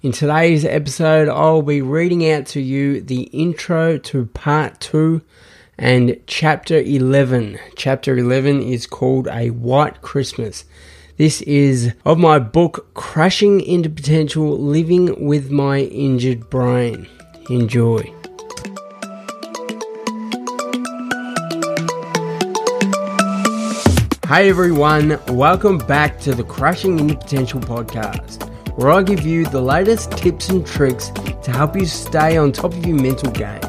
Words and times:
In 0.00 0.12
today's 0.12 0.64
episode, 0.64 1.28
I'll 1.28 1.60
be 1.60 1.82
reading 1.82 2.30
out 2.30 2.46
to 2.48 2.60
you 2.60 3.00
the 3.00 3.22
intro 3.22 3.98
to 3.98 4.26
part 4.26 4.78
2 4.78 5.20
and 5.76 6.20
chapter 6.28 6.78
11. 6.78 7.58
Chapter 7.74 8.16
11 8.16 8.62
is 8.62 8.86
called 8.86 9.26
A 9.26 9.50
White 9.50 10.00
Christmas. 10.00 10.66
This 11.16 11.42
is 11.42 11.94
of 12.04 12.16
my 12.16 12.38
book 12.38 12.94
Crashing 12.94 13.60
into 13.60 13.90
Potential 13.90 14.56
Living 14.56 15.26
with 15.26 15.50
My 15.50 15.80
Injured 15.80 16.48
Brain. 16.48 17.08
Enjoy. 17.50 18.02
Hey 24.28 24.48
everyone, 24.48 25.18
welcome 25.28 25.78
back 25.78 26.20
to 26.20 26.36
the 26.36 26.44
Crashing 26.44 27.00
into 27.00 27.16
Potential 27.16 27.58
podcast, 27.58 28.47
where 28.78 28.92
I 28.92 29.02
give 29.02 29.26
you 29.26 29.44
the 29.44 29.60
latest 29.60 30.12
tips 30.12 30.50
and 30.50 30.64
tricks 30.64 31.10
to 31.42 31.50
help 31.50 31.74
you 31.74 31.84
stay 31.84 32.36
on 32.36 32.52
top 32.52 32.72
of 32.72 32.86
your 32.86 32.96
mental 32.96 33.28
game. 33.32 33.60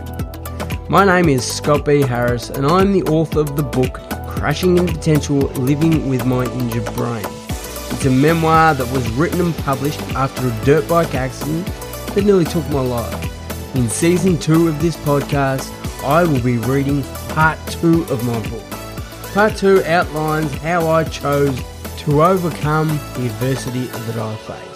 My 0.87 1.03
name 1.03 1.29
is 1.29 1.43
Scott 1.43 1.83
B. 1.83 2.03
Harris, 2.03 2.51
and 2.51 2.63
I'm 2.63 2.93
the 2.93 3.01
author 3.11 3.39
of 3.39 3.55
the 3.55 3.63
book 3.63 3.95
Crashing 4.27 4.77
into 4.77 4.93
Potential 4.93 5.37
Living 5.37 6.07
with 6.09 6.27
My 6.27 6.45
Injured 6.45 6.85
Brain. 6.93 7.25
It's 7.25 8.05
a 8.05 8.11
memoir 8.11 8.75
that 8.75 8.93
was 8.93 9.09
written 9.13 9.41
and 9.41 9.57
published 9.57 9.99
after 10.13 10.47
a 10.47 10.63
dirt 10.63 10.87
bike 10.87 11.15
accident 11.15 11.65
that 12.13 12.23
nearly 12.23 12.45
took 12.45 12.69
my 12.69 12.81
life. 12.81 13.75
In 13.75 13.89
season 13.89 14.37
two 14.37 14.67
of 14.67 14.79
this 14.79 14.95
podcast, 14.97 15.73
I 16.03 16.23
will 16.23 16.41
be 16.43 16.59
reading 16.59 17.01
part 17.29 17.57
two 17.65 18.03
of 18.11 18.23
my 18.25 18.39
book. 18.49 19.33
Part 19.33 19.55
2 19.57 19.85
outlines 19.85 20.51
how 20.57 20.87
I 20.87 21.03
chose 21.03 21.59
to 21.99 22.21
overcome 22.21 22.89
the 23.15 23.25
adversity 23.25 23.85
that 23.85 24.17
I 24.17 24.35
faced. 24.35 24.68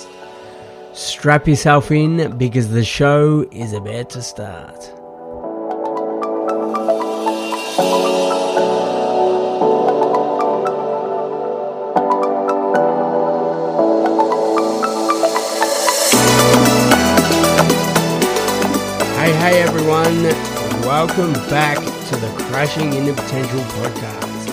Strap 1.23 1.47
yourself 1.47 1.89
in 1.89 2.37
because 2.37 2.69
the 2.69 2.83
show 2.83 3.47
is 3.49 3.71
about 3.71 4.09
to 4.09 4.21
start. 4.21 4.83
Hey, 19.15 19.31
hey 19.31 19.61
everyone, 19.61 20.23
welcome 20.83 21.31
back 21.49 21.77
to 21.77 22.17
the 22.17 22.27
Crashing 22.49 22.91
into 22.91 23.13
Potential 23.13 23.61
podcast 23.61 24.47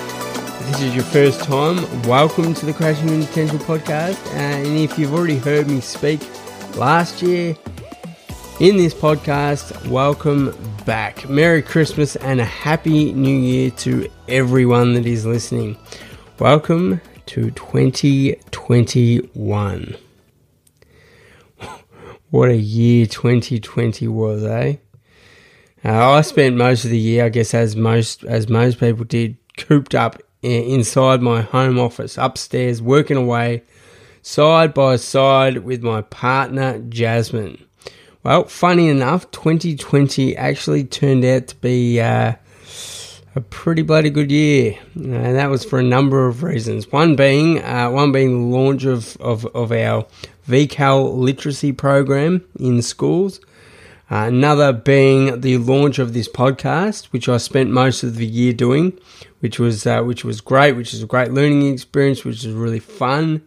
If 0.60 0.66
this 0.68 0.82
is 0.82 0.94
your 0.94 1.02
first 1.02 1.42
time, 1.42 1.78
welcome 2.04 2.54
to 2.54 2.64
the 2.64 2.72
Crashing 2.72 3.08
into 3.08 3.26
Potential 3.26 3.58
podcast. 3.58 4.24
Uh, 4.28 4.38
and 4.38 4.78
if 4.78 4.96
you've 4.96 5.12
already 5.12 5.38
heard 5.38 5.66
me 5.66 5.80
speak 5.80 6.20
last 6.76 7.22
year 7.22 7.56
in 8.60 8.76
this 8.76 8.92
podcast, 8.92 9.88
welcome 9.88 10.54
back. 10.84 11.26
Merry 11.28 11.62
Christmas 11.62 12.16
and 12.16 12.40
a 12.40 12.44
Happy 12.44 13.12
New 13.12 13.36
Year 13.36 13.70
to 13.72 14.08
everyone 14.28 14.94
that 14.94 15.06
is 15.06 15.24
listening. 15.24 15.76
Welcome 16.38 17.00
to 17.26 17.50
2021. 17.52 19.96
What 22.30 22.50
a 22.50 22.56
year 22.56 23.06
2020 23.06 24.08
was, 24.08 24.44
eh? 24.44 24.76
Uh, 25.84 26.12
I 26.12 26.20
spent 26.20 26.56
most 26.56 26.84
of 26.84 26.90
the 26.90 26.98
year, 26.98 27.24
I 27.24 27.30
guess, 27.30 27.54
as 27.54 27.74
most 27.74 28.22
as 28.24 28.48
most 28.48 28.78
people 28.78 29.04
did, 29.04 29.36
cooped 29.56 29.94
up 29.94 30.20
inside 30.42 31.22
my 31.22 31.42
home 31.42 31.78
office 31.78 32.18
upstairs, 32.18 32.82
working 32.82 33.16
away 33.16 33.62
side 34.22 34.74
by 34.74 34.96
side 34.96 35.58
with 35.58 35.82
my 35.82 36.02
partner 36.02 36.78
Jasmine. 36.88 37.64
Well, 38.22 38.44
funny 38.44 38.88
enough, 38.88 39.30
2020 39.30 40.36
actually 40.36 40.84
turned 40.84 41.24
out 41.24 41.48
to 41.48 41.56
be 41.56 42.00
uh, 42.00 42.34
a 43.34 43.40
pretty 43.40 43.82
bloody 43.82 44.10
good 44.10 44.30
year, 44.30 44.78
and 44.94 45.36
that 45.36 45.48
was 45.48 45.64
for 45.64 45.78
a 45.78 45.84
number 45.84 46.26
of 46.26 46.42
reasons. 46.42 46.92
One 46.92 47.16
being, 47.16 47.62
uh, 47.62 47.90
one 47.90 48.12
being 48.12 48.50
the 48.50 48.56
launch 48.56 48.84
of, 48.84 49.16
of, 49.20 49.46
of 49.46 49.72
our 49.72 50.06
VCAL 50.48 51.16
literacy 51.16 51.72
program 51.72 52.44
in 52.58 52.82
schools. 52.82 53.40
Uh, 54.10 54.26
another 54.26 54.72
being 54.72 55.40
the 55.40 55.56
launch 55.58 56.00
of 56.00 56.12
this 56.12 56.28
podcast, 56.28 57.06
which 57.06 57.28
I 57.28 57.36
spent 57.36 57.70
most 57.70 58.02
of 58.02 58.16
the 58.16 58.26
year 58.26 58.52
doing, 58.52 58.98
which 59.38 59.60
was 59.60 59.86
uh, 59.86 60.02
which 60.02 60.24
was 60.24 60.40
great, 60.40 60.72
which 60.72 60.92
is 60.92 61.04
a 61.04 61.06
great 61.06 61.30
learning 61.30 61.72
experience, 61.72 62.24
which 62.24 62.44
is 62.44 62.52
really 62.52 62.80
fun. 62.80 63.40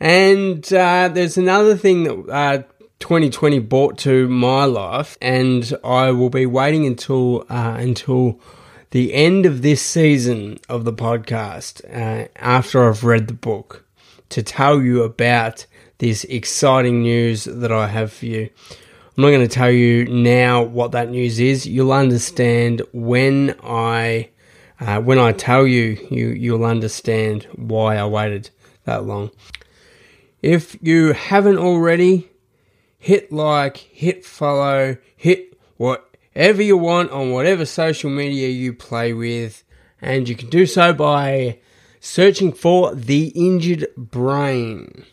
And 0.00 0.72
uh, 0.72 1.08
there's 1.08 1.36
another 1.36 1.76
thing 1.76 2.26
that 2.26 2.70
2020 3.00 3.58
brought 3.60 3.98
to 3.98 4.28
my 4.28 4.64
life, 4.64 5.16
and 5.20 5.72
I 5.84 6.10
will 6.10 6.30
be 6.30 6.46
waiting 6.46 6.86
until 6.86 7.42
uh, 7.48 7.76
until 7.78 8.40
the 8.90 9.12
end 9.12 9.44
of 9.44 9.62
this 9.62 9.82
season 9.82 10.58
of 10.68 10.84
the 10.84 10.92
podcast, 10.92 11.84
uh, 11.84 12.28
after 12.36 12.88
I've 12.88 13.04
read 13.04 13.26
the 13.26 13.34
book, 13.34 13.84
to 14.30 14.42
tell 14.42 14.80
you 14.80 15.02
about 15.02 15.66
this 15.98 16.24
exciting 16.24 17.02
news 17.02 17.44
that 17.44 17.72
I 17.72 17.88
have 17.88 18.12
for 18.12 18.26
you. 18.26 18.48
I'm 19.16 19.22
not 19.22 19.30
going 19.30 19.46
to 19.46 19.54
tell 19.54 19.70
you 19.70 20.06
now 20.06 20.62
what 20.62 20.92
that 20.92 21.10
news 21.10 21.40
is. 21.40 21.66
You'll 21.66 21.92
understand 21.92 22.82
when 22.92 23.56
I 23.64 24.30
uh, 24.80 25.00
when 25.00 25.18
I 25.18 25.32
tell 25.32 25.66
you, 25.66 25.98
you 26.10 26.28
you'll 26.28 26.64
understand 26.64 27.48
why 27.54 27.96
I 27.96 28.06
waited 28.06 28.50
that 28.84 29.04
long. 29.04 29.30
If 30.42 30.76
you 30.82 31.12
haven't 31.12 31.58
already, 31.58 32.30
hit 32.98 33.32
like, 33.32 33.76
hit 33.76 34.24
follow, 34.24 34.96
hit 35.16 35.58
whatever 35.76 36.62
you 36.62 36.76
want 36.76 37.10
on 37.10 37.32
whatever 37.32 37.64
social 37.64 38.10
media 38.10 38.48
you 38.48 38.72
play 38.72 39.12
with, 39.12 39.64
and 40.00 40.28
you 40.28 40.36
can 40.36 40.48
do 40.48 40.66
so 40.66 40.92
by 40.92 41.58
searching 42.00 42.52
for 42.52 42.94
the 42.94 43.28
injured 43.34 43.88
brain 43.96 45.04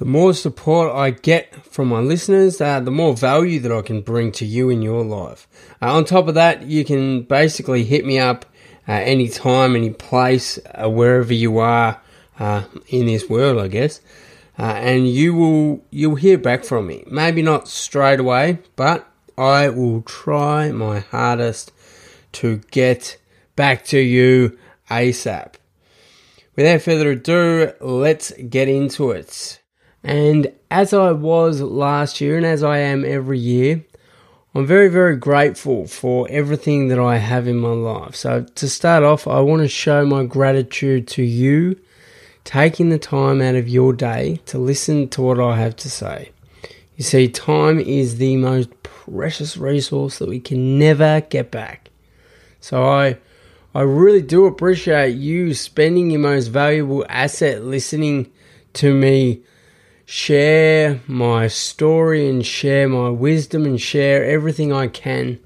the 0.00 0.06
more 0.06 0.32
support 0.32 0.96
I 0.96 1.10
get 1.10 1.54
from 1.66 1.88
my 1.88 1.98
listeners, 1.98 2.58
uh, 2.58 2.80
the 2.80 2.90
more 2.90 3.14
value 3.14 3.60
that 3.60 3.70
I 3.70 3.82
can 3.82 4.00
bring 4.00 4.32
to 4.32 4.46
you 4.46 4.70
in 4.70 4.80
your 4.80 5.04
life. 5.04 5.46
Uh, 5.82 5.94
on 5.94 6.06
top 6.06 6.26
of 6.26 6.32
that, 6.36 6.62
you 6.62 6.86
can 6.86 7.24
basically 7.24 7.84
hit 7.84 8.06
me 8.06 8.18
up 8.18 8.46
uh, 8.88 8.92
anytime, 8.92 9.76
any 9.76 9.90
place, 9.90 10.58
uh, 10.74 10.88
wherever 10.88 11.34
you 11.34 11.58
are 11.58 12.00
uh, 12.38 12.64
in 12.88 13.04
this 13.04 13.28
world, 13.28 13.60
I 13.60 13.68
guess. 13.68 14.00
Uh, 14.58 14.62
and 14.62 15.08
you 15.08 15.34
will 15.34 15.84
you'll 15.90 16.16
hear 16.16 16.38
back 16.38 16.64
from 16.64 16.86
me. 16.86 17.04
Maybe 17.06 17.42
not 17.42 17.68
straight 17.68 18.20
away, 18.20 18.58
but 18.76 19.10
I 19.38 19.68
will 19.70 20.02
try 20.02 20.70
my 20.70 21.00
hardest 21.00 21.72
to 22.32 22.58
get 22.70 23.16
back 23.56 23.84
to 23.86 23.98
you 23.98 24.58
ASAP. 24.90 25.54
Without 26.56 26.82
further 26.82 27.12
ado, 27.12 27.72
let's 27.80 28.32
get 28.32 28.68
into 28.68 29.12
it. 29.12 29.60
And 30.02 30.52
as 30.70 30.92
I 30.92 31.12
was 31.12 31.60
last 31.60 32.20
year 32.20 32.36
and 32.36 32.46
as 32.46 32.62
I 32.62 32.78
am 32.78 33.04
every 33.04 33.38
year, 33.38 33.84
I'm 34.54 34.66
very, 34.66 34.88
very 34.88 35.16
grateful 35.16 35.86
for 35.86 36.26
everything 36.28 36.88
that 36.88 36.98
I 36.98 37.18
have 37.18 37.46
in 37.46 37.56
my 37.56 37.70
life. 37.70 38.16
So, 38.16 38.44
to 38.56 38.68
start 38.68 39.04
off, 39.04 39.28
I 39.28 39.40
want 39.40 39.62
to 39.62 39.68
show 39.68 40.04
my 40.04 40.24
gratitude 40.24 41.06
to 41.08 41.22
you 41.22 41.78
taking 42.50 42.88
the 42.88 42.98
time 42.98 43.40
out 43.40 43.54
of 43.54 43.68
your 43.68 43.92
day 43.92 44.40
to 44.44 44.58
listen 44.58 45.08
to 45.08 45.22
what 45.22 45.38
I 45.38 45.56
have 45.56 45.76
to 45.76 45.88
say. 45.88 46.32
You 46.96 47.04
see, 47.04 47.28
time 47.28 47.78
is 47.78 48.16
the 48.16 48.36
most 48.38 48.70
precious 48.82 49.56
resource 49.56 50.18
that 50.18 50.28
we 50.28 50.40
can 50.40 50.76
never 50.76 51.20
get 51.20 51.52
back. 51.52 51.90
So, 52.58 52.82
I 52.82 53.18
I 53.72 53.82
really 53.82 54.20
do 54.20 54.46
appreciate 54.46 55.14
you 55.14 55.54
spending 55.54 56.10
your 56.10 56.18
most 56.18 56.48
valuable 56.48 57.06
asset 57.08 57.62
listening 57.62 58.32
to 58.72 58.92
me 58.94 59.42
share 60.04 60.98
my 61.06 61.46
story 61.46 62.28
and 62.28 62.44
share 62.44 62.88
my 62.88 63.10
wisdom 63.10 63.64
and 63.64 63.80
share 63.80 64.24
everything 64.24 64.72
I 64.72 64.88
can 64.88 65.38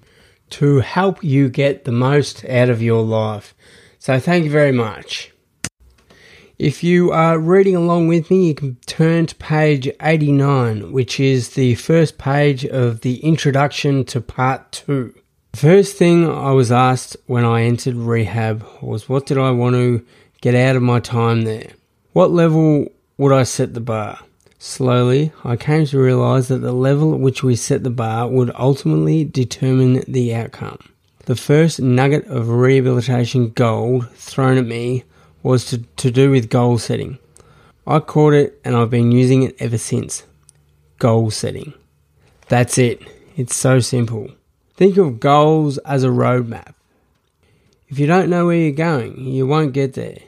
to 0.57 0.81
help 0.81 1.23
you 1.23 1.51
get 1.51 1.85
the 1.85 1.93
most 1.93 2.47
out 2.47 2.71
of 2.71 2.81
your 2.81 3.03
life. 3.03 3.55
So, 3.99 4.19
thank 4.19 4.47
you 4.47 4.51
very 4.51 4.73
much. 4.73 5.34
If 6.65 6.83
you 6.83 7.13
are 7.13 7.39
reading 7.39 7.77
along 7.77 8.09
with 8.09 8.31
me, 8.31 8.49
you 8.49 8.55
can 8.55 8.79
turn 8.87 9.27
to 9.27 9.35
page 9.35 9.87
89, 10.01 10.93
which 10.93 11.21
is 11.21 11.51
the 11.51 11.75
first 11.75 12.17
page 12.17 12.65
of 12.65 13.03
the 13.03 13.17
introduction 13.17 14.03
to 14.07 14.23
part 14.23 14.73
2. 14.73 15.15
The 15.53 15.59
first 15.59 15.99
thing 15.99 16.27
I 16.27 16.53
was 16.53 16.73
asked 16.73 17.19
when 17.27 17.45
I 17.45 17.65
entered 17.65 17.97
rehab 17.97 18.65
was 18.81 19.11
what 19.11 19.27
did 19.27 19.37
I 19.37 19.51
want 19.51 19.75
to 19.75 20.07
get 20.41 20.55
out 20.55 20.75
of 20.75 20.81
my 20.81 21.01
time 21.01 21.43
there? 21.43 21.73
What 22.15 22.31
level 22.31 22.91
would 23.19 23.33
I 23.35 23.43
set 23.43 23.75
the 23.75 23.81
bar? 23.81 24.21
Slowly, 24.59 25.33
I 25.45 25.57
came 25.57 25.85
to 25.85 25.99
realize 25.99 26.49
that 26.49 26.61
the 26.61 26.73
level 26.73 27.13
at 27.13 27.21
which 27.21 27.43
we 27.43 27.57
set 27.57 27.85
the 27.85 27.91
bar 27.91 28.27
would 28.27 28.51
ultimately 28.55 29.23
determine 29.23 30.03
the 30.09 30.35
outcome. 30.35 30.79
The 31.27 31.37
first 31.37 31.79
nugget 31.79 32.27
of 32.27 32.49
rehabilitation 32.49 33.51
gold 33.51 34.11
thrown 34.15 34.57
at 34.57 34.65
me 34.65 35.05
was 35.45 35.67
to, 35.67 35.79
to 35.79 36.11
do 36.11 36.33
with 36.33 36.51
goal 36.51 36.79
setting. 36.79 37.19
I 37.87 38.01
caught 38.01 38.33
it 38.33 38.61
and 38.65 38.75
I've 38.75 38.91
been 38.91 39.13
using 39.13 39.45
it 39.45 39.55
ever 39.61 39.79
since. 39.79 40.25
goal 40.99 41.31
setting. 41.31 41.75
That's 42.49 42.79
it. 42.79 43.03
It's 43.37 43.55
so 43.55 43.79
simple. 43.79 44.31
Think 44.75 44.97
of 44.97 45.21
goals 45.21 45.79
as 45.79 46.03
a 46.03 46.09
roadmap. 46.09 46.75
If 47.89 47.99
you 47.99 48.07
don't 48.07 48.31
know 48.31 48.47
where 48.47 48.57
you're 48.57 48.73
going, 48.73 49.21
you 49.27 49.47
won't 49.47 49.75
get 49.75 49.93
there, 49.93 50.19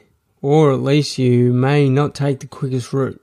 or 0.41 0.71
at 0.71 0.81
least 0.81 1.17
you 1.17 1.51
may 1.51 1.89
not 1.89 2.13
take 2.13 2.39
the 2.39 2.47
quickest 2.47 2.93
route. 2.93 3.21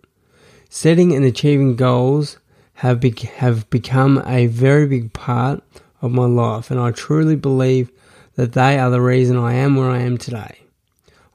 Setting 0.69 1.15
and 1.15 1.25
achieving 1.25 1.77
goals 1.77 2.39
have, 2.75 2.99
be- 2.99 3.15
have 3.37 3.71
become 3.71 4.21
a 4.27 4.47
very 4.49 4.87
big 4.87 5.13
part 5.13 5.63
of 6.03 6.11
my 6.11 6.27
life, 6.27 6.71
and 6.71 6.81
I 6.81 6.91
truly 6.91 7.37
believe 7.37 7.91
that 8.35 8.53
they 8.53 8.79
are 8.79 8.91
the 8.91 9.01
reason 9.01 9.37
I 9.37 9.55
am 9.55 9.77
where 9.77 9.91
I 9.91 10.01
am 10.01 10.19
today. 10.19 10.64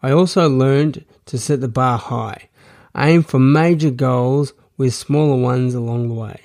I 0.02 0.12
also 0.12 0.50
learned 0.50 1.04
to 1.26 1.38
set 1.38 1.62
the 1.62 1.68
bar 1.68 1.98
high, 1.98 2.50
aim 2.96 3.24
for 3.24 3.40
major 3.40 3.92
goals 3.92 4.54
with 4.78 4.94
smaller 4.94 5.36
ones 5.36 5.76
along 5.76 6.08
the 6.08 6.14
way. 6.14 6.42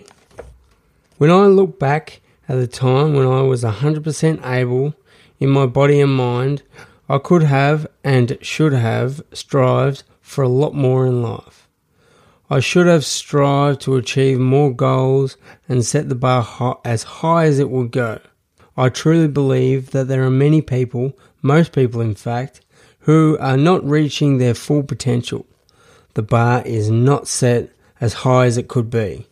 When 1.18 1.30
I 1.30 1.46
look 1.46 1.78
back 1.78 2.20
at 2.48 2.56
the 2.56 2.66
time 2.66 3.14
when 3.14 3.26
I 3.26 3.42
was 3.42 3.62
100% 3.62 4.44
able 4.44 4.94
in 5.38 5.50
my 5.50 5.66
body 5.66 6.00
and 6.00 6.12
mind, 6.12 6.62
I 7.08 7.18
could 7.18 7.44
have 7.44 7.86
and 8.02 8.36
should 8.40 8.72
have 8.72 9.22
strived 9.32 10.02
for 10.20 10.42
a 10.42 10.48
lot 10.48 10.74
more 10.74 11.06
in 11.06 11.22
life. 11.22 11.68
I 12.50 12.60
should 12.60 12.86
have 12.86 13.04
strived 13.04 13.80
to 13.82 13.96
achieve 13.96 14.38
more 14.38 14.74
goals 14.74 15.36
and 15.68 15.84
set 15.84 16.08
the 16.08 16.14
bar 16.14 16.42
high, 16.42 16.74
as 16.84 17.02
high 17.04 17.44
as 17.44 17.58
it 17.58 17.70
would 17.70 17.90
go. 17.90 18.20
I 18.76 18.88
truly 18.88 19.28
believe 19.28 19.92
that 19.92 20.08
there 20.08 20.24
are 20.24 20.30
many 20.30 20.60
people, 20.60 21.16
most 21.40 21.72
people 21.72 22.00
in 22.00 22.14
fact, 22.14 22.60
who 23.04 23.36
are 23.40 23.56
not 23.56 23.84
reaching 23.84 24.38
their 24.38 24.54
full 24.54 24.82
potential. 24.82 25.46
The 26.14 26.22
bar 26.22 26.62
is 26.64 26.90
not 26.90 27.28
set 27.28 27.70
as 28.00 28.14
high 28.14 28.46
as 28.46 28.56
it 28.56 28.68
could 28.68 28.90
be. 28.90 29.26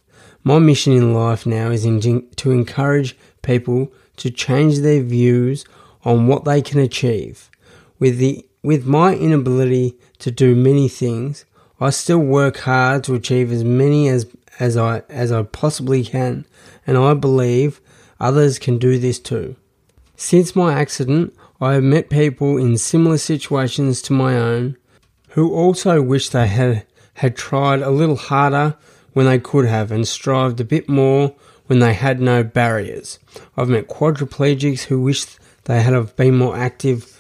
My 0.44 0.58
mission 0.58 0.92
in 0.92 1.14
life 1.14 1.46
now 1.46 1.70
is 1.70 1.84
in, 1.84 2.00
to 2.36 2.50
encourage 2.50 3.16
people 3.42 3.92
to 4.16 4.30
change 4.30 4.78
their 4.78 5.02
views 5.02 5.64
on 6.04 6.26
what 6.26 6.44
they 6.44 6.60
can 6.60 6.80
achieve. 6.80 7.50
With 7.98 8.19
the 8.19 8.46
with 8.62 8.86
my 8.86 9.14
inability 9.14 9.96
to 10.20 10.30
do 10.30 10.54
many 10.54 10.88
things, 10.88 11.44
I 11.80 11.90
still 11.90 12.18
work 12.18 12.58
hard 12.58 13.02
to 13.04 13.14
achieve 13.14 13.50
as 13.50 13.64
many 13.64 14.08
as 14.08 14.26
as 14.58 14.76
I 14.76 15.02
as 15.08 15.32
I 15.32 15.44
possibly 15.44 16.04
can, 16.04 16.44
and 16.86 16.98
I 16.98 17.14
believe 17.14 17.80
others 18.20 18.58
can 18.58 18.78
do 18.78 18.98
this 18.98 19.18
too. 19.18 19.56
Since 20.16 20.54
my 20.54 20.75
accident, 20.75 21.34
I 21.62 21.75
have 21.75 21.85
met 21.85 22.11
people 22.11 22.56
in 22.56 22.76
similar 22.76 23.19
situations 23.19 24.03
to 24.03 24.12
my 24.12 24.37
own 24.37 24.76
who 25.29 25.55
also 25.55 26.03
wish 26.03 26.29
they 26.29 26.49
had 26.49 26.85
had 27.14 27.37
tried 27.37 27.82
a 27.82 27.91
little 27.91 28.17
harder 28.17 28.76
when 29.12 29.26
they 29.26 29.38
could 29.38 29.67
have 29.67 29.93
and 29.93 30.09
strived 30.09 30.59
a 30.59 30.64
bit 30.64 30.88
more 30.88 31.37
when 31.67 31.79
they 31.79 31.94
had 31.94 32.20
no 32.20 32.43
barriers. 32.43 33.20
I've 33.56 33.69
met 33.69 33.87
quadriplegics 33.87 34.87
who 34.87 35.03
wish 35.03 35.25
they 35.67 35.82
had 35.82 36.17
been 36.17 36.37
more 36.37 36.56
active 36.56 37.17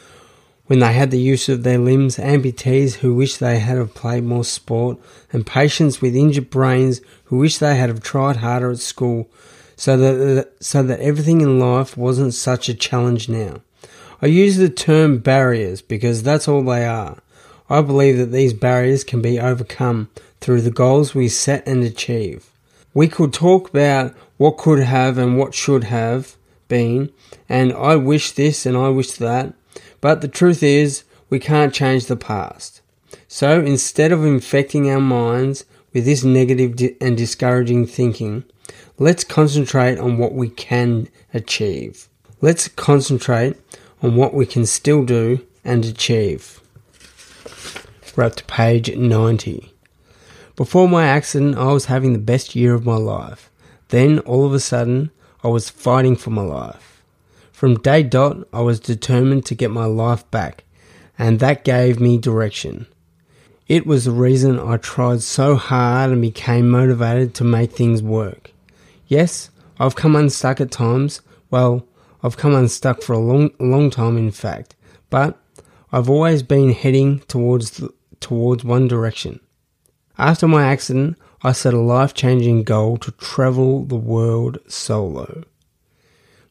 when 0.66 0.80
they 0.80 0.92
had 0.92 1.12
the 1.12 1.20
use 1.20 1.48
of 1.48 1.62
their 1.62 1.78
limbs, 1.78 2.16
amputees 2.16 2.94
who 2.94 3.14
wish 3.14 3.36
they 3.36 3.60
had 3.60 3.78
have 3.78 3.94
played 3.94 4.24
more 4.24 4.44
sport, 4.44 4.98
and 5.32 5.46
patients 5.46 6.02
with 6.02 6.16
injured 6.16 6.50
brains 6.50 7.00
who 7.26 7.38
wish 7.38 7.58
they 7.58 7.76
had 7.76 7.90
have 7.90 8.02
tried 8.02 8.38
harder 8.38 8.72
at 8.72 8.80
school 8.80 9.30
so 9.76 9.96
that, 9.96 10.52
so 10.58 10.82
that 10.82 10.98
everything 10.98 11.42
in 11.42 11.60
life 11.60 11.96
wasn't 11.96 12.34
such 12.34 12.68
a 12.68 12.74
challenge 12.74 13.28
now. 13.28 13.60
I 14.22 14.26
use 14.26 14.56
the 14.56 14.70
term 14.70 15.18
barriers 15.18 15.82
because 15.82 16.22
that's 16.22 16.46
all 16.46 16.62
they 16.62 16.86
are. 16.86 17.18
I 17.68 17.82
believe 17.82 18.18
that 18.18 18.30
these 18.30 18.52
barriers 18.52 19.02
can 19.02 19.20
be 19.20 19.40
overcome 19.40 20.10
through 20.40 20.60
the 20.60 20.70
goals 20.70 21.12
we 21.12 21.28
set 21.28 21.66
and 21.66 21.82
achieve. 21.82 22.48
We 22.94 23.08
could 23.08 23.32
talk 23.32 23.70
about 23.70 24.14
what 24.36 24.58
could 24.58 24.78
have 24.78 25.18
and 25.18 25.36
what 25.36 25.54
should 25.54 25.84
have 25.84 26.36
been, 26.68 27.10
and 27.48 27.72
I 27.72 27.96
wish 27.96 28.30
this 28.30 28.64
and 28.64 28.76
I 28.76 28.90
wish 28.90 29.12
that, 29.12 29.54
but 30.00 30.20
the 30.20 30.28
truth 30.28 30.62
is, 30.62 31.02
we 31.28 31.40
can't 31.40 31.74
change 31.74 32.06
the 32.06 32.16
past. 32.16 32.80
So 33.26 33.60
instead 33.60 34.12
of 34.12 34.24
infecting 34.24 34.88
our 34.88 35.00
minds 35.00 35.64
with 35.92 36.04
this 36.04 36.22
negative 36.22 36.96
and 37.00 37.16
discouraging 37.16 37.86
thinking, 37.86 38.44
let's 38.98 39.24
concentrate 39.24 39.98
on 39.98 40.18
what 40.18 40.34
we 40.34 40.48
can 40.48 41.08
achieve. 41.34 42.08
Let's 42.40 42.68
concentrate 42.68 43.56
on 44.02 44.16
what 44.16 44.34
we 44.34 44.44
can 44.44 44.66
still 44.66 45.04
do 45.04 45.46
and 45.64 45.84
achieve. 45.84 46.60
We're 48.14 48.24
up 48.24 48.34
to 48.36 48.44
page 48.44 48.94
90. 48.94 49.72
Before 50.56 50.88
my 50.88 51.06
accident, 51.06 51.56
I 51.56 51.72
was 51.72 51.86
having 51.86 52.12
the 52.12 52.18
best 52.18 52.54
year 52.54 52.74
of 52.74 52.84
my 52.84 52.96
life. 52.96 53.48
Then, 53.88 54.18
all 54.20 54.44
of 54.44 54.52
a 54.52 54.60
sudden, 54.60 55.10
I 55.42 55.48
was 55.48 55.70
fighting 55.70 56.16
for 56.16 56.30
my 56.30 56.42
life. 56.42 57.02
From 57.52 57.78
day 57.78 58.02
dot, 58.02 58.46
I 58.52 58.60
was 58.60 58.80
determined 58.80 59.46
to 59.46 59.54
get 59.54 59.70
my 59.70 59.86
life 59.86 60.30
back, 60.30 60.64
and 61.18 61.40
that 61.40 61.64
gave 61.64 62.00
me 62.00 62.18
direction. 62.18 62.86
It 63.68 63.86
was 63.86 64.04
the 64.04 64.10
reason 64.10 64.58
I 64.58 64.76
tried 64.76 65.22
so 65.22 65.54
hard 65.54 66.10
and 66.10 66.20
became 66.20 66.68
motivated 66.68 67.34
to 67.36 67.44
make 67.44 67.72
things 67.72 68.02
work. 68.02 68.52
Yes, 69.06 69.50
I've 69.78 69.94
come 69.94 70.16
unstuck 70.16 70.60
at 70.60 70.70
times. 70.70 71.22
Well, 71.50 71.86
I've 72.22 72.36
come 72.36 72.54
unstuck 72.54 73.02
for 73.02 73.14
a 73.14 73.18
long, 73.18 73.50
long 73.58 73.90
time, 73.90 74.16
in 74.16 74.30
fact, 74.30 74.76
but 75.10 75.38
I've 75.90 76.08
always 76.08 76.42
been 76.42 76.72
heading 76.72 77.20
towards 77.20 77.72
the, 77.72 77.92
towards 78.20 78.64
one 78.64 78.88
direction. 78.88 79.40
After 80.16 80.46
my 80.46 80.64
accident, 80.64 81.18
I 81.42 81.52
set 81.52 81.74
a 81.74 81.80
life 81.80 82.14
changing 82.14 82.62
goal 82.62 82.96
to 82.98 83.10
travel 83.12 83.84
the 83.84 83.96
world 83.96 84.58
solo. 84.68 85.42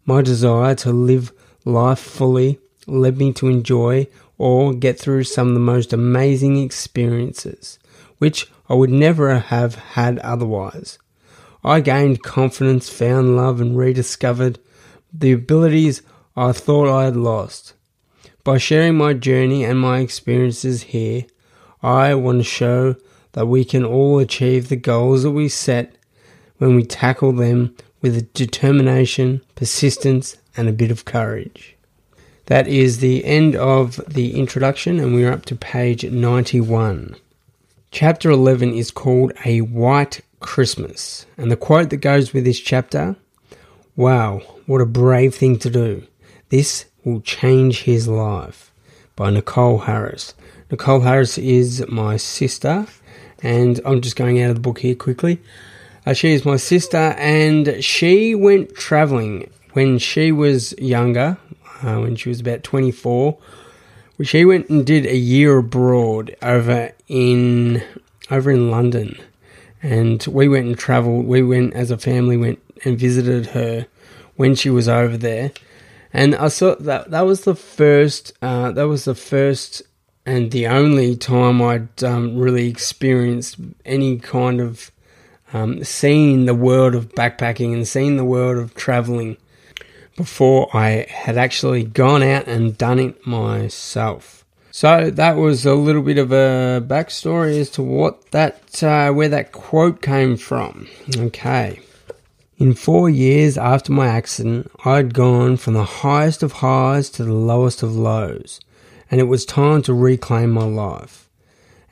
My 0.05 0.21
desire 0.21 0.75
to 0.75 0.91
live 0.91 1.31
life 1.63 1.99
fully 1.99 2.59
led 2.87 3.17
me 3.17 3.31
to 3.33 3.47
enjoy 3.47 4.07
or 4.37 4.73
get 4.73 4.99
through 4.99 5.23
some 5.23 5.49
of 5.49 5.53
the 5.53 5.59
most 5.59 5.93
amazing 5.93 6.57
experiences, 6.57 7.79
which 8.17 8.51
I 8.67 8.73
would 8.73 8.89
never 8.89 9.39
have 9.39 9.75
had 9.75 10.19
otherwise. 10.19 10.97
I 11.63 11.79
gained 11.79 12.23
confidence, 12.23 12.89
found 12.89 13.37
love, 13.37 13.61
and 13.61 13.77
rediscovered 13.77 14.59
the 15.13 15.31
abilities 15.31 16.01
I 16.35 16.51
thought 16.51 16.87
I 16.87 17.05
had 17.05 17.15
lost. 17.15 17.73
By 18.43 18.57
sharing 18.57 18.95
my 18.95 19.13
journey 19.13 19.63
and 19.63 19.79
my 19.79 19.99
experiences 19.99 20.83
here, 20.83 21.25
I 21.83 22.15
want 22.15 22.39
to 22.39 22.43
show 22.43 22.95
that 23.33 23.47
we 23.47 23.63
can 23.63 23.85
all 23.85 24.19
achieve 24.19 24.69
the 24.69 24.75
goals 24.75 25.23
that 25.23 25.31
we 25.31 25.47
set 25.47 25.95
when 26.57 26.75
we 26.75 26.83
tackle 26.83 27.31
them 27.31 27.75
with 28.01 28.33
determination, 28.33 29.41
persistence, 29.55 30.37
and 30.57 30.67
a 30.67 30.73
bit 30.73 30.91
of 30.91 31.05
courage. 31.05 31.75
That 32.47 32.67
is 32.67 32.99
the 32.99 33.23
end 33.23 33.55
of 33.55 34.01
the 34.07 34.37
introduction, 34.37 34.99
and 34.99 35.13
we're 35.13 35.31
up 35.31 35.45
to 35.45 35.55
page 35.55 36.03
91. 36.03 37.15
Chapter 37.91 38.29
11 38.29 38.73
is 38.73 38.91
called 38.91 39.33
A 39.45 39.61
White 39.61 40.21
Christmas, 40.39 41.25
and 41.37 41.51
the 41.51 41.55
quote 41.55 41.89
that 41.91 41.97
goes 41.97 42.33
with 42.33 42.45
this 42.45 42.59
chapter 42.59 43.15
Wow, 43.97 44.41
what 44.67 44.79
a 44.79 44.85
brave 44.85 45.35
thing 45.35 45.59
to 45.59 45.69
do! 45.69 46.07
This 46.47 46.85
will 47.03 47.19
change 47.19 47.81
his 47.81 48.07
life 48.07 48.71
by 49.17 49.31
Nicole 49.31 49.79
Harris. 49.79 50.33
Nicole 50.71 51.01
Harris 51.01 51.37
is 51.37 51.85
my 51.89 52.15
sister, 52.15 52.87
and 53.43 53.81
I'm 53.85 53.99
just 53.99 54.15
going 54.15 54.41
out 54.41 54.51
of 54.51 54.55
the 54.55 54.61
book 54.61 54.79
here 54.79 54.95
quickly. 54.95 55.41
Uh, 56.05 56.13
she 56.13 56.31
is 56.31 56.45
my 56.45 56.55
sister, 56.55 57.15
and 57.17 57.83
she 57.83 58.33
went 58.33 58.75
traveling 58.75 59.49
when 59.73 59.97
she 59.97 60.31
was 60.31 60.73
younger, 60.77 61.37
uh, 61.83 61.97
when 61.97 62.15
she 62.15 62.29
was 62.29 62.39
about 62.39 62.63
24. 62.63 63.37
She 64.21 64.45
went 64.45 64.69
and 64.69 64.85
did 64.85 65.05
a 65.05 65.17
year 65.17 65.57
abroad 65.57 66.33
over 66.41 66.93
in 67.09 67.83
over 68.29 68.51
in 68.51 68.71
London, 68.71 69.19
and 69.83 70.25
we 70.27 70.47
went 70.47 70.67
and 70.67 70.79
travelled. 70.79 71.25
We 71.25 71.43
went 71.43 71.73
as 71.73 71.91
a 71.91 71.97
family, 71.97 72.37
went 72.37 72.59
and 72.83 72.97
visited 72.97 73.47
her 73.47 73.87
when 74.35 74.55
she 74.55 74.69
was 74.69 74.87
over 74.87 75.17
there, 75.17 75.51
and 76.13 76.35
I 76.35 76.47
saw 76.47 76.75
that 76.75 77.11
that 77.11 77.25
was 77.25 77.41
the 77.41 77.55
first. 77.55 78.33
Uh, 78.41 78.71
that 78.71 78.87
was 78.87 79.05
the 79.05 79.15
first 79.15 79.83
and 80.25 80.51
the 80.51 80.67
only 80.67 81.15
time 81.15 81.61
I'd 81.61 82.03
um, 82.03 82.37
really 82.37 82.67
experienced 82.69 83.57
any 83.85 84.17
kind 84.19 84.61
of 84.61 84.91
um, 85.53 85.83
seeing 85.83 86.45
the 86.45 86.55
world 86.55 86.95
of 86.95 87.09
backpacking 87.09 87.73
and 87.73 87.87
seeing 87.87 88.17
the 88.17 88.25
world 88.25 88.57
of 88.57 88.75
traveling 88.75 89.37
before 90.15 90.69
I 90.75 91.07
had 91.09 91.37
actually 91.37 91.83
gone 91.83 92.21
out 92.23 92.47
and 92.47 92.77
done 92.77 92.99
it 92.99 93.25
myself. 93.25 94.45
So 94.71 95.09
that 95.09 95.35
was 95.35 95.65
a 95.65 95.73
little 95.73 96.01
bit 96.01 96.17
of 96.17 96.31
a 96.31 96.81
backstory 96.85 97.59
as 97.59 97.69
to 97.71 97.83
what 97.83 98.31
that 98.31 98.81
uh, 98.83 99.11
where 99.11 99.27
that 99.29 99.51
quote 99.51 100.01
came 100.01 100.37
from. 100.37 100.87
Okay. 101.17 101.81
In 102.61 102.75
four 102.75 103.09
years 103.09 103.57
after 103.57 103.91
my 103.91 104.05
accident, 104.05 104.69
I'd 104.85 105.15
gone 105.15 105.57
from 105.57 105.73
the 105.73 105.83
highest 105.83 106.43
of 106.43 106.51
highs 106.51 107.09
to 107.09 107.23
the 107.23 107.33
lowest 107.33 107.81
of 107.81 107.95
lows 107.95 108.59
and 109.09 109.19
it 109.19 109.23
was 109.23 109.45
time 109.45 109.81
to 109.81 109.95
reclaim 109.95 110.51
my 110.51 110.65
life. 110.65 111.27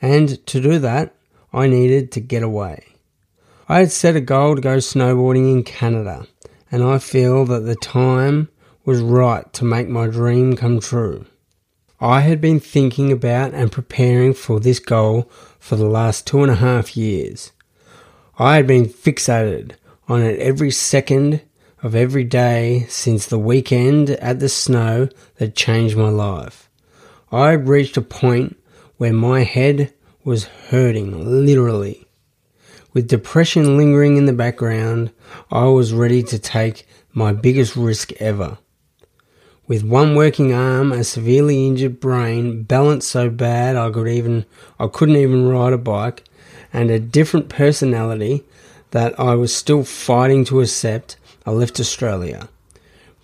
And 0.00 0.46
to 0.46 0.60
do 0.60 0.78
that, 0.78 1.12
I 1.52 1.66
needed 1.66 2.12
to 2.12 2.20
get 2.20 2.44
away. 2.44 2.84
I 3.68 3.80
had 3.80 3.90
set 3.90 4.14
a 4.14 4.20
goal 4.20 4.54
to 4.54 4.62
go 4.62 4.76
snowboarding 4.76 5.50
in 5.50 5.64
Canada, 5.64 6.28
and 6.70 6.84
I 6.84 6.98
feel 6.98 7.44
that 7.46 7.66
the 7.66 7.74
time 7.74 8.48
was 8.84 9.00
right 9.00 9.52
to 9.54 9.64
make 9.64 9.88
my 9.88 10.06
dream 10.06 10.54
come 10.54 10.78
true. 10.78 11.26
I 11.98 12.20
had 12.20 12.40
been 12.40 12.60
thinking 12.60 13.10
about 13.10 13.54
and 13.54 13.72
preparing 13.72 14.34
for 14.34 14.60
this 14.60 14.78
goal 14.78 15.28
for 15.58 15.74
the 15.74 15.88
last 15.88 16.28
two 16.28 16.44
and 16.44 16.52
a 16.52 16.62
half 16.62 16.96
years. 16.96 17.50
I 18.38 18.54
had 18.54 18.68
been 18.68 18.86
fixated 18.86 19.72
on 20.10 20.22
it 20.22 20.40
every 20.40 20.72
second 20.72 21.40
of 21.84 21.94
every 21.94 22.24
day 22.24 22.84
since 22.88 23.26
the 23.26 23.38
weekend 23.38 24.10
at 24.10 24.40
the 24.40 24.48
snow 24.48 25.08
that 25.36 25.54
changed 25.54 25.96
my 25.96 26.08
life. 26.08 26.68
I 27.30 27.52
had 27.52 27.68
reached 27.68 27.96
a 27.96 28.02
point 28.02 28.58
where 28.96 29.12
my 29.12 29.44
head 29.44 29.94
was 30.24 30.46
hurting, 30.68 31.44
literally. 31.46 32.08
With 32.92 33.06
depression 33.06 33.76
lingering 33.76 34.16
in 34.16 34.26
the 34.26 34.32
background, 34.32 35.12
I 35.48 35.66
was 35.66 35.92
ready 35.92 36.24
to 36.24 36.40
take 36.40 36.88
my 37.12 37.32
biggest 37.32 37.76
risk 37.76 38.10
ever. 38.14 38.58
With 39.68 39.84
one 39.84 40.16
working 40.16 40.52
arm, 40.52 40.90
a 40.90 41.04
severely 41.04 41.68
injured 41.68 42.00
brain, 42.00 42.64
balance 42.64 43.06
so 43.06 43.30
bad 43.30 43.76
I 43.76 43.88
could 43.92 44.08
even 44.08 44.44
I 44.80 44.88
couldn't 44.88 45.16
even 45.16 45.48
ride 45.48 45.72
a 45.72 45.78
bike, 45.78 46.24
and 46.72 46.90
a 46.90 46.98
different 46.98 47.48
personality 47.48 48.44
that 48.90 49.18
I 49.18 49.34
was 49.34 49.54
still 49.54 49.84
fighting 49.84 50.44
to 50.46 50.60
accept, 50.60 51.16
I 51.46 51.50
left 51.50 51.80
Australia, 51.80 52.48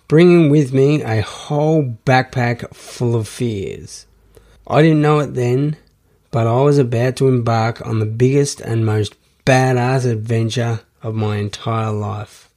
bringing 0.07 0.49
with 0.49 0.73
me 0.73 1.01
a 1.03 1.21
whole 1.21 1.97
backpack 2.05 2.73
full 2.73 3.15
of 3.15 3.27
fears. 3.27 4.05
I 4.65 4.81
didn't 4.81 5.01
know 5.01 5.19
it 5.19 5.33
then, 5.33 5.77
but 6.31 6.47
I 6.47 6.61
was 6.61 6.77
about 6.77 7.15
to 7.17 7.27
embark 7.27 7.85
on 7.85 7.99
the 7.99 8.05
biggest 8.05 8.59
and 8.61 8.85
most 8.85 9.15
badass 9.45 10.09
adventure 10.09 10.81
of 11.01 11.15
my 11.15 11.37
entire 11.37 11.91
life. 11.91 12.49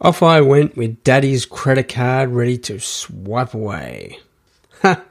Off 0.00 0.22
I 0.22 0.40
went 0.40 0.76
with 0.76 1.02
Daddy's 1.04 1.46
credit 1.46 1.88
card 1.88 2.30
ready 2.30 2.58
to 2.58 2.78
swipe 2.78 3.54
away. 3.54 4.18
Ha! 4.82 5.02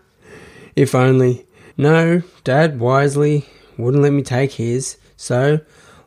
if 0.75 0.93
only. 0.93 1.45
No, 1.75 2.21
Dad 2.43 2.79
wisely 2.79 3.45
wouldn't 3.77 4.03
let 4.03 4.13
me 4.13 4.21
take 4.21 4.53
his, 4.53 4.97
so, 5.17 5.59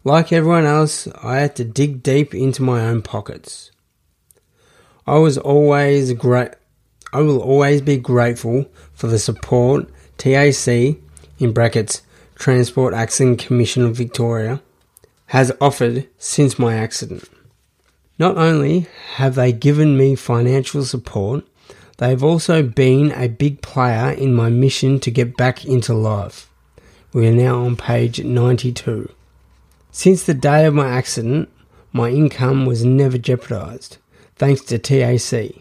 like 0.07 0.33
everyone 0.33 0.67
else, 0.67 1.09
I 1.21 1.39
had 1.39 1.57
to 1.57 1.65
dig 1.65 2.01
deep 2.01 2.33
into 2.33 2.63
my 2.63 2.83
own 2.83 3.03
pockets. 3.03 3.73
I 5.05 5.19
was 5.19 5.37
always 5.37 6.13
great. 6.13 6.51
I 7.13 7.23
will 7.23 7.41
always 7.41 7.83
be 7.83 7.97
grateful 7.97 8.67
for 8.93 9.09
the 9.09 9.19
support 9.19 9.89
TAC 10.17 10.69
in 10.69 11.53
brackets 11.53 12.03
Transport 12.37 12.95
Accident 12.95 13.41
Commission 13.41 13.85
of 13.85 13.97
Victoria 13.97 14.63
has 15.27 15.51
offered 15.61 16.07
since 16.19 16.57
my 16.57 16.77
accident. 16.77 17.29
Not 18.17 18.37
only 18.37 18.87
have 19.15 19.35
they 19.35 19.51
given 19.51 19.97
me 19.97 20.15
financial 20.15 20.85
support, 20.85 21.45
they 21.99 22.11
have 22.11 22.23
also 22.23 22.63
been 22.63 23.11
a 23.11 23.27
big 23.27 23.61
player 23.61 24.13
in 24.13 24.35
my 24.35 24.51
mission 24.51 25.01
to 25.01 25.11
get 25.11 25.37
back 25.37 25.65
into 25.65 25.95
life. 25.95 26.49
We 27.13 27.27
are 27.27 27.33
now 27.33 27.65
on 27.65 27.75
page 27.75 28.23
92. 28.23 29.11
Since 29.97 30.25
the 30.25 30.35
day 30.35 30.67
of 30.67 30.75
my 30.75 30.91
accident, 30.91 31.49
my 31.91 32.11
income 32.11 32.67
was 32.67 32.85
never 32.85 33.17
jeopardised, 33.17 33.97
thanks 34.35 34.61
to 34.65 34.79
TAC. 34.79 35.55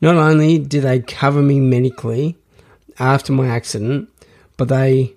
Not 0.00 0.14
only 0.14 0.58
did 0.58 0.84
they 0.84 1.00
cover 1.00 1.42
me 1.42 1.58
medically 1.58 2.36
after 3.00 3.32
my 3.32 3.48
accident, 3.48 4.08
but 4.56 4.68
they 4.68 5.14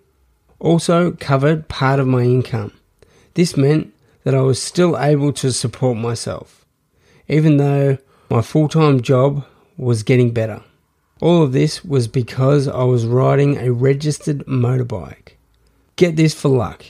also 0.57 1.11
covered 1.11 1.67
part 1.67 1.99
of 1.99 2.07
my 2.07 2.23
income. 2.23 2.71
This 3.35 3.55
meant 3.55 3.93
that 4.23 4.33
I 4.33 4.41
was 4.41 4.59
still 4.59 4.97
able 4.97 5.31
to 5.33 5.51
support 5.51 5.95
myself, 5.95 6.65
even 7.27 7.57
though 7.57 7.99
my 8.31 8.41
full 8.41 8.67
time 8.67 9.01
job 9.01 9.45
was 9.77 10.01
getting 10.01 10.31
better. 10.31 10.63
All 11.21 11.43
of 11.43 11.51
this 11.51 11.85
was 11.85 12.07
because 12.07 12.67
I 12.67 12.85
was 12.85 13.05
riding 13.05 13.59
a 13.59 13.71
registered 13.71 14.39
motorbike. 14.47 15.33
Get 15.95 16.15
this 16.15 16.33
for 16.33 16.49
luck. 16.49 16.85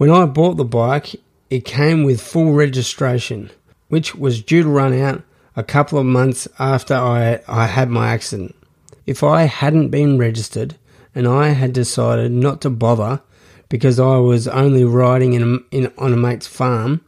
When 0.00 0.08
I 0.08 0.24
bought 0.24 0.56
the 0.56 0.64
bike, 0.64 1.14
it 1.50 1.66
came 1.66 2.04
with 2.04 2.22
full 2.22 2.54
registration, 2.54 3.50
which 3.88 4.14
was 4.14 4.42
due 4.42 4.62
to 4.62 4.68
run 4.70 4.98
out 4.98 5.22
a 5.56 5.62
couple 5.62 5.98
of 5.98 6.06
months 6.06 6.48
after 6.58 6.94
I, 6.94 7.42
I 7.46 7.66
had 7.66 7.90
my 7.90 8.08
accident. 8.08 8.56
If 9.04 9.22
I 9.22 9.42
hadn't 9.42 9.90
been 9.90 10.16
registered 10.16 10.76
and 11.14 11.28
I 11.28 11.48
had 11.48 11.74
decided 11.74 12.32
not 12.32 12.62
to 12.62 12.70
bother 12.70 13.20
because 13.68 14.00
I 14.00 14.16
was 14.16 14.48
only 14.48 14.84
riding 14.84 15.34
in, 15.34 15.62
in 15.70 15.92
on 15.98 16.14
a 16.14 16.16
mate's 16.16 16.46
farm, 16.46 17.04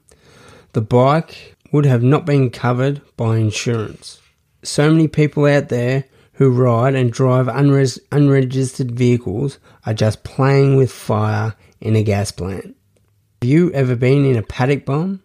the 0.75 0.83
bike 0.83 1.57
would 1.73 1.87
have 1.87 2.03
not 2.03 2.27
been 2.27 2.51
covered 2.51 3.01
by 3.17 3.39
insurance. 3.39 4.21
So 4.65 4.91
many 4.91 5.09
people 5.09 5.47
out 5.47 5.71
there 5.71 6.05
who 6.35 6.51
ride 6.51 6.95
and 6.95 7.11
drive 7.11 7.49
unregistered 7.49 8.91
vehicles 8.91 9.59
are 9.87 9.95
just 9.95 10.25
playing 10.25 10.77
with 10.77 10.93
fire 10.93 11.55
in 11.81 11.97
a 11.97 12.03
gas 12.03 12.31
plant. 12.31 12.77
Have 13.43 13.51
you 13.51 13.73
ever 13.73 13.97
been 13.97 14.25
in 14.25 14.37
a 14.37 14.43
paddock 14.45 14.85
bomb? 14.85 15.21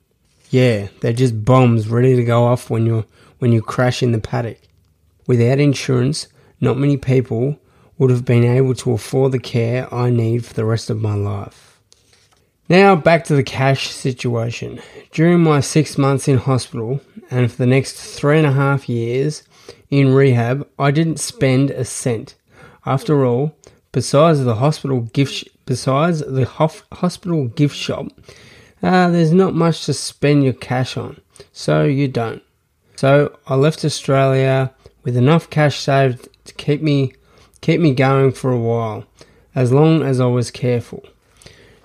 Yeah, 0.49 0.87
they're 1.01 1.13
just 1.13 1.45
bombs 1.45 1.87
ready 1.87 2.15
to 2.15 2.23
go 2.23 2.45
off 2.45 2.67
when 2.67 2.83
you 2.87 3.05
when 3.37 3.51
you 3.51 3.61
crash 3.61 4.01
in 4.01 4.11
the 4.11 4.17
paddock. 4.17 4.57
Without 5.27 5.59
insurance, 5.59 6.27
not 6.59 6.79
many 6.79 6.97
people 6.97 7.59
would 7.99 8.09
have 8.09 8.25
been 8.25 8.43
able 8.43 8.73
to 8.73 8.93
afford 8.93 9.33
the 9.33 9.39
care 9.39 9.93
I 9.93 10.09
need 10.09 10.43
for 10.43 10.55
the 10.55 10.65
rest 10.65 10.89
of 10.89 10.99
my 10.99 11.13
life. 11.13 11.79
Now 12.67 12.95
back 12.95 13.23
to 13.25 13.35
the 13.35 13.43
cash 13.43 13.89
situation. 13.89 14.81
During 15.11 15.41
my 15.41 15.59
six 15.59 15.95
months 15.95 16.27
in 16.27 16.39
hospital 16.39 16.99
and 17.29 17.51
for 17.51 17.57
the 17.57 17.67
next 17.67 17.97
three 17.97 18.39
and 18.39 18.47
a 18.47 18.51
half 18.51 18.89
years 18.89 19.43
in 19.91 20.11
rehab, 20.11 20.67
I 20.79 20.89
didn't 20.89 21.19
spend 21.19 21.69
a 21.69 21.85
cent. 21.85 22.33
After 22.83 23.23
all, 23.27 23.55
besides 23.91 24.43
the 24.43 24.55
hospital 24.55 25.01
gift, 25.01 25.49
besides 25.67 26.19
the 26.21 26.45
hospital 26.45 27.45
gift 27.49 27.75
shop, 27.75 28.07
uh, 28.81 29.09
there's 29.09 29.33
not 29.33 29.53
much 29.53 29.85
to 29.85 29.93
spend 29.93 30.43
your 30.43 30.53
cash 30.53 30.97
on, 30.97 31.21
so 31.51 31.83
you 31.83 32.07
don't. 32.07 32.41
So 32.95 33.37
I 33.45 33.55
left 33.55 33.85
Australia 33.85 34.73
with 35.03 35.15
enough 35.15 35.51
cash 35.51 35.79
saved 35.79 36.27
to 36.45 36.53
keep 36.55 36.81
me 36.81 37.13
keep 37.61 37.79
me 37.79 37.93
going 37.93 38.31
for 38.31 38.51
a 38.51 38.57
while, 38.57 39.05
as 39.53 39.71
long 39.71 40.01
as 40.01 40.19
I 40.19 40.25
was 40.25 40.49
careful. 40.49 41.03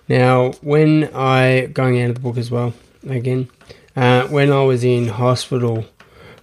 Now, 0.09 0.53
when 0.63 1.11
I 1.15 1.67
going 1.67 2.01
out 2.01 2.11
of 2.11 2.15
the 2.15 2.21
book 2.21 2.39
as 2.39 2.51
well 2.51 2.73
again, 3.09 3.51
uh, 3.97 4.27
when 4.29 4.53
I 4.53 4.63
was 4.63 4.85
in 4.85 5.09
hospital 5.09 5.85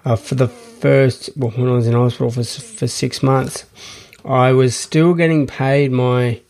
uh, 0.06 0.16
for 0.16 0.36
the 0.36 0.48
first, 0.48 1.30
well, 1.36 1.52
when 1.52 1.68
I 1.68 1.74
was 1.74 1.88
in 1.88 1.94
hospital 1.94 2.32
for 2.32 2.44
for 2.44 2.88
six 2.88 3.24
months, 3.24 3.66
I 4.26 4.52
was 4.52 4.76
still 4.76 5.14
getting 5.14 5.48
paid 5.48 5.92
my 5.92 6.42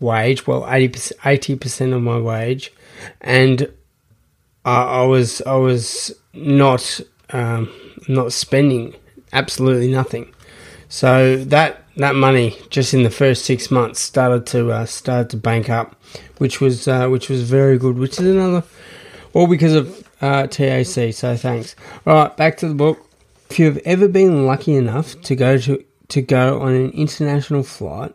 wage, 0.00 0.46
well, 0.46 0.66
80 0.70 1.56
percent 1.56 1.92
of 1.92 2.02
my 2.02 2.18
wage, 2.18 2.72
and 3.20 3.72
I, 4.64 4.82
I 4.82 5.02
was 5.06 5.40
I 5.42 5.56
was 5.56 6.14
not 6.34 7.00
um, 7.30 7.70
not 8.08 8.32
spending 8.32 8.94
absolutely 9.32 9.90
nothing. 9.90 10.32
So 10.88 11.36
that 11.36 11.82
that 11.96 12.14
money 12.14 12.56
just 12.70 12.94
in 12.94 13.02
the 13.02 13.10
first 13.10 13.44
six 13.44 13.70
months 13.70 14.00
started 14.00 14.46
to 14.48 14.72
uh, 14.72 14.86
started 14.86 15.30
to 15.30 15.36
bank 15.36 15.70
up, 15.70 15.96
which 16.38 16.60
was 16.60 16.86
uh, 16.86 17.08
which 17.08 17.28
was 17.28 17.42
very 17.42 17.78
good. 17.78 17.98
Which 17.98 18.20
is 18.20 18.26
another, 18.26 18.64
all 19.32 19.46
because 19.46 19.74
of 19.74 20.08
uh, 20.20 20.46
TAC. 20.46 21.12
So 21.14 21.36
thanks. 21.36 21.74
All 22.06 22.14
right, 22.14 22.36
back 22.36 22.56
to 22.58 22.68
the 22.68 22.74
book. 22.74 23.02
If 23.50 23.58
you 23.58 23.66
have 23.66 23.78
ever 23.84 24.08
been 24.08 24.46
lucky 24.46 24.74
enough 24.74 25.20
to 25.22 25.36
go 25.36 25.58
to 25.58 25.84
to 26.08 26.22
go 26.22 26.60
on 26.60 26.72
an 26.72 26.90
international 26.90 27.62
flight, 27.62 28.14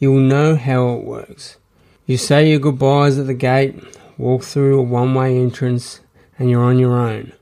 you 0.00 0.10
will 0.10 0.20
know 0.20 0.56
how 0.56 0.94
it 0.94 1.04
works. 1.04 1.58
You 2.06 2.16
say 2.16 2.50
your 2.50 2.58
goodbyes 2.58 3.18
at 3.18 3.28
the 3.28 3.34
gate, 3.34 3.76
walk 4.18 4.42
through 4.42 4.80
a 4.80 4.82
one-way 4.82 5.38
entrance, 5.38 6.00
and 6.38 6.50
you're 6.50 6.64
on 6.64 6.78
your 6.78 6.98
own. 6.98 7.32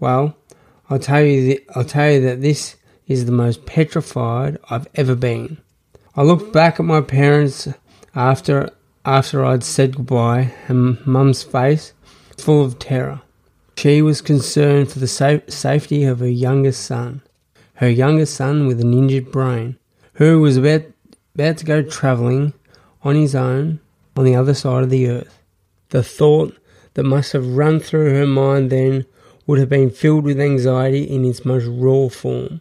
Well, 0.00 0.36
I'll 0.88 0.98
tell 0.98 1.22
you. 1.22 1.40
Th- 1.40 1.66
I'll 1.74 1.84
tell 1.84 2.10
you 2.10 2.20
that 2.22 2.40
this 2.40 2.76
is 3.06 3.26
the 3.26 3.32
most 3.32 3.66
petrified 3.66 4.56
I've 4.70 4.88
ever 4.94 5.14
been. 5.14 5.58
I 6.16 6.22
looked 6.22 6.52
back 6.52 6.80
at 6.80 6.86
my 6.86 7.00
parents 7.00 7.68
after 8.14 8.70
after 9.04 9.44
I'd 9.44 9.64
said 9.64 9.96
goodbye, 9.96 10.54
and 10.68 11.04
Mum's 11.06 11.42
face 11.42 11.92
full 12.38 12.64
of 12.64 12.78
terror. 12.78 13.20
She 13.76 14.00
was 14.00 14.22
concerned 14.22 14.90
for 14.90 15.00
the 15.00 15.08
sa- 15.08 15.40
safety 15.48 16.04
of 16.04 16.20
her 16.20 16.28
youngest 16.28 16.84
son, 16.86 17.20
her 17.74 17.88
youngest 17.88 18.34
son 18.34 18.66
with 18.66 18.80
an 18.80 18.94
injured 18.94 19.30
brain, 19.30 19.76
who 20.14 20.40
was 20.40 20.56
about 20.56 20.82
about 21.34 21.58
to 21.58 21.64
go 21.64 21.82
travelling 21.82 22.52
on 23.02 23.16
his 23.16 23.34
own 23.34 23.80
on 24.16 24.24
the 24.24 24.34
other 24.34 24.54
side 24.54 24.82
of 24.82 24.90
the 24.90 25.08
earth. 25.08 25.42
The 25.90 26.02
thought 26.02 26.56
that 26.94 27.04
must 27.04 27.32
have 27.32 27.56
run 27.56 27.80
through 27.80 28.14
her 28.14 28.26
mind 28.26 28.70
then 28.70 29.06
would 29.46 29.58
have 29.58 29.68
been 29.68 29.90
filled 29.90 30.24
with 30.24 30.40
anxiety 30.40 31.02
in 31.02 31.24
its 31.24 31.44
most 31.44 31.66
raw 31.66 32.08
form. 32.08 32.60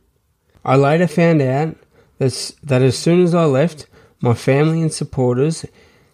I 0.66 0.76
later 0.76 1.08
found 1.08 1.42
out 1.42 1.76
that, 2.18 2.52
that 2.64 2.82
as 2.82 2.98
soon 2.98 3.24
as 3.24 3.34
I 3.34 3.46
left, 3.46 3.88
my 4.22 4.34
family 4.34 4.82
and 4.82 4.92
supporters 4.92 5.66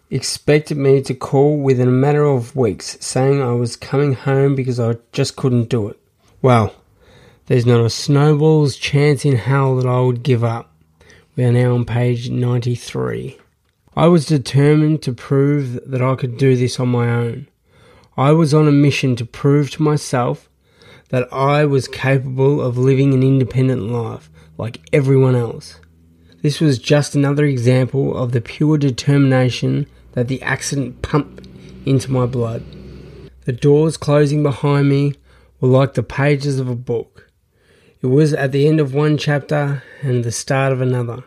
expected 0.09 0.77
me 0.77 1.01
to 1.03 1.13
call 1.13 1.57
within 1.59 1.87
a 1.87 1.91
matter 1.91 2.23
of 2.23 2.55
weeks, 2.55 2.97
saying 2.99 3.41
I 3.41 3.53
was 3.53 3.75
coming 3.75 4.13
home 4.13 4.55
because 4.55 4.79
I 4.79 4.95
just 5.11 5.35
couldn't 5.35 5.69
do 5.69 5.87
it. 5.87 5.99
Well, 6.41 6.73
there's 7.45 7.65
not 7.65 7.85
a 7.85 7.89
snowball's 7.89 8.75
chance 8.75 9.25
in 9.25 9.35
hell 9.35 9.75
that 9.77 9.87
I 9.87 10.01
would 10.01 10.23
give 10.23 10.43
up. 10.43 10.68
We 11.39 11.45
are 11.45 11.53
now 11.53 11.73
on 11.73 11.85
page 11.85 12.29
93. 12.29 13.37
I 13.95 14.07
was 14.07 14.25
determined 14.25 15.01
to 15.03 15.13
prove 15.13 15.79
that 15.89 16.01
I 16.01 16.15
could 16.15 16.37
do 16.37 16.57
this 16.57 16.81
on 16.81 16.89
my 16.89 17.09
own. 17.09 17.47
I 18.17 18.33
was 18.33 18.53
on 18.53 18.67
a 18.67 18.73
mission 18.73 19.15
to 19.15 19.25
prove 19.25 19.71
to 19.71 19.81
myself 19.81 20.49
that 21.11 21.31
I 21.31 21.63
was 21.63 21.87
capable 21.87 22.59
of 22.59 22.77
living 22.77 23.13
an 23.13 23.23
independent 23.23 23.83
life 23.83 24.29
like 24.57 24.81
everyone 24.91 25.33
else. 25.33 25.79
This 26.41 26.59
was 26.59 26.77
just 26.77 27.15
another 27.15 27.45
example 27.45 28.17
of 28.17 28.33
the 28.33 28.41
pure 28.41 28.77
determination 28.77 29.87
that 30.11 30.27
the 30.27 30.41
accident 30.41 31.01
pumped 31.01 31.47
into 31.85 32.11
my 32.11 32.25
blood. 32.25 32.65
The 33.45 33.53
doors 33.53 33.95
closing 33.95 34.43
behind 34.43 34.89
me 34.89 35.13
were 35.61 35.69
like 35.69 35.93
the 35.93 36.03
pages 36.03 36.59
of 36.59 36.67
a 36.67 36.75
book. 36.75 37.28
It 38.01 38.07
was 38.07 38.33
at 38.33 38.53
the 38.53 38.65
end 38.65 38.79
of 38.79 38.93
one 38.93 39.17
chapter 39.17 39.83
and 40.01 40.23
the 40.23 40.31
start 40.31 40.71
of 40.71 40.79
another. 40.79 41.25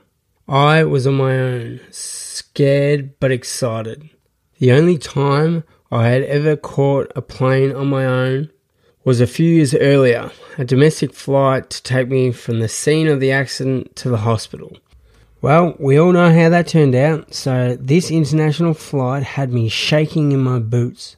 I 0.49 0.85
was 0.85 1.07
on 1.07 1.17
my 1.17 1.39
own, 1.39 1.81
scared 1.91 3.21
but 3.21 3.31
excited. 3.31 4.09
The 4.59 4.73
only 4.73 4.97
time 4.97 5.65
I 5.91 6.09
had 6.09 6.23
ever 6.23 6.57
caught 6.57 7.13
a 7.15 7.21
plane 7.21 7.73
on 7.73 7.89
my 7.89 8.07
own 8.07 8.51
was 9.05 9.21
a 9.21 9.27
few 9.27 9.51
years 9.51 9.75
earlier, 9.75 10.31
a 10.57 10.65
domestic 10.65 11.13
flight 11.13 11.69
to 11.69 11.83
take 11.83 12.09
me 12.09 12.33
from 12.33 12.61
the 12.61 12.69
scene 12.69 13.07
of 13.07 13.21
the 13.21 13.33
accident 13.33 13.95
to 13.97 14.09
the 14.09 14.25
hospital. 14.25 14.79
Well, 15.43 15.77
we 15.79 15.99
all 15.99 16.13
know 16.13 16.33
how 16.33 16.49
that 16.49 16.69
turned 16.69 16.95
out, 16.95 17.35
so 17.35 17.77
this 17.79 18.11
international 18.11 18.73
flight 18.73 19.25
had 19.25 19.53
me 19.53 19.69
shaking 19.69 20.33
in 20.33 20.41
my 20.41 20.59
boots. 20.59 21.17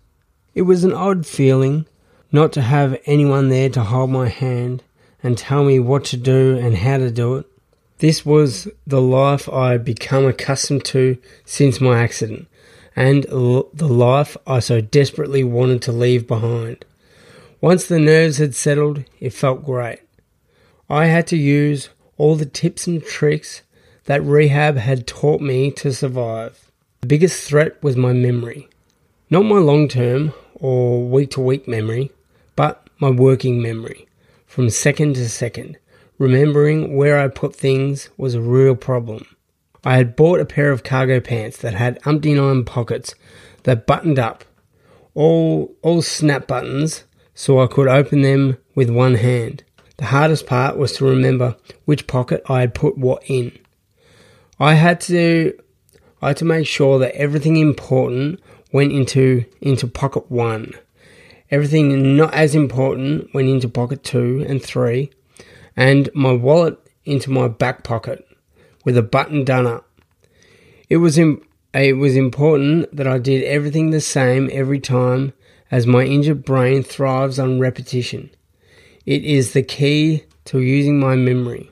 It 0.53 0.63
was 0.63 0.83
an 0.83 0.93
odd 0.93 1.29
feeling 1.29 1.87
not 2.33 2.53
to 2.55 2.63
have 2.63 3.01
anyone 3.07 3.51
there 3.51 3.69
to 3.71 3.85
hold 3.85 4.11
my 4.11 4.29
hand 4.29 4.83
and 5.25 5.37
tell 5.37 5.65
me 5.65 5.81
what 5.81 6.05
to 6.05 6.17
do 6.17 6.57
and 6.57 6.77
how 6.77 6.99
to 6.99 7.11
do 7.11 7.35
it. 7.37 7.47
This 7.99 8.25
was 8.25 8.69
the 8.87 9.01
life 9.01 9.49
I 9.49 9.73
had 9.73 9.85
become 9.85 10.27
accustomed 10.27 10.85
to 10.87 11.17
since 11.45 11.81
my 11.81 12.01
accident, 12.01 12.47
and 12.95 13.25
the 13.25 13.89
life 13.89 14.37
I 14.47 14.61
so 14.61 14.81
desperately 14.81 15.43
wanted 15.43 15.83
to 15.83 15.93
leave 15.93 16.29
behind. 16.29 16.85
Once 17.61 17.87
the 17.87 17.99
nerves 17.99 18.39
had 18.39 18.55
settled, 18.55 19.05
it 19.19 19.33
felt 19.33 19.65
great. 19.65 20.01
I 20.91 21.07
had 21.07 21.27
to 21.29 21.37
use 21.37 21.89
all 22.19 22.37
the 22.37 22.45
tips 22.45 22.87
and 22.87 23.03
tricks 23.03 23.63
that 24.05 24.23
rehab 24.23 24.77
had 24.77 25.07
taught 25.07 25.41
me 25.41 25.71
to 25.71 25.93
survive. 25.93 26.71
The 27.01 27.07
biggest 27.07 27.49
threat 27.49 27.83
was 27.83 27.97
my 27.97 28.13
memory. 28.13 28.69
Not 29.31 29.45
my 29.45 29.59
long 29.59 29.89
term 29.89 30.35
or 30.55 31.03
week 31.03 31.31
to 31.33 31.41
week 31.41 31.67
memory, 31.67 32.13
but 32.55 32.87
my 32.99 33.11
working 33.11 33.63
memory, 33.63 34.04
from 34.55 34.71
second 34.71 35.15
to 35.15 35.29
second. 35.29 35.77
Remembering 36.17 36.97
where 36.97 37.19
I 37.19 37.27
put 37.27 37.57
things 37.57 38.09
was 38.17 38.37
a 38.37 38.41
real 38.41 38.77
problem. 38.77 39.27
I 39.83 39.97
had 39.97 40.15
bought 40.15 40.39
a 40.39 40.45
pair 40.45 40.71
of 40.71 40.85
cargo 40.85 41.19
pants 41.19 41.57
that 41.57 41.75
had 41.75 41.99
umpty 42.05 42.35
nine 42.35 42.65
pockets 42.65 43.17
that 43.65 43.85
buttoned 43.85 44.17
up, 44.17 44.45
all, 45.13 45.75
all 45.83 46.03
snap 46.03 46.47
buttons, 46.47 47.03
so 47.35 47.61
I 47.61 47.67
could 47.67 47.89
open 47.89 48.23
them 48.23 48.57
with 48.77 48.91
one 48.91 49.17
hand. 49.17 49.65
The 49.97 50.05
hardest 50.05 50.47
part 50.47 50.77
was 50.77 50.93
to 50.93 51.05
remember 51.05 51.57
which 51.85 52.07
pocket 52.07 52.41
I 52.49 52.61
had 52.61 52.75
put 52.75 52.97
what 52.97 53.25
in. 53.27 53.59
I 54.61 54.75
had 54.75 55.01
to 55.03 55.53
I 56.23 56.29
had 56.29 56.37
to 56.37 56.45
make 56.45 56.69
sure 56.69 57.01
that 57.01 57.17
everything 57.17 57.57
important 57.57 58.39
went 58.71 58.93
into 58.93 59.47
into 59.61 59.89
pocket 59.89 60.31
1. 60.31 60.75
Everything 61.51 62.17
not 62.17 62.33
as 62.33 62.55
important 62.55 63.33
went 63.35 63.49
into 63.49 63.69
pocket 63.69 64.03
2 64.03 64.47
and 64.49 64.63
3 64.63 65.11
and 65.77 66.09
my 66.15 66.33
wallet 66.33 66.79
into 67.05 67.31
my 67.31 67.49
back 67.49 67.85
pocket 67.85 68.27
with 68.85 68.97
a 68.97 69.03
button 69.03 69.45
done 69.45 69.67
up. 69.67 69.89
It 70.89 70.99
was 70.99 71.19
Im- 71.19 71.43
it 71.73 71.97
was 71.97 72.17
important 72.17 72.95
that 72.97 73.07
I 73.07 73.19
did 73.19 73.43
everything 73.45 73.91
the 73.91 74.01
same 74.01 74.49
every 74.53 74.79
time 74.79 75.33
as 75.71 75.87
my 75.87 76.05
injured 76.05 76.45
brain 76.45 76.83
thrives 76.83 77.39
on 77.39 77.59
repetition. 77.59 78.31
It 79.05 79.25
is 79.25 79.53
the 79.53 79.63
key 79.63 80.25
to 80.47 80.61
using 80.61 81.01
my 81.01 81.17
memory. 81.17 81.71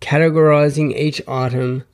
Categorizing 0.00 0.96
each 0.96 1.20
item 1.28 1.84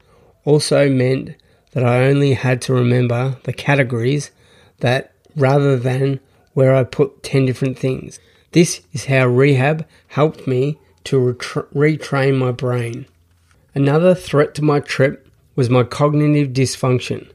also 0.45 0.89
meant 0.89 1.35
that 1.73 1.85
I 1.85 2.05
only 2.05 2.35
had 2.35 2.63
to 2.63 2.75
remember 2.75 3.39
the 3.43 3.53
categories 3.53 4.31
that 4.79 5.13
rather 5.35 5.77
than 5.77 6.21
where 6.55 6.75
I 6.75 6.85
put 6.85 7.23
10 7.23 7.47
different 7.47 7.79
things. 7.79 8.19
This 8.53 8.83
is 8.93 9.07
how 9.07 9.27
rehab 9.27 9.87
helped 10.09 10.47
me 10.47 10.79
to 11.05 11.17
retrain 11.17 12.39
my 12.39 12.53
brain. 12.53 13.07
Another 13.75 14.15
threat 14.15 14.55
to 14.55 14.63
my 14.63 14.81
trip 14.81 15.29
was 15.57 15.71
my 15.71 15.83
cognitive 15.83 16.53
dysfunction, 16.53 17.31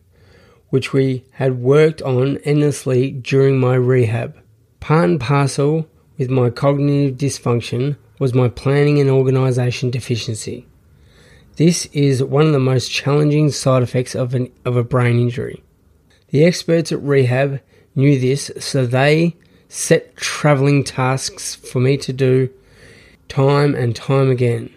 which 0.69 0.93
we 0.93 1.25
had 1.32 1.62
worked 1.62 2.01
on 2.01 2.38
endlessly 2.38 3.12
during 3.12 3.60
my 3.60 3.75
rehab. 3.75 4.38
Part 4.80 5.10
and 5.10 5.19
parcel 5.19 5.88
with 6.17 6.30
my 6.30 6.49
cognitive 6.49 7.17
dysfunction 7.17 7.97
was 8.19 8.34
my 8.34 8.49
planning 8.49 8.99
and 8.99 9.10
organisation 9.10 9.89
deficiency. 9.91 10.67
This 11.58 11.88
is 11.88 12.23
one 12.23 12.45
of 12.45 12.53
the 12.53 12.60
most 12.60 12.91
challenging 12.91 13.49
side 13.49 13.82
effects 13.82 14.15
of, 14.15 14.36
an, 14.36 14.51
of 14.63 14.75
a 14.75 14.84
brain 14.84 15.19
injury. 15.19 15.63
The 16.30 16.45
experts 16.45 16.91
at 16.91 17.01
rehab 17.01 17.62
knew 17.97 18.19
this, 18.19 18.51
so 18.60 18.86
they 18.86 19.36
set 19.67 20.15
travelling 20.15 20.83
tasks 20.83 21.55
for 21.55 21.79
me 21.79 21.97
to 21.97 22.13
do 22.13 22.49
time 23.27 23.75
and 23.75 23.95
time 23.95 24.29
again. 24.29 24.73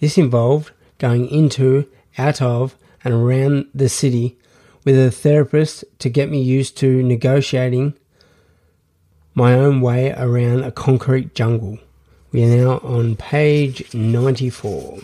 This 0.00 0.18
involved 0.18 0.72
going 0.98 1.28
into, 1.28 1.88
out 2.18 2.42
of, 2.42 2.76
and 3.04 3.14
around 3.14 3.66
the 3.74 3.88
city 3.88 4.36
with 4.84 4.98
a 4.98 5.10
therapist 5.10 5.84
to 6.00 6.10
get 6.10 6.30
me 6.30 6.42
used 6.42 6.76
to 6.78 7.02
negotiating 7.02 7.94
my 9.34 9.54
own 9.54 9.80
way 9.80 10.12
around 10.12 10.64
a 10.64 10.72
concrete 10.72 11.34
jungle. 11.34 11.78
We 12.32 12.44
are 12.44 12.56
now 12.56 12.78
on 12.78 13.16
page 13.16 13.94
94. 13.94 15.00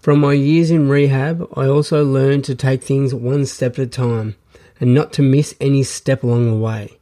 From 0.00 0.20
my 0.20 0.34
years 0.34 0.70
in 0.70 0.88
rehab, 0.88 1.48
I 1.56 1.66
also 1.66 2.04
learned 2.04 2.44
to 2.44 2.54
take 2.54 2.82
things 2.82 3.14
one 3.14 3.46
step 3.46 3.72
at 3.72 3.78
a 3.78 3.86
time 3.86 4.36
and 4.80 4.94
not 4.94 5.12
to 5.14 5.22
miss 5.22 5.54
any 5.60 5.82
step 5.82 6.22
along 6.22 6.50
the 6.50 6.56
way. 6.56 6.98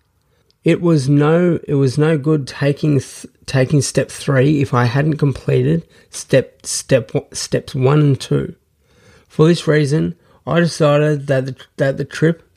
It 0.62 0.80
was 0.80 1.08
no 1.08 1.58
it 1.68 1.74
was 1.74 1.98
no 1.98 2.16
good 2.16 2.46
taking 2.46 3.00
th- 3.00 3.26
taking 3.44 3.82
step 3.82 4.10
3 4.10 4.62
if 4.62 4.72
I 4.72 4.84
hadn't 4.84 5.18
completed 5.18 5.86
step 6.10 6.64
step 6.64 7.10
steps 7.32 7.74
1 7.74 8.00
and 8.00 8.20
2. 8.20 8.54
For 9.28 9.46
this 9.46 9.66
reason, 9.66 10.16
I 10.46 10.60
decided 10.60 11.26
that 11.26 11.46
the, 11.46 11.56
that 11.76 11.96
the 11.96 12.04
trip 12.04 12.48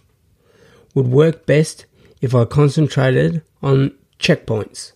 would 0.93 1.07
work 1.07 1.45
best 1.45 1.85
if 2.21 2.33
I 2.33 2.45
concentrated 2.45 3.41
on 3.61 3.93
checkpoints, 4.19 4.93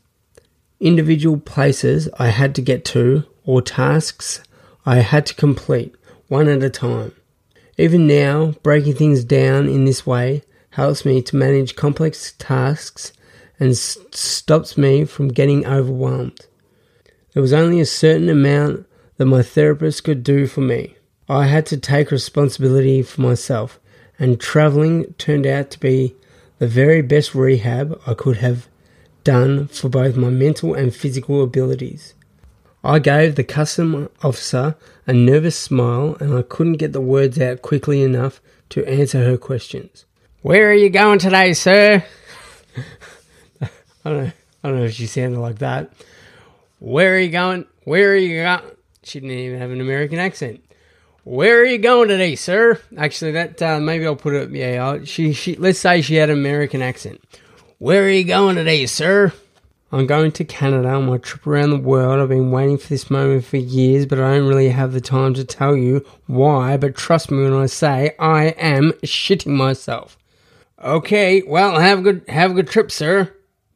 individual 0.80 1.38
places 1.38 2.10
I 2.18 2.28
had 2.28 2.56
to 2.56 2.62
get 2.62 2.86
to, 2.86 3.24
or 3.46 3.62
tasks 3.62 4.42
I 4.86 4.98
had 4.98 5.26
to 5.28 5.36
complete 5.36 5.96
one 6.28 6.48
at 6.48 6.64
a 6.64 6.70
time. 6.70 7.14
Even 7.78 8.08
now, 8.08 8.54
breaking 8.64 8.94
things 8.94 9.24
down 9.24 9.68
in 9.68 9.86
this 9.86 10.06
way 10.06 10.44
helps 10.72 11.06
me 11.06 11.22
to 11.22 11.36
manage 11.36 11.76
complex 11.76 12.34
tasks 12.38 13.14
and 13.60 13.78
st- 13.78 14.16
stops 14.16 14.78
me 14.78 15.06
from 15.06 15.30
getting 15.30 15.66
overwhelmed. 15.66 16.46
There 17.34 17.42
was 17.42 17.54
only 17.54 17.80
a 17.80 17.86
certain 17.86 18.30
amount 18.30 18.86
that 19.18 19.26
my 19.26 19.44
therapist 19.44 20.04
could 20.04 20.24
do 20.24 20.48
for 20.48 20.62
me. 20.62 20.96
I 21.30 21.46
had 21.46 21.66
to 21.68 21.78
take 21.78 22.12
responsibility 22.12 23.02
for 23.04 23.22
myself, 23.22 23.80
and 24.20 24.40
traveling 24.40 25.14
turned 25.18 25.48
out 25.48 25.72
to 25.72 25.80
be 25.80 26.16
the 26.60 26.68
very 26.68 27.02
best 27.02 27.34
rehab 27.34 28.00
I 28.06 28.14
could 28.14 28.38
have 28.38 28.68
done 29.24 29.68
for 29.68 29.90
both 29.90 30.16
my 30.16 30.30
mental 30.30 30.74
and 30.74 30.94
physical 30.94 31.42
abilities. 31.44 32.14
I 32.84 33.00
gave 33.00 33.36
the 33.36 33.44
custom 33.44 34.10
officer 34.24 34.76
a 35.06 35.14
nervous 35.14 35.56
smile 35.56 36.18
and 36.20 36.34
I 36.34 36.42
couldn't 36.42 36.78
get 36.78 36.94
the 36.94 37.02
words 37.02 37.40
out 37.40 37.62
quickly 37.62 38.02
enough 38.02 38.42
to 38.70 38.86
answer 38.88 39.24
her 39.24 39.38
questions. 39.38 40.06
Where 40.42 40.70
are 40.72 40.76
you 40.76 40.90
going 40.90 41.20
today, 41.20 41.54
sir? 41.54 42.04
I 43.62 43.70
don't 44.04 44.26
know. 44.26 44.32
I 44.64 44.68
don't 44.68 44.78
know 44.78 44.86
if 44.86 44.94
she 44.94 45.06
sounded 45.06 45.40
like 45.40 45.60
that. 45.60 45.92
Where 46.80 47.16
are 47.16 47.20
you 47.20 47.30
going? 47.30 47.66
Where 47.84 48.12
are 48.12 48.16
you 48.16 48.42
going? 48.42 48.62
She 49.04 49.20
didn't 49.20 49.38
even 49.38 49.60
have 49.60 49.72
an 49.72 49.82
American 49.82 50.20
accent. 50.20 50.64
Where 51.24 51.60
are 51.60 51.66
you 51.66 51.78
going 51.78 52.08
today, 52.08 52.36
sir? 52.36 52.80
Actually, 52.98 53.32
that 53.34 53.62
uh, 53.62 53.80
maybe 53.80 54.08
I'll 54.08 54.16
put 54.16 54.34
it. 54.34 54.50
Yeah, 54.52 54.84
I'll, 54.84 55.06
she 55.06 55.34
she. 55.34 55.56
Let's 55.56 55.78
say 55.78 56.02
she 56.02 56.16
had 56.16 56.32
an 56.32 56.38
American 56.38 56.82
accent. 56.82 57.22
Where 57.78 58.04
are 58.04 58.10
you 58.10 58.24
going 58.24 58.56
today, 58.56 58.88
sir? 58.88 59.32
I'm 59.94 60.08
going 60.08 60.32
to 60.34 60.46
Canada 60.46 60.90
on 60.90 61.08
my 61.08 61.18
trip 61.18 61.46
around 61.46 61.72
the 61.72 61.78
world. 61.78 62.20
I've 62.20 62.30
been 62.30 62.52
waiting 62.52 62.78
for 62.78 62.88
this 62.88 63.10
moment 63.10 63.44
for 63.44 63.58
years, 63.58 64.06
but 64.06 64.20
I 64.20 64.38
don't 64.38 64.48
really 64.48 64.70
have 64.70 64.94
the 64.94 65.02
time 65.02 65.34
to 65.34 65.44
tell 65.44 65.76
you 65.76 66.06
why. 66.28 66.78
But 66.78 66.96
trust 66.96 67.30
me 67.30 67.44
when 67.44 67.54
I 67.54 67.66
say 67.66 68.16
I 68.18 68.46
am 68.58 68.94
shitting 69.04 69.48
myself. 69.48 70.18
Okay, 70.82 71.44
well, 71.46 71.80
have 71.80 72.00
a 72.00 72.02
good 72.02 72.24
have 72.30 72.52
a 72.52 72.54
good 72.54 72.70
trip, 72.70 72.90
sir. 72.90 73.34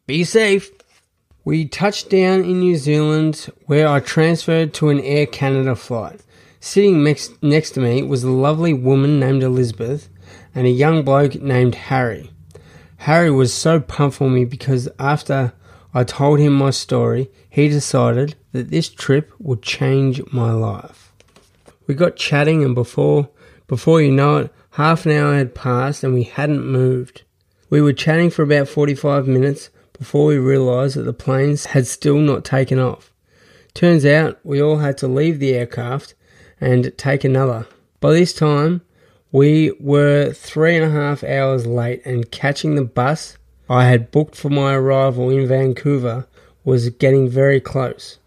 Be 0.07 0.23
safe. 0.23 0.71
We 1.43 1.67
touched 1.67 2.09
down 2.09 2.43
in 2.45 2.59
New 2.59 2.77
Zealand, 2.77 3.51
where 3.65 3.87
I 3.87 3.99
transferred 3.99 4.73
to 4.75 4.89
an 4.89 4.99
Air 5.01 5.27
Canada 5.27 5.75
flight. 5.75 6.21
Sitting 6.59 7.03
next, 7.03 7.43
next 7.43 7.71
to 7.71 7.79
me 7.79 8.01
was 8.01 8.23
a 8.23 8.31
lovely 8.31 8.73
woman 8.73 9.19
named 9.19 9.43
Elizabeth 9.43 10.09
and 10.55 10.65
a 10.65 10.71
young 10.71 11.03
bloke 11.03 11.35
named 11.35 11.75
Harry. 11.75 12.31
Harry 12.97 13.29
was 13.29 13.53
so 13.53 13.79
pumped 13.79 14.17
for 14.17 14.29
me 14.29 14.45
because 14.45 14.89
after 14.97 15.53
I 15.97 16.03
told 16.03 16.39
him 16.39 16.51
my 16.51 16.71
story, 16.71 17.31
he 17.49 17.69
decided 17.69 18.35
that 18.51 18.69
this 18.69 18.89
trip 18.89 19.31
would 19.39 19.61
change 19.61 20.21
my 20.33 20.51
life. 20.51 21.13
We 21.87 21.95
got 21.95 22.17
chatting, 22.17 22.65
and 22.65 22.75
before 22.75 23.29
before 23.65 24.01
you 24.01 24.11
know 24.11 24.37
it, 24.37 24.53
half 24.71 25.05
an 25.05 25.13
hour 25.13 25.35
had 25.35 25.55
passed 25.55 26.03
and 26.03 26.13
we 26.13 26.23
hadn't 26.23 26.69
moved. 26.69 27.23
We 27.69 27.81
were 27.81 27.93
chatting 27.93 28.29
for 28.29 28.43
about 28.43 28.67
45 28.67 29.25
minutes 29.25 29.69
before 29.97 30.25
we 30.25 30.37
realised 30.37 30.97
that 30.97 31.03
the 31.03 31.13
planes 31.13 31.67
had 31.67 31.87
still 31.87 32.17
not 32.17 32.43
taken 32.43 32.77
off. 32.77 33.13
Turns 33.73 34.05
out 34.05 34.37
we 34.43 34.61
all 34.61 34.79
had 34.79 34.97
to 34.97 35.07
leave 35.07 35.39
the 35.39 35.53
aircraft 35.53 36.13
and 36.59 36.95
take 36.97 37.23
another. 37.23 37.67
By 38.01 38.11
this 38.11 38.33
time, 38.33 38.81
we 39.31 39.71
were 39.79 40.33
three 40.33 40.75
and 40.75 40.85
a 40.85 40.91
half 40.91 41.23
hours 41.23 41.65
late, 41.65 42.05
and 42.05 42.29
catching 42.29 42.75
the 42.75 42.83
bus 42.83 43.37
I 43.69 43.85
had 43.85 44.11
booked 44.11 44.35
for 44.35 44.49
my 44.49 44.73
arrival 44.73 45.29
in 45.29 45.47
Vancouver 45.47 46.27
was 46.63 46.89
getting 46.89 47.29
very 47.29 47.61
close. 47.61 48.17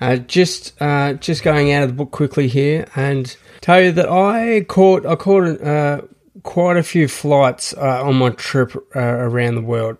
Uh, 0.00 0.16
just 0.16 0.80
uh, 0.80 1.14
just 1.14 1.42
going 1.42 1.72
out 1.72 1.82
of 1.82 1.88
the 1.88 1.94
book 1.94 2.10
quickly 2.10 2.48
here 2.48 2.86
and 2.94 3.34
tell 3.62 3.80
you 3.80 3.92
that 3.92 4.08
I 4.08 4.60
caught 4.68 5.06
I 5.06 5.16
caught 5.16 5.60
uh, 5.62 6.02
quite 6.42 6.76
a 6.76 6.82
few 6.82 7.08
flights 7.08 7.74
uh, 7.74 8.04
on 8.04 8.16
my 8.16 8.30
trip 8.30 8.76
uh, 8.94 9.00
around 9.00 9.54
the 9.54 9.62
world, 9.62 9.96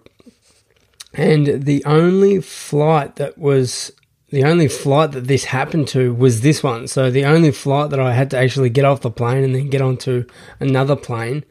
and 1.14 1.64
the 1.64 1.82
only 1.86 2.42
flight 2.42 3.16
that 3.16 3.38
was 3.38 3.90
the 4.28 4.44
only 4.44 4.68
flight 4.68 5.12
that 5.12 5.28
this 5.28 5.44
happened 5.44 5.88
to 5.88 6.12
was 6.12 6.42
this 6.42 6.62
one. 6.62 6.88
So 6.88 7.10
the 7.10 7.24
only 7.24 7.50
flight 7.50 7.88
that 7.88 8.00
I 8.00 8.12
had 8.12 8.30
to 8.32 8.38
actually 8.38 8.68
get 8.68 8.84
off 8.84 9.00
the 9.00 9.10
plane 9.10 9.44
and 9.44 9.54
then 9.54 9.70
get 9.70 9.80
onto 9.80 10.26
another 10.60 10.96
plane 10.96 11.44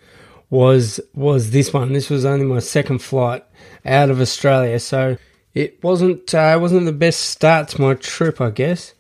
was 0.50 1.00
was 1.14 1.52
this 1.52 1.74
one. 1.74 1.94
This 1.94 2.10
was 2.10 2.26
only 2.26 2.46
my 2.46 2.60
second 2.60 3.00
flight 3.00 3.44
out 3.86 4.10
of 4.10 4.22
Australia. 4.22 4.80
So 4.80 5.18
it 5.54 5.84
wasn't 5.84 6.34
uh, 6.34 6.58
wasn't 6.62 6.86
the 6.86 6.92
best 6.92 7.22
start 7.22 7.70
to 7.70 7.82
my 7.82 7.94
trip, 7.96 8.42
I 8.42 8.50
guess. 8.50 8.94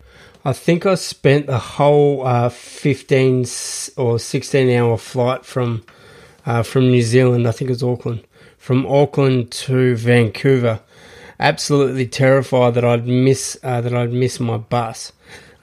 I 0.47 0.53
think 0.53 0.85
I 0.85 0.93
spent 0.95 1.47
the 1.47 1.57
whole 1.57 2.25
uh, 2.25 2.49
15 2.49 3.45
or 3.97 4.19
16 4.19 4.69
hour 4.77 4.97
flight 4.97 5.43
from 5.43 5.83
uh, 6.45 6.63
from 6.63 6.91
New 6.91 7.01
Zealand. 7.01 7.47
I 7.47 7.51
think 7.51 7.69
it 7.69 7.73
was 7.73 7.83
Auckland, 7.83 8.23
from 8.57 8.85
Auckland 8.85 9.51
to 9.51 9.95
Vancouver. 9.95 10.81
Absolutely 11.39 12.07
terrified 12.07 12.75
that 12.75 12.85
I'd 12.85 13.07
miss 13.07 13.57
uh, 13.63 13.81
that 13.81 13.93
I'd 13.93 14.13
miss 14.13 14.39
my 14.39 14.57
bus 14.57 15.11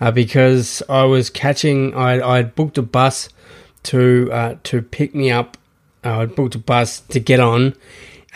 uh, 0.01 0.11
because 0.11 0.83
I 0.89 1.05
was 1.05 1.31
catching. 1.31 1.95
I 1.95 2.21
I'd 2.21 2.55
booked 2.55 2.77
a 2.77 2.83
bus 2.83 3.29
to 3.85 4.29
uh, 4.33 4.57
to 4.65 4.83
pick 4.83 5.15
me 5.15 5.31
up. 5.31 5.57
I'd 6.05 6.35
booked 6.35 6.55
a 6.55 6.59
bus 6.59 7.01
to 7.01 7.21
get 7.21 7.41
on 7.41 7.75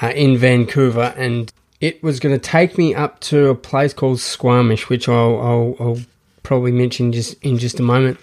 in 0.02 0.36
Vancouver 0.36 1.14
and 1.16 1.52
it 1.80 2.02
was 2.02 2.20
going 2.20 2.34
to 2.34 2.40
take 2.40 2.78
me 2.78 2.94
up 2.94 3.20
to 3.20 3.48
a 3.48 3.54
place 3.54 3.92
called 3.92 4.20
Squamish, 4.20 4.88
which 4.88 5.08
I'll, 5.08 5.40
I'll, 5.40 5.76
I'll 5.78 5.98
probably 6.42 6.72
mention 6.72 7.12
just 7.12 7.34
in 7.42 7.58
just 7.58 7.78
a 7.78 7.82
moment. 7.82 8.18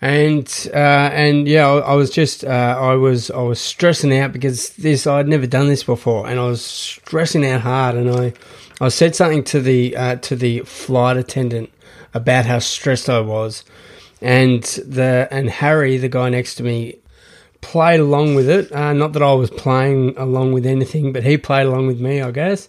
And 0.00 0.46
uh, 0.74 1.10
and 1.12 1.46
yeah, 1.46 1.68
I, 1.68 1.78
I 1.78 1.94
was 1.94 2.10
just 2.10 2.44
uh, 2.44 2.76
I 2.78 2.94
was 2.94 3.30
I 3.30 3.40
was 3.40 3.60
stressing 3.60 4.16
out 4.16 4.32
because 4.32 4.70
this 4.70 5.06
I'd 5.06 5.28
never 5.28 5.46
done 5.46 5.68
this 5.68 5.84
before, 5.84 6.28
and 6.28 6.40
I 6.40 6.46
was 6.46 6.64
stressing 6.64 7.46
out 7.46 7.60
hard. 7.60 7.94
And 7.94 8.10
I 8.10 8.32
I 8.80 8.88
said 8.88 9.14
something 9.14 9.44
to 9.44 9.60
the 9.60 9.96
uh, 9.96 10.16
to 10.16 10.34
the 10.34 10.60
flight 10.60 11.16
attendant 11.16 11.70
about 12.14 12.46
how 12.46 12.58
stressed 12.58 13.08
I 13.08 13.20
was, 13.20 13.62
and 14.20 14.64
the 14.64 15.28
and 15.30 15.48
Harry, 15.48 15.98
the 15.98 16.08
guy 16.08 16.30
next 16.30 16.56
to 16.56 16.64
me, 16.64 16.96
played 17.62 18.00
along 18.00 18.34
with 18.34 18.50
it. 18.50 18.70
Uh, 18.70 18.92
not 18.92 19.14
that 19.14 19.22
I 19.22 19.32
was 19.32 19.50
playing 19.50 20.14
along 20.18 20.52
with 20.52 20.66
anything, 20.66 21.12
but 21.12 21.24
he 21.24 21.38
played 21.38 21.66
along 21.66 21.86
with 21.86 22.00
me, 22.00 22.20
I 22.20 22.30
guess. 22.30 22.68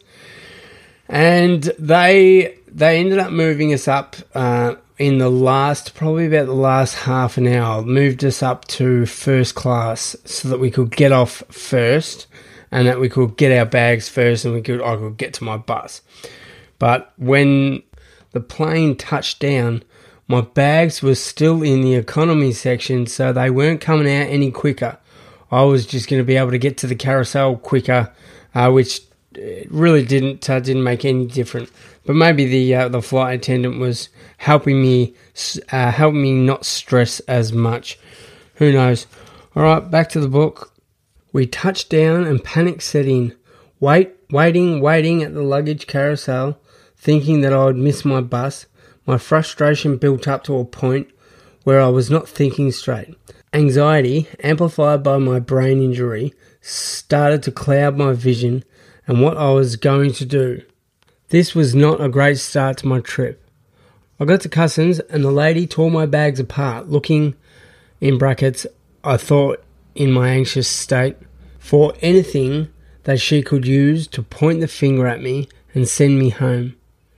And 1.09 1.63
they 1.77 2.57
they 2.67 2.99
ended 2.99 3.19
up 3.19 3.31
moving 3.31 3.73
us 3.73 3.87
up 3.87 4.15
uh, 4.33 4.75
in 4.97 5.17
the 5.17 5.29
last, 5.29 5.93
probably 5.93 6.27
about 6.27 6.45
the 6.45 6.53
last 6.53 6.95
half 6.95 7.37
an 7.37 7.47
hour, 7.47 7.83
moved 7.83 8.23
us 8.23 8.41
up 8.41 8.65
to 8.65 9.05
first 9.05 9.53
class 9.53 10.15
so 10.23 10.47
that 10.47 10.59
we 10.59 10.71
could 10.71 10.95
get 10.95 11.11
off 11.11 11.43
first 11.49 12.27
and 12.71 12.87
that 12.87 12.99
we 12.99 13.09
could 13.09 13.35
get 13.37 13.55
our 13.55 13.65
bags 13.65 14.09
first 14.09 14.45
and 14.45 14.53
we 14.53 14.61
could 14.61 14.81
I 14.81 14.95
could 14.95 15.17
get 15.17 15.33
to 15.35 15.43
my 15.43 15.57
bus. 15.57 16.01
But 16.79 17.13
when 17.17 17.83
the 18.31 18.39
plane 18.39 18.95
touched 18.95 19.39
down, 19.39 19.83
my 20.33 20.41
bags 20.41 21.03
were 21.03 21.13
still 21.13 21.61
in 21.61 21.81
the 21.81 21.93
economy 21.93 22.53
section, 22.53 23.05
so 23.05 23.31
they 23.31 23.51
weren't 23.51 23.81
coming 23.81 24.11
out 24.11 24.27
any 24.29 24.49
quicker. 24.49 24.97
I 25.51 25.61
was 25.61 25.85
just 25.85 26.09
going 26.09 26.19
to 26.19 26.25
be 26.25 26.37
able 26.37 26.49
to 26.49 26.57
get 26.57 26.75
to 26.79 26.87
the 26.87 26.95
carousel 26.95 27.57
quicker, 27.57 28.11
uh, 28.55 28.71
which 28.71 29.01
uh, 29.37 29.41
really 29.69 30.03
didn't 30.03 30.49
uh, 30.49 30.59
didn't 30.59 30.83
make 30.83 31.05
any 31.05 31.27
difference. 31.27 31.69
But 32.03 32.15
maybe 32.15 32.45
the 32.45 32.73
uh, 32.73 32.89
the 32.89 33.03
flight 33.03 33.35
attendant 33.35 33.79
was 33.79 34.09
helping 34.37 34.81
me 34.81 35.13
uh, 35.71 35.91
helping 35.91 36.23
me 36.23 36.31
not 36.31 36.65
stress 36.65 37.19
as 37.21 37.53
much. 37.53 37.99
Who 38.55 38.71
knows? 38.71 39.05
All 39.55 39.61
right, 39.61 39.91
back 39.91 40.09
to 40.09 40.19
the 40.19 40.27
book. 40.27 40.73
We 41.31 41.45
touched 41.45 41.91
down 41.91 42.25
and 42.25 42.43
panic 42.43 42.81
set 42.81 43.05
in. 43.05 43.35
Wait, 43.79 44.15
waiting, 44.31 44.81
waiting 44.81 45.21
at 45.21 45.35
the 45.35 45.43
luggage 45.43 45.85
carousel, 45.85 46.57
thinking 46.97 47.41
that 47.41 47.53
I 47.53 47.65
would 47.65 47.77
miss 47.77 48.03
my 48.03 48.21
bus. 48.21 48.65
My 49.05 49.17
frustration 49.17 49.97
built 49.97 50.27
up 50.27 50.43
to 50.45 50.57
a 50.57 50.65
point 50.65 51.09
where 51.63 51.81
I 51.81 51.87
was 51.87 52.09
not 52.09 52.27
thinking 52.27 52.71
straight. 52.71 53.15
Anxiety, 53.53 54.27
amplified 54.41 55.03
by 55.03 55.17
my 55.17 55.39
brain 55.39 55.81
injury, 55.81 56.33
started 56.61 57.43
to 57.43 57.51
cloud 57.51 57.97
my 57.97 58.13
vision 58.13 58.63
and 59.05 59.21
what 59.21 59.37
I 59.37 59.51
was 59.51 59.75
going 59.75 60.13
to 60.13 60.25
do. 60.25 60.61
This 61.29 61.53
was 61.53 61.75
not 61.75 62.01
a 62.01 62.09
great 62.09 62.37
start 62.37 62.77
to 62.77 62.87
my 62.87 62.99
trip. 62.99 63.45
I 64.19 64.25
got 64.25 64.41
to 64.41 64.49
Customs 64.49 64.99
and 65.01 65.23
the 65.23 65.31
lady 65.31 65.67
tore 65.67 65.91
my 65.91 66.05
bags 66.05 66.39
apart, 66.39 66.89
looking, 66.89 67.35
in 67.99 68.17
brackets, 68.17 68.65
I 69.03 69.17
thought 69.17 69.63
in 69.95 70.11
my 70.11 70.29
anxious 70.29 70.67
state, 70.67 71.17
for 71.59 71.93
anything 72.01 72.69
that 73.03 73.19
she 73.19 73.41
could 73.41 73.67
use 73.67 74.07
to 74.07 74.23
point 74.23 74.61
the 74.61 74.67
finger 74.67 75.07
at 75.07 75.21
me 75.21 75.49
and 75.73 75.87
send 75.87 76.19
me 76.19 76.29
home. 76.29 76.75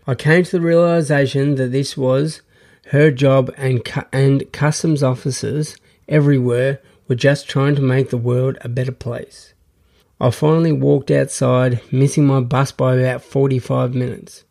I 0.07 0.13
came 0.13 0.43
to 0.43 0.51
the 0.51 0.61
realization 0.61 1.55
that 1.55 1.71
this 1.71 1.97
was 1.97 2.41
her 2.87 3.09
job, 3.09 3.51
and, 3.57 3.83
cu- 3.83 4.03
and 4.11 4.51
customs 4.51 5.01
officers 5.01 5.75
everywhere 6.07 6.79
were 7.07 7.15
just 7.15 7.49
trying 7.49 7.75
to 7.75 7.81
make 7.81 8.11
the 8.11 8.17
world 8.17 8.59
a 8.61 8.69
better 8.69 8.91
place. 8.91 9.53
I 10.21 10.29
finally 10.29 10.71
walked 10.71 11.09
outside, 11.09 11.81
missing 11.91 12.27
my 12.27 12.39
bus 12.39 12.71
by 12.71 12.95
about 12.95 13.23
45 13.23 13.95
minutes. 13.95 14.43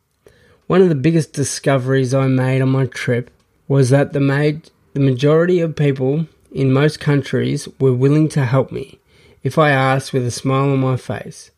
One 0.66 0.82
of 0.82 0.88
the 0.88 0.96
biggest 0.96 1.32
discoveries 1.32 2.12
I 2.12 2.26
made 2.26 2.60
on 2.60 2.70
my 2.70 2.86
trip 2.86 3.30
was 3.68 3.90
that 3.90 4.12
the, 4.12 4.20
made, 4.20 4.70
the 4.92 5.00
majority 5.00 5.60
of 5.60 5.76
people 5.76 6.26
in 6.50 6.72
most 6.72 6.98
countries 6.98 7.68
were 7.78 7.92
willing 7.92 8.28
to 8.30 8.44
help 8.44 8.72
me 8.72 8.98
if 9.44 9.58
I 9.58 9.70
asked 9.70 10.12
with 10.12 10.26
a 10.26 10.30
smile 10.30 10.70
on 10.70 10.80
my 10.80 10.96
face. 10.96 11.50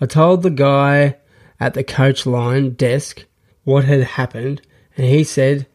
I 0.00 0.06
told 0.06 0.42
the 0.42 0.50
guy 0.50 1.16
at 1.60 1.74
the 1.74 1.84
coach 1.84 2.24
line 2.24 2.70
desk 2.70 3.26
what 3.64 3.84
had 3.84 4.02
happened, 4.02 4.62
and 4.96 5.06
he 5.06 5.22
said, 5.22 5.66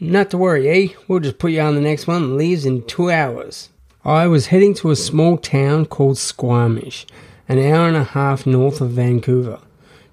Not 0.00 0.30
to 0.30 0.38
worry, 0.38 0.68
eh? 0.68 0.94
We'll 1.06 1.20
just 1.20 1.38
put 1.38 1.52
you 1.52 1.60
on 1.60 1.74
the 1.74 1.80
next 1.80 2.06
one. 2.06 2.36
Leaves 2.36 2.64
in 2.64 2.86
two 2.86 3.10
hours. 3.10 3.68
I 4.02 4.26
was 4.26 4.46
heading 4.46 4.72
to 4.76 4.90
a 4.90 4.96
small 4.96 5.36
town 5.36 5.84
called 5.84 6.16
Squamish, 6.16 7.06
an 7.48 7.58
hour 7.58 7.86
and 7.86 7.96
a 7.96 8.04
half 8.04 8.46
north 8.46 8.80
of 8.80 8.92
Vancouver, 8.92 9.60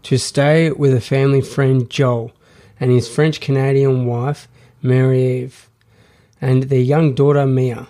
to 0.04 0.18
stay 0.18 0.72
with 0.72 0.94
a 0.94 1.02
family 1.02 1.42
friend 1.42 1.90
Joel 1.90 2.34
and 2.80 2.92
his 2.92 3.08
French 3.08 3.40
Canadian 3.40 4.06
wife 4.06 4.50
Mary 4.82 5.44
Eve, 5.44 5.70
and 6.42 6.64
their 6.64 6.80
young 6.80 7.16
daughter 7.16 7.48
Mia. 7.48 7.88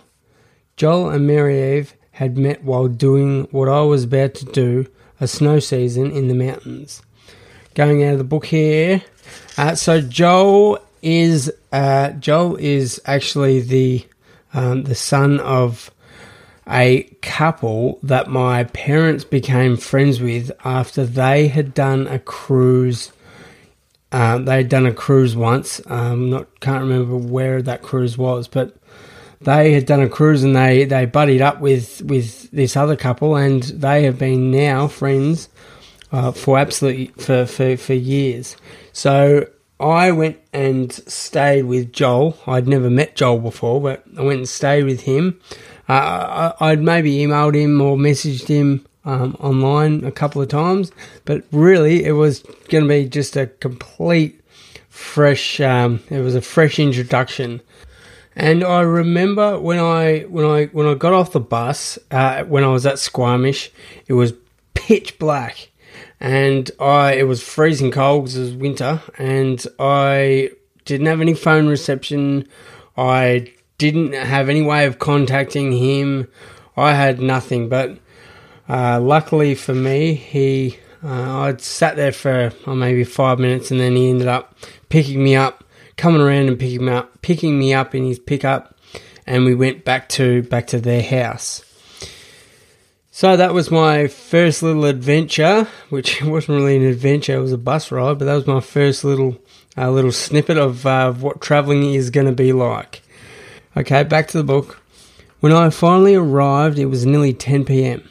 Joel 0.78 1.10
and 1.10 1.26
Mary 1.26 1.78
Eve 1.78 1.96
had 2.12 2.38
met 2.38 2.64
while 2.64 2.88
doing 2.88 3.48
what 3.52 3.68
I 3.68 3.82
was 3.82 4.04
about 4.04 4.36
to 4.36 4.46
do 4.46 4.86
a 5.20 5.28
snow 5.28 5.60
season 5.60 6.12
in 6.12 6.28
the 6.28 6.36
mountains 6.36 7.02
going 7.78 8.04
out 8.04 8.14
of 8.14 8.18
the 8.18 8.24
book 8.24 8.48
here. 8.48 9.04
Uh, 9.56 9.76
so 9.76 10.02
Joel 10.02 10.80
is 11.04 11.52
uh, 11.72 12.10
Joel 12.14 12.56
is 12.56 13.00
actually 13.06 13.62
the 13.62 14.06
um, 14.52 14.84
the 14.84 14.96
son 14.96 15.40
of 15.40 15.92
a 16.68 17.04
couple 17.22 18.00
that 18.02 18.30
my 18.30 18.64
parents 18.64 19.24
became 19.24 19.78
friends 19.78 20.20
with 20.20 20.52
after 20.66 21.06
they 21.06 21.48
had 21.48 21.76
done 21.76 22.08
a 22.08 22.18
cruise. 22.18 23.12
Uh, 24.12 24.40
they 24.40 24.58
had 24.58 24.70
done 24.70 24.88
a 24.88 24.94
cruise 24.94 25.36
once. 25.36 25.80
Um, 25.86 26.32
not 26.32 26.60
can't 26.60 26.82
remember 26.82 27.16
where 27.16 27.62
that 27.62 27.84
cruise 27.84 28.18
was, 28.18 28.48
but 28.48 28.76
they 29.40 29.74
had 29.74 29.86
done 29.86 30.02
a 30.02 30.10
cruise 30.10 30.44
and 30.44 30.56
they, 30.56 30.86
they 30.86 31.06
buddied 31.06 31.42
up 31.42 31.62
with, 31.62 32.02
with 32.02 32.50
this 32.50 32.76
other 32.76 32.96
couple 32.96 33.36
and 33.36 33.62
they 33.64 34.04
have 34.04 34.18
been 34.18 34.50
now 34.50 34.88
friends 34.88 35.48
uh, 36.12 36.32
for 36.32 36.58
absolutely 36.58 37.08
for, 37.18 37.46
for, 37.46 37.78
for 37.78 37.94
years. 37.94 38.56
So 38.94 39.48
I 39.80 40.12
went 40.12 40.40
and 40.54 40.92
stayed 40.92 41.66
with 41.66 41.94
Joel. 41.94 42.38
I'd 42.48 42.68
never 42.68 42.90
met 42.90 43.16
Joel 43.16 43.40
before, 43.40 43.82
but 43.82 44.04
I 44.18 44.22
went 44.24 44.40
and 44.40 44.50
stayed 44.50 44.86
with 44.86 45.02
him. 45.02 45.40
Uh, 45.88 46.54
I, 46.60 46.72
would 46.72 46.82
maybe 46.82 47.18
emailed 47.20 47.56
him 47.56 47.80
or 47.80 47.96
messaged 47.96 48.48
him 48.48 48.86
um, 49.06 49.38
online 49.40 50.04
a 50.04 50.12
couple 50.12 50.42
of 50.42 50.50
times, 50.50 50.92
but 51.24 51.44
really 51.52 52.04
it 52.04 52.12
was 52.12 52.40
going 52.70 52.84
to 52.84 52.90
be 52.90 53.08
just 53.08 53.38
a 53.38 53.48
complete 53.48 54.42
fresh. 54.90 55.62
Um, 55.62 56.02
it 56.10 56.20
was 56.20 56.36
a 56.36 56.42
fresh 56.42 56.78
introduction, 56.78 57.62
and 58.36 58.66
I 58.66 58.82
remember 58.82 59.60
when 59.60 59.80
I 59.80 60.22
when 60.22 60.44
I 60.44 60.66
when 60.66 60.88
I 60.88 60.96
got 60.96 61.14
off 61.14 61.32
the 61.32 61.40
bus 61.40 61.98
uh, 62.12 62.44
when 62.44 62.66
I 62.66 62.68
was 62.68 62.86
at 62.86 63.00
Squamish, 63.00 63.72
it 64.08 64.14
was 64.14 64.34
pitch 64.74 65.18
black 65.20 65.70
and 66.20 66.70
I 66.80 67.14
it 67.14 67.28
was 67.28 67.44
freezing 67.44 67.92
cold 67.92 68.26
because 68.26 68.38
it 68.38 68.42
was 68.42 68.54
winter, 68.54 69.02
and 69.18 69.66
I 69.80 70.52
didn't 70.86 71.08
have 71.08 71.22
any 71.22 71.34
phone 71.34 71.68
reception. 71.68 72.48
I 72.96 73.54
didn't 73.78 74.14
have 74.14 74.50
any 74.50 74.62
way 74.62 74.86
of 74.86 75.00
contacting 75.00 75.72
him. 75.72 76.28
I 76.76 76.94
had 76.94 77.20
nothing, 77.20 77.70
but 77.70 77.98
uh, 78.68 79.00
luckily 79.00 79.56
for 79.56 79.74
me, 79.74 80.14
he 80.16 80.78
uh, 81.04 81.42
I'd 81.42 81.62
sat 81.62 81.96
there 81.96 82.12
for 82.12 82.52
oh, 82.66 82.76
maybe 82.76 83.04
five 83.04 83.40
minutes, 83.40 83.72
and 83.72 83.80
then 83.80 83.96
he 83.96 84.10
ended 84.10 84.28
up 84.28 84.58
picking 84.90 85.24
me 85.24 85.36
up, 85.36 85.64
coming 85.96 86.22
around 86.22 86.48
and 86.48 86.60
picking 86.60 86.86
me 86.86 86.92
up, 86.92 87.22
picking 87.22 87.60
me 87.60 87.74
up 87.74 87.94
in 87.94 88.06
his 88.06 88.20
pickup, 88.20 88.78
and 89.26 89.46
we 89.46 89.54
went 89.54 89.86
back 89.86 90.10
to 90.10 90.44
back 90.44 90.68
to 90.68 90.80
their 90.80 91.04
house. 91.04 91.64
So 93.18 93.36
that 93.36 93.52
was 93.52 93.72
my 93.72 94.06
first 94.06 94.62
little 94.62 94.86
adventure, 94.86 95.68
which 95.90 96.22
wasn't 96.22 96.60
really 96.60 96.76
an 96.76 96.84
adventure; 96.84 97.38
it 97.38 97.42
was 97.42 97.52
a 97.52 97.58
bus 97.58 97.92
ride. 97.92 98.20
But 98.20 98.26
that 98.26 98.36
was 98.36 98.46
my 98.46 98.60
first 98.60 99.04
little 99.04 99.40
uh, 99.76 99.90
little 99.90 100.12
snippet 100.12 100.56
of 100.56 100.86
uh, 100.86 101.14
what 101.14 101.42
travelling 101.42 101.96
is 101.96 102.12
going 102.12 102.28
to 102.28 102.32
be 102.32 102.54
like. 102.54 103.02
Okay, 103.76 104.04
back 104.04 104.28
to 104.28 104.38
the 104.38 104.44
book. 104.44 104.80
When 105.40 105.52
I 105.52 105.72
finally 105.72 106.14
arrived, 106.14 106.78
it 106.78 106.86
was 106.86 107.08
nearly 107.08 107.34
10 107.34 107.66
p.m. 107.66 108.08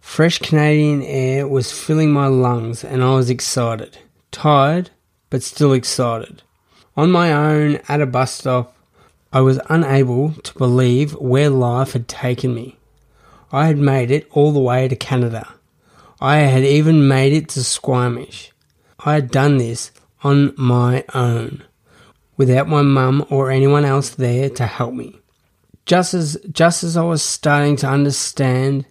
Fresh 0.00 0.38
Canadian 0.38 1.02
air 1.02 1.46
was 1.46 1.70
filling 1.70 2.10
my 2.10 2.26
lungs, 2.26 2.82
and 2.82 3.04
I 3.04 3.10
was 3.10 3.28
excited, 3.28 3.98
tired, 4.30 4.88
but 5.28 5.42
still 5.42 5.74
excited. 5.74 6.42
On 6.96 7.10
my 7.10 7.30
own 7.30 7.80
at 7.90 8.00
a 8.00 8.06
bus 8.06 8.32
stop, 8.32 8.74
I 9.34 9.42
was 9.42 9.60
unable 9.68 10.32
to 10.32 10.54
believe 10.54 11.12
where 11.16 11.50
life 11.50 11.92
had 11.92 12.08
taken 12.08 12.54
me. 12.54 12.78
I 13.52 13.66
had 13.66 13.78
made 13.78 14.10
it 14.10 14.28
all 14.32 14.52
the 14.52 14.60
way 14.60 14.88
to 14.88 14.96
Canada. 14.96 15.54
I 16.20 16.38
had 16.38 16.64
even 16.64 17.08
made 17.08 17.32
it 17.32 17.48
to 17.50 17.62
Squamish. 17.62 18.50
I 19.00 19.14
had 19.14 19.30
done 19.30 19.58
this 19.58 19.92
on 20.24 20.54
my 20.56 21.04
own, 21.14 21.62
without 22.36 22.68
my 22.68 22.82
mum 22.82 23.26
or 23.30 23.50
anyone 23.50 23.84
else 23.84 24.10
there 24.10 24.48
to 24.50 24.66
help 24.66 24.94
me. 24.94 25.20
Just 25.84 26.14
as 26.14 26.36
just 26.50 26.82
as 26.82 26.96
I 26.96 27.02
was 27.04 27.22
starting 27.22 27.76
to 27.76 27.88
understand 27.88 28.86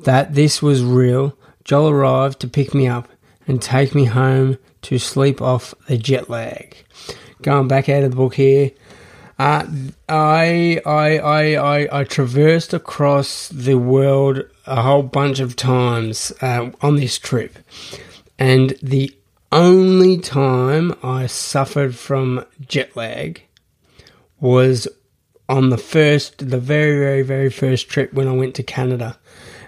that 0.00 0.34
this 0.34 0.60
was 0.60 0.82
real, 0.82 1.38
Joel 1.64 1.90
arrived 1.90 2.40
to 2.40 2.48
pick 2.48 2.74
me 2.74 2.86
up 2.86 3.08
and 3.46 3.62
take 3.62 3.94
me 3.94 4.04
home 4.04 4.58
to 4.82 4.98
sleep 4.98 5.40
off 5.40 5.74
the 5.88 5.96
jet 5.96 6.28
lag. 6.28 6.76
Going 7.42 7.68
back 7.68 7.88
out 7.88 8.02
of 8.02 8.10
the 8.10 8.16
book 8.16 8.34
here, 8.34 8.72
uh, 9.38 9.66
I, 10.08 10.80
I, 10.86 11.18
I, 11.18 11.54
I, 11.54 12.00
I 12.00 12.04
traversed 12.04 12.72
across 12.72 13.48
the 13.48 13.74
world 13.74 14.44
a 14.64 14.82
whole 14.82 15.02
bunch 15.02 15.40
of 15.40 15.56
times 15.56 16.32
uh, 16.40 16.70
on 16.80 16.96
this 16.96 17.18
trip, 17.18 17.58
and 18.38 18.74
the 18.82 19.14
only 19.52 20.18
time 20.18 20.94
I 21.02 21.26
suffered 21.26 21.94
from 21.94 22.46
jet 22.66 22.96
lag 22.96 23.42
was 24.40 24.88
on 25.48 25.68
the 25.68 25.78
first, 25.78 26.48
the 26.50 26.58
very, 26.58 26.98
very, 26.98 27.22
very 27.22 27.50
first 27.50 27.88
trip 27.88 28.12
when 28.14 28.28
I 28.28 28.32
went 28.32 28.54
to 28.56 28.62
Canada, 28.62 29.18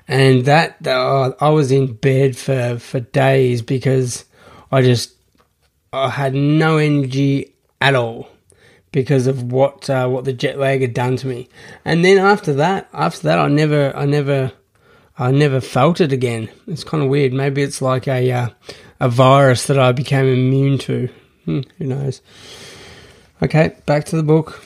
and 0.08 0.46
that 0.46 0.86
uh, 0.86 1.32
I 1.40 1.50
was 1.50 1.70
in 1.70 1.92
bed 1.92 2.36
for 2.38 2.78
for 2.78 3.00
days 3.00 3.60
because 3.60 4.24
I 4.72 4.80
just 4.80 5.12
I 5.92 6.08
had 6.08 6.34
no 6.34 6.78
energy 6.78 7.54
at 7.82 7.94
all 7.94 8.30
because 8.92 9.26
of 9.26 9.52
what 9.52 9.88
uh, 9.90 10.08
what 10.08 10.24
the 10.24 10.32
jet 10.32 10.58
lag 10.58 10.80
had 10.80 10.94
done 10.94 11.16
to 11.16 11.26
me. 11.26 11.48
And 11.84 12.04
then 12.04 12.18
after 12.18 12.52
that, 12.54 12.88
after 12.92 13.22
that, 13.22 13.38
I 13.38 13.48
never, 13.48 13.94
I 13.96 14.06
never, 14.06 14.52
I 15.18 15.30
never 15.30 15.60
felt 15.60 16.00
it 16.00 16.12
again. 16.12 16.48
It's 16.66 16.84
kind 16.84 17.02
of 17.02 17.08
weird. 17.08 17.32
Maybe 17.32 17.62
it's 17.62 17.82
like 17.82 18.08
a 18.08 18.30
uh, 18.32 18.48
a 19.00 19.08
virus 19.08 19.66
that 19.66 19.78
I 19.78 19.92
became 19.92 20.26
immune 20.26 20.78
to. 20.78 21.08
Hmm, 21.44 21.60
who 21.78 21.86
knows? 21.86 22.20
Okay, 23.42 23.76
back 23.86 24.04
to 24.06 24.16
the 24.16 24.22
book. 24.22 24.64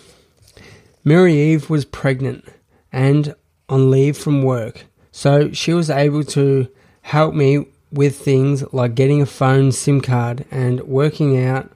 Mary 1.05 1.35
Eve 1.35 1.69
was 1.69 1.85
pregnant 1.85 2.45
and 2.93 3.35
on 3.69 3.91
leave 3.91 4.17
from 4.17 4.43
work, 4.43 4.87
so 5.11 5.51
she 5.53 5.73
was 5.73 5.91
able 5.91 6.25
to 6.25 6.69
help 7.03 7.35
me 7.35 7.67
with 7.91 8.19
things 8.19 8.65
like 8.73 8.95
getting 8.95 9.21
a 9.21 9.27
phone 9.27 9.73
SIM 9.73 10.01
card 10.01 10.47
and 10.51 10.81
working 10.83 11.45
out 11.45 11.71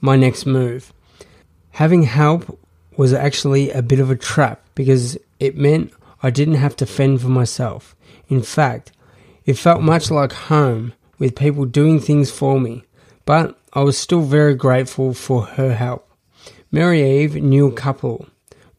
my 0.00 0.16
next 0.16 0.46
move. 0.46 0.92
Having 1.78 2.02
help 2.02 2.58
was 2.96 3.12
actually 3.12 3.70
a 3.70 3.82
bit 3.82 4.00
of 4.00 4.10
a 4.10 4.16
trap 4.16 4.60
because 4.74 5.16
it 5.38 5.56
meant 5.56 5.92
I 6.24 6.30
didn't 6.30 6.56
have 6.56 6.74
to 6.78 6.86
fend 6.86 7.20
for 7.20 7.28
myself. 7.28 7.94
In 8.28 8.42
fact, 8.42 8.90
it 9.44 9.54
felt 9.54 9.80
much 9.80 10.10
like 10.10 10.32
home 10.32 10.92
with 11.20 11.36
people 11.36 11.66
doing 11.66 12.00
things 12.00 12.32
for 12.32 12.58
me, 12.58 12.82
but 13.24 13.56
I 13.74 13.82
was 13.82 13.96
still 13.96 14.22
very 14.22 14.56
grateful 14.56 15.14
for 15.14 15.42
her 15.42 15.72
help. 15.72 16.10
Mary 16.72 17.22
Eve 17.22 17.36
knew 17.36 17.68
a 17.68 17.72
couple, 17.72 18.26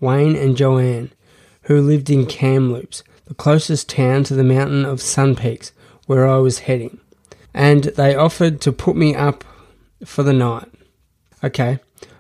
Wayne 0.01 0.35
and 0.35 0.57
Joanne, 0.57 1.13
who 1.62 1.79
lived 1.79 2.09
in 2.09 2.25
Kamloops, 2.25 3.05
the 3.27 3.33
closest 3.33 3.88
town 3.88 4.25
to 4.25 4.35
the 4.35 4.43
mountain 4.43 4.83
of 4.83 5.01
Sun 5.01 5.38
Peaks 5.38 5.71
where 6.05 6.27
I 6.27 6.39
was 6.39 6.59
heading, 6.59 6.99
and 7.53 7.85
they 7.85 8.13
offered 8.13 8.59
to 8.59 8.73
put 8.73 8.97
me 8.97 9.15
up 9.15 9.45
for 10.03 10.21
the 10.21 10.33
night. 10.33 10.67
Okay, 11.41 11.79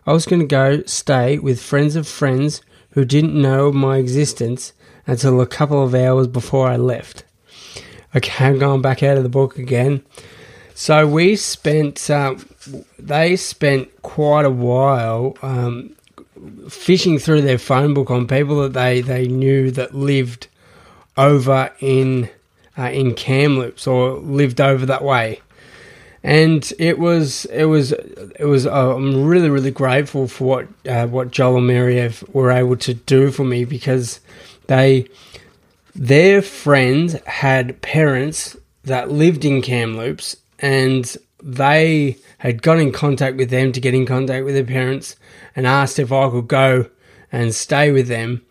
I 0.09 0.11
was 0.11 0.25
going 0.25 0.39
to 0.39 0.47
go 0.47 0.81
stay 0.87 1.37
with 1.37 1.61
friends 1.61 1.95
of 1.95 2.07
friends 2.07 2.63
who 2.93 3.05
didn't 3.05 3.39
know 3.39 3.71
my 3.71 3.97
existence 3.97 4.73
until 5.05 5.39
a 5.39 5.45
couple 5.45 5.83
of 5.83 5.93
hours 5.93 6.25
before 6.25 6.67
I 6.67 6.77
left. 6.77 7.25
Okay, 8.15 8.43
I'm 8.43 8.57
going 8.57 8.81
back 8.81 9.03
out 9.03 9.17
of 9.17 9.23
the 9.23 9.29
book 9.29 9.59
again. 9.59 10.03
So 10.73 11.05
we 11.05 11.35
spent, 11.35 12.09
uh, 12.09 12.37
they 12.97 13.35
spent 13.35 14.01
quite 14.01 14.45
a 14.45 14.49
while 14.49 15.37
um, 15.43 15.95
fishing 16.67 17.19
through 17.19 17.43
their 17.43 17.59
phone 17.59 17.93
book 17.93 18.09
on 18.09 18.25
people 18.25 18.63
that 18.63 18.73
they, 18.73 19.01
they 19.01 19.27
knew 19.27 19.69
that 19.69 19.93
lived 19.93 20.47
over 21.17 21.71
in 21.81 22.31
uh, 22.79 22.89
in 22.89 23.13
Kamloops 23.13 23.85
or 23.85 24.13
lived 24.13 24.59
over 24.59 24.87
that 24.87 25.03
way 25.03 25.41
and 26.23 26.73
it 26.77 26.99
was 26.99 27.45
it 27.45 27.65
was 27.65 27.91
it 27.93 28.45
was 28.45 28.67
uh, 28.67 28.95
I'm 28.95 29.25
really 29.25 29.49
really 29.49 29.71
grateful 29.71 30.27
for 30.27 30.43
what 30.43 30.67
uh, 30.87 31.07
what 31.07 31.31
Joel 31.31 31.57
and 31.57 31.67
Mary 31.67 32.11
were 32.33 32.51
able 32.51 32.77
to 32.77 32.93
do 32.93 33.31
for 33.31 33.43
me 33.43 33.65
because 33.65 34.19
they 34.67 35.07
their 35.95 36.41
friends 36.41 37.13
had 37.25 37.81
parents 37.81 38.57
that 38.83 39.11
lived 39.11 39.45
in 39.45 39.61
Kamloops 39.61 40.35
and 40.59 41.15
they 41.41 42.17
had 42.39 42.61
got 42.61 42.79
in 42.79 42.91
contact 42.91 43.37
with 43.37 43.49
them 43.49 43.71
to 43.71 43.79
get 43.79 43.93
in 43.93 44.05
contact 44.05 44.45
with 44.45 44.55
their 44.55 44.63
parents 44.63 45.15
and 45.55 45.65
asked 45.65 45.99
if 45.99 46.11
I 46.11 46.29
could 46.29 46.47
go 46.47 46.89
and 47.31 47.53
stay 47.53 47.91
with 47.91 48.07
them. 48.07 48.41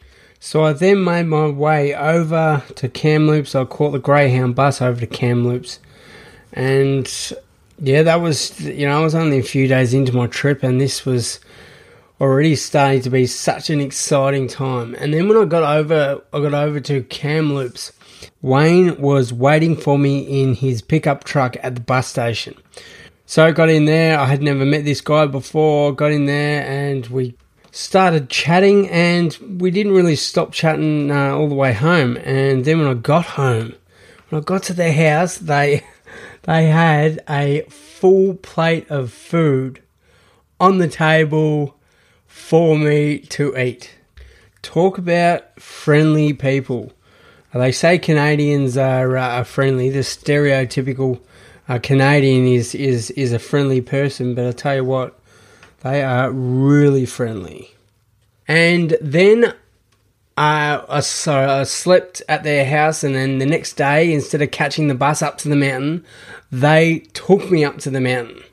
So 0.40 0.64
I 0.64 0.72
then 0.72 1.02
made 1.02 1.24
my 1.24 1.48
way 1.48 1.94
over 1.94 2.62
to 2.76 2.88
Kamloops. 2.88 3.54
I 3.54 3.64
caught 3.64 3.90
the 3.90 3.98
Greyhound 3.98 4.54
bus 4.54 4.80
over 4.80 5.00
to 5.00 5.06
Kamloops 5.06 5.80
and 6.52 7.32
yeah, 7.78 8.02
that 8.02 8.20
was, 8.20 8.58
you 8.60 8.86
know, 8.86 9.00
I 9.00 9.04
was 9.04 9.14
only 9.14 9.38
a 9.38 9.42
few 9.42 9.68
days 9.68 9.94
into 9.94 10.14
my 10.14 10.26
trip 10.26 10.62
and 10.62 10.80
this 10.80 11.04
was 11.04 11.40
already 12.20 12.56
starting 12.56 13.02
to 13.02 13.10
be 13.10 13.26
such 13.26 13.70
an 13.70 13.80
exciting 13.80 14.48
time. 14.48 14.94
And 14.96 15.14
then 15.14 15.28
when 15.28 15.36
I 15.36 15.44
got 15.44 15.62
over, 15.62 16.22
I 16.32 16.40
got 16.40 16.54
over 16.54 16.80
to 16.80 17.02
Kamloops, 17.04 17.92
Wayne 18.42 19.00
was 19.00 19.32
waiting 19.32 19.76
for 19.76 19.98
me 19.98 20.42
in 20.42 20.54
his 20.54 20.82
pickup 20.82 21.24
truck 21.24 21.56
at 21.62 21.74
the 21.76 21.80
bus 21.80 22.08
station. 22.08 22.54
So 23.26 23.44
I 23.44 23.52
got 23.52 23.68
in 23.68 23.84
there. 23.84 24.18
I 24.18 24.24
had 24.24 24.42
never 24.42 24.64
met 24.64 24.84
this 24.84 25.00
guy 25.00 25.26
before. 25.26 25.92
Got 25.94 26.12
in 26.12 26.26
there 26.26 26.64
and 26.66 27.06
we 27.08 27.36
started 27.70 28.30
chatting, 28.30 28.88
and 28.88 29.36
we 29.60 29.70
didn't 29.70 29.92
really 29.92 30.16
stop 30.16 30.52
chatting 30.52 31.10
uh, 31.10 31.36
all 31.36 31.48
the 31.48 31.54
way 31.54 31.72
home. 31.72 32.16
And 32.24 32.64
then 32.64 32.78
when 32.78 32.88
I 32.88 32.94
got 32.94 33.24
home, 33.24 33.74
when 34.28 34.40
I 34.40 34.44
got 34.44 34.62
to 34.64 34.72
their 34.72 34.92
house, 34.92 35.38
they 35.38 35.84
they 36.48 36.68
had 36.68 37.22
a 37.28 37.60
full 37.68 38.32
plate 38.32 38.90
of 38.90 39.12
food 39.12 39.82
on 40.58 40.78
the 40.78 40.88
table 40.88 41.76
for 42.26 42.78
me 42.78 43.18
to 43.18 43.54
eat. 43.58 43.94
talk 44.62 44.96
about 44.96 45.60
friendly 45.60 46.32
people. 46.32 46.90
They 47.52 47.70
say 47.70 47.98
Canadians 47.98 48.78
are, 48.78 49.14
uh, 49.18 49.44
friendly. 49.44 49.90
The 49.90 49.98
stereotypical 49.98 51.20
uh, 51.68 51.80
Canadian 51.80 52.46
is, 52.46 52.74
is, 52.74 53.10
is 53.10 53.34
a 53.34 53.38
friendly 53.38 53.82
person, 53.82 54.34
but 54.34 54.46
I 54.46 54.52
tell 54.52 54.76
you 54.76 54.84
what, 54.84 55.20
they 55.80 56.02
are 56.02 56.32
really 56.32 57.04
friendly. 57.04 57.74
And 58.46 58.96
then 59.02 59.52
I, 60.38 61.00
so 61.00 61.34
I 61.34 61.64
slept 61.64 62.22
at 62.28 62.44
their 62.44 62.64
house, 62.64 63.02
and 63.02 63.14
then 63.14 63.38
the 63.38 63.46
next 63.46 63.72
day, 63.72 64.12
instead 64.12 64.40
of 64.40 64.52
catching 64.52 64.86
the 64.86 64.94
bus 64.94 65.20
up 65.20 65.36
to 65.38 65.48
the 65.48 65.56
mountain, 65.56 66.04
they 66.52 67.00
took 67.12 67.50
me 67.50 67.64
up 67.64 67.78
to 67.78 67.90
the 67.90 68.00
mountain. 68.00 68.44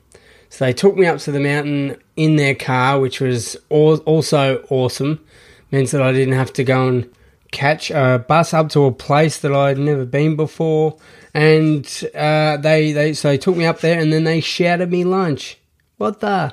So 0.48 0.64
they 0.64 0.72
took 0.72 0.96
me 0.96 1.06
up 1.06 1.18
to 1.20 1.30
the 1.30 1.38
mountain 1.38 1.96
in 2.16 2.36
their 2.36 2.56
car, 2.56 2.98
which 2.98 3.20
was 3.20 3.56
also 3.68 4.64
awesome. 4.68 5.24
Means 5.70 5.92
that 5.92 6.02
I 6.02 6.12
didn't 6.12 6.34
have 6.34 6.52
to 6.54 6.64
go 6.64 6.88
and 6.88 7.10
catch 7.52 7.90
a 7.92 8.24
bus 8.26 8.52
up 8.52 8.68
to 8.70 8.84
a 8.84 8.92
place 8.92 9.38
that 9.38 9.54
I'd 9.54 9.78
never 9.78 10.04
been 10.04 10.34
before. 10.34 10.96
And 11.34 11.86
uh, 12.14 12.56
they, 12.56 12.92
they 12.92 13.12
so 13.12 13.28
they 13.28 13.38
took 13.38 13.56
me 13.56 13.64
up 13.64 13.80
there, 13.80 14.00
and 14.00 14.12
then 14.12 14.24
they 14.24 14.40
shouted 14.40 14.90
me 14.90 15.04
lunch. 15.04 15.58
What 15.98 16.18
the? 16.18 16.52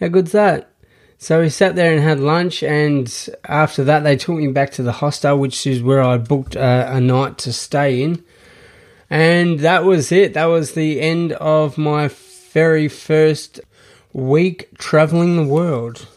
How 0.00 0.08
good's 0.08 0.32
that? 0.32 0.71
So 1.22 1.40
we 1.40 1.50
sat 1.50 1.76
there 1.76 1.92
and 1.92 2.02
had 2.02 2.18
lunch, 2.18 2.64
and 2.64 3.08
after 3.44 3.84
that, 3.84 4.02
they 4.02 4.16
took 4.16 4.38
me 4.38 4.48
back 4.48 4.72
to 4.72 4.82
the 4.82 4.90
hostel, 4.90 5.38
which 5.38 5.68
is 5.68 5.80
where 5.80 6.02
I 6.02 6.18
booked 6.18 6.56
a, 6.56 6.96
a 6.96 7.00
night 7.00 7.38
to 7.38 7.52
stay 7.52 8.02
in. 8.02 8.24
And 9.08 9.60
that 9.60 9.84
was 9.84 10.10
it. 10.10 10.34
That 10.34 10.46
was 10.46 10.72
the 10.72 11.00
end 11.00 11.30
of 11.34 11.78
my 11.78 12.08
very 12.08 12.88
first 12.88 13.60
week 14.12 14.76
traveling 14.78 15.36
the 15.36 15.44
world. 15.44 16.08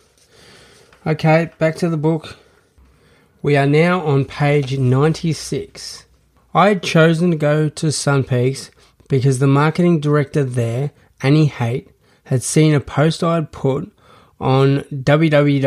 Okay, 1.05 1.51
back 1.59 1.75
to 1.75 1.87
the 1.89 1.97
book. 1.97 2.37
We 3.43 3.55
are 3.55 3.67
now 3.67 4.03
on 4.03 4.25
page 4.25 4.75
96. 4.75 6.05
I 6.55 6.69
had 6.69 6.81
chosen 6.81 7.29
to 7.29 7.37
go 7.37 7.69
to 7.69 7.91
Sun 7.91 8.23
Peaks 8.23 8.71
because 9.07 9.37
the 9.37 9.45
marketing 9.45 9.99
director 9.99 10.43
there, 10.43 10.89
Annie 11.21 11.45
Haight, 11.45 11.91
had 12.23 12.41
seen 12.41 12.73
a 12.73 12.79
post 12.79 13.23
I 13.23 13.35
had 13.35 13.51
put 13.51 13.91
on 14.39 14.81
www.ski.com, 14.91 15.65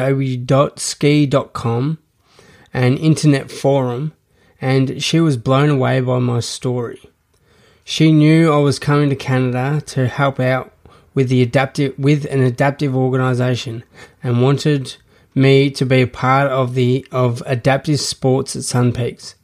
an 2.75 2.97
internet 2.97 3.51
forum, 3.51 4.13
and 4.61 5.03
she 5.03 5.21
was 5.21 5.37
blown 5.37 5.71
away 5.71 6.01
by 6.01 6.19
my 6.19 6.41
story. 6.41 7.01
She 7.85 8.13
knew 8.13 8.53
I 8.53 8.59
was 8.59 8.79
coming 8.79 9.09
to 9.11 9.17
Canada 9.17 9.81
to 9.87 10.09
help 10.09 10.39
out 10.39 10.73
with 11.15 11.31
the 11.31 11.43
adaptive 11.43 11.99
with 11.99 12.27
an 12.27 12.43
adaptive 12.43 12.95
organization 12.95 13.83
and 14.23 14.43
wanted 14.43 14.97
me 15.35 15.71
to 15.71 15.87
be 15.87 16.03
a 16.03 16.07
part 16.07 16.51
of 16.51 16.75
the 16.75 17.07
of 17.11 17.43
adaptive 17.47 18.01
sports 18.01 18.55
at 18.55 18.65
Sun 18.65 18.93
Peaks 18.93 19.35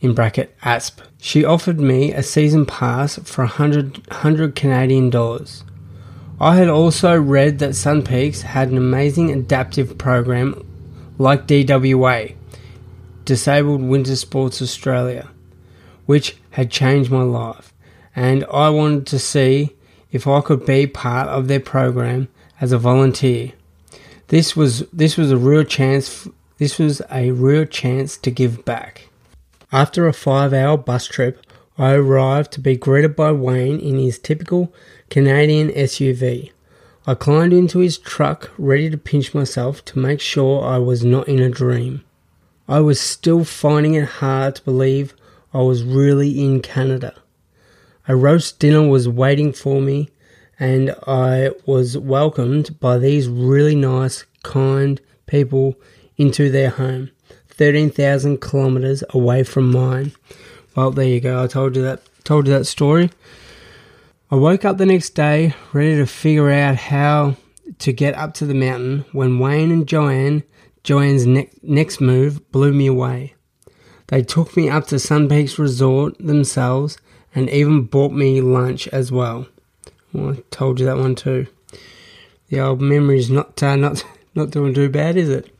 in 0.00 0.14
bracket 0.14 0.56
ASP. 0.62 1.00
She 1.20 1.44
offered 1.44 1.80
me 1.80 2.12
a 2.12 2.22
season 2.22 2.64
pass 2.64 3.16
for 3.18 3.42
100, 3.42 4.08
100 4.08 4.54
Canadian 4.54 5.10
dollars. 5.10 5.64
I 6.42 6.56
had 6.56 6.68
also 6.68 7.20
read 7.20 7.58
that 7.58 7.76
Sun 7.76 8.04
Peaks 8.04 8.40
had 8.40 8.70
an 8.70 8.78
amazing 8.78 9.30
adaptive 9.30 9.98
program 9.98 10.66
like 11.18 11.46
DWA, 11.46 12.34
Disabled 13.26 13.82
Winter 13.82 14.16
Sports 14.16 14.62
Australia, 14.62 15.28
which 16.06 16.38
had 16.52 16.70
changed 16.70 17.10
my 17.10 17.22
life, 17.22 17.74
and 18.16 18.46
I 18.50 18.70
wanted 18.70 19.06
to 19.08 19.18
see 19.18 19.76
if 20.12 20.26
I 20.26 20.40
could 20.40 20.64
be 20.64 20.86
part 20.86 21.28
of 21.28 21.46
their 21.46 21.60
program 21.60 22.28
as 22.58 22.72
a 22.72 22.78
volunteer. 22.78 23.52
This 24.28 24.56
was 24.56 24.88
this 24.94 25.18
was 25.18 25.30
a 25.30 25.36
real 25.36 25.64
chance 25.64 26.26
this 26.56 26.78
was 26.78 27.02
a 27.10 27.32
real 27.32 27.66
chance 27.66 28.16
to 28.16 28.30
give 28.30 28.64
back. 28.64 29.08
After 29.72 30.08
a 30.08 30.12
5-hour 30.12 30.78
bus 30.78 31.06
trip, 31.06 31.44
I 31.80 31.94
arrived 31.94 32.52
to 32.52 32.60
be 32.60 32.76
greeted 32.76 33.16
by 33.16 33.32
Wayne 33.32 33.80
in 33.80 33.98
his 33.98 34.18
typical 34.18 34.70
Canadian 35.08 35.70
SUV. 35.70 36.52
I 37.06 37.14
climbed 37.14 37.54
into 37.54 37.78
his 37.78 37.96
truck, 37.96 38.50
ready 38.58 38.90
to 38.90 38.98
pinch 38.98 39.32
myself 39.32 39.82
to 39.86 39.98
make 39.98 40.20
sure 40.20 40.62
I 40.62 40.76
was 40.76 41.06
not 41.06 41.26
in 41.26 41.38
a 41.38 41.48
dream. 41.48 42.04
I 42.68 42.80
was 42.80 43.00
still 43.00 43.44
finding 43.44 43.94
it 43.94 44.04
hard 44.04 44.56
to 44.56 44.62
believe 44.62 45.14
I 45.54 45.62
was 45.62 45.82
really 45.82 46.44
in 46.44 46.60
Canada. 46.60 47.14
A 48.06 48.14
roast 48.14 48.58
dinner 48.58 48.86
was 48.86 49.08
waiting 49.08 49.54
for 49.54 49.80
me, 49.80 50.10
and 50.58 50.94
I 51.06 51.52
was 51.64 51.96
welcomed 51.96 52.78
by 52.78 52.98
these 52.98 53.26
really 53.26 53.74
nice, 53.74 54.26
kind 54.42 55.00
people 55.24 55.76
into 56.18 56.50
their 56.50 56.68
home, 56.68 57.10
13,000 57.48 58.38
kilometres 58.38 59.02
away 59.14 59.44
from 59.44 59.70
mine. 59.70 60.12
Well, 60.80 60.92
there 60.92 61.04
you 61.04 61.20
go. 61.20 61.44
I 61.44 61.46
told 61.46 61.76
you 61.76 61.82
that. 61.82 62.00
Told 62.24 62.46
you 62.46 62.54
that 62.54 62.64
story. 62.64 63.10
I 64.30 64.36
woke 64.36 64.64
up 64.64 64.78
the 64.78 64.86
next 64.86 65.10
day 65.10 65.54
ready 65.74 65.96
to 65.96 66.06
figure 66.06 66.50
out 66.50 66.76
how 66.76 67.36
to 67.80 67.92
get 67.92 68.14
up 68.14 68.32
to 68.36 68.46
the 68.46 68.54
mountain 68.54 69.04
when 69.12 69.38
Wayne 69.38 69.70
and 69.72 69.86
Joanne, 69.86 70.42
Joanne's 70.82 71.26
ne- 71.26 71.50
next 71.62 72.00
move, 72.00 72.50
blew 72.50 72.72
me 72.72 72.86
away. 72.86 73.34
They 74.06 74.22
took 74.22 74.56
me 74.56 74.70
up 74.70 74.86
to 74.86 74.98
Sun 74.98 75.28
Peaks 75.28 75.58
Resort 75.58 76.16
themselves 76.16 76.96
and 77.34 77.50
even 77.50 77.82
bought 77.82 78.12
me 78.12 78.40
lunch 78.40 78.88
as 78.88 79.12
well. 79.12 79.48
well 80.14 80.30
I 80.32 80.42
told 80.50 80.80
you 80.80 80.86
that 80.86 80.96
one 80.96 81.14
too. 81.14 81.46
The 82.48 82.60
old 82.60 82.80
memory's 82.80 83.28
not 83.28 83.62
uh, 83.62 83.76
not 83.76 84.02
not 84.34 84.48
doing 84.48 84.72
too 84.72 84.88
bad, 84.88 85.18
is 85.18 85.28
it? 85.28 85.54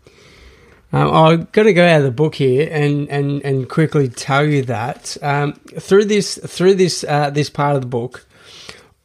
Um, 0.93 1.15
I've 1.15 1.53
got 1.53 1.65
to 1.65 1.73
go 1.73 1.87
out 1.87 1.99
of 1.99 2.05
the 2.05 2.11
book 2.11 2.35
here 2.35 2.69
and, 2.71 3.09
and, 3.09 3.45
and 3.45 3.69
quickly 3.69 4.09
tell 4.09 4.45
you 4.45 4.63
that 4.63 5.17
um, 5.23 5.53
through 5.53 6.07
this 6.07 6.37
through 6.37 6.75
this 6.75 7.05
uh, 7.05 7.31
this 7.31 7.49
part 7.49 7.77
of 7.77 7.83
the 7.83 7.87
book, 7.87 8.27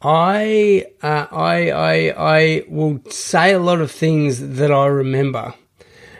I, 0.02 0.86
uh, 1.02 1.26
I, 1.30 1.70
I, 1.70 2.14
I 2.16 2.64
will 2.68 3.00
say 3.10 3.52
a 3.52 3.58
lot 3.58 3.80
of 3.80 3.90
things 3.90 4.56
that 4.56 4.70
I 4.70 4.86
remember. 4.86 5.54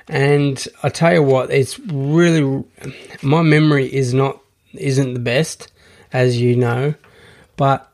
And 0.09 0.65
I 0.83 0.89
tell 0.89 1.13
you 1.13 1.23
what, 1.23 1.51
it's 1.51 1.79
really, 1.79 2.65
my 3.23 3.43
memory 3.43 3.93
is 3.93 4.15
not, 4.15 4.41
isn't 4.75 5.15
the 5.15 5.21
best, 5.21 5.71
as 6.13 6.41
you 6.41 6.57
know, 6.57 6.95
but 7.57 7.93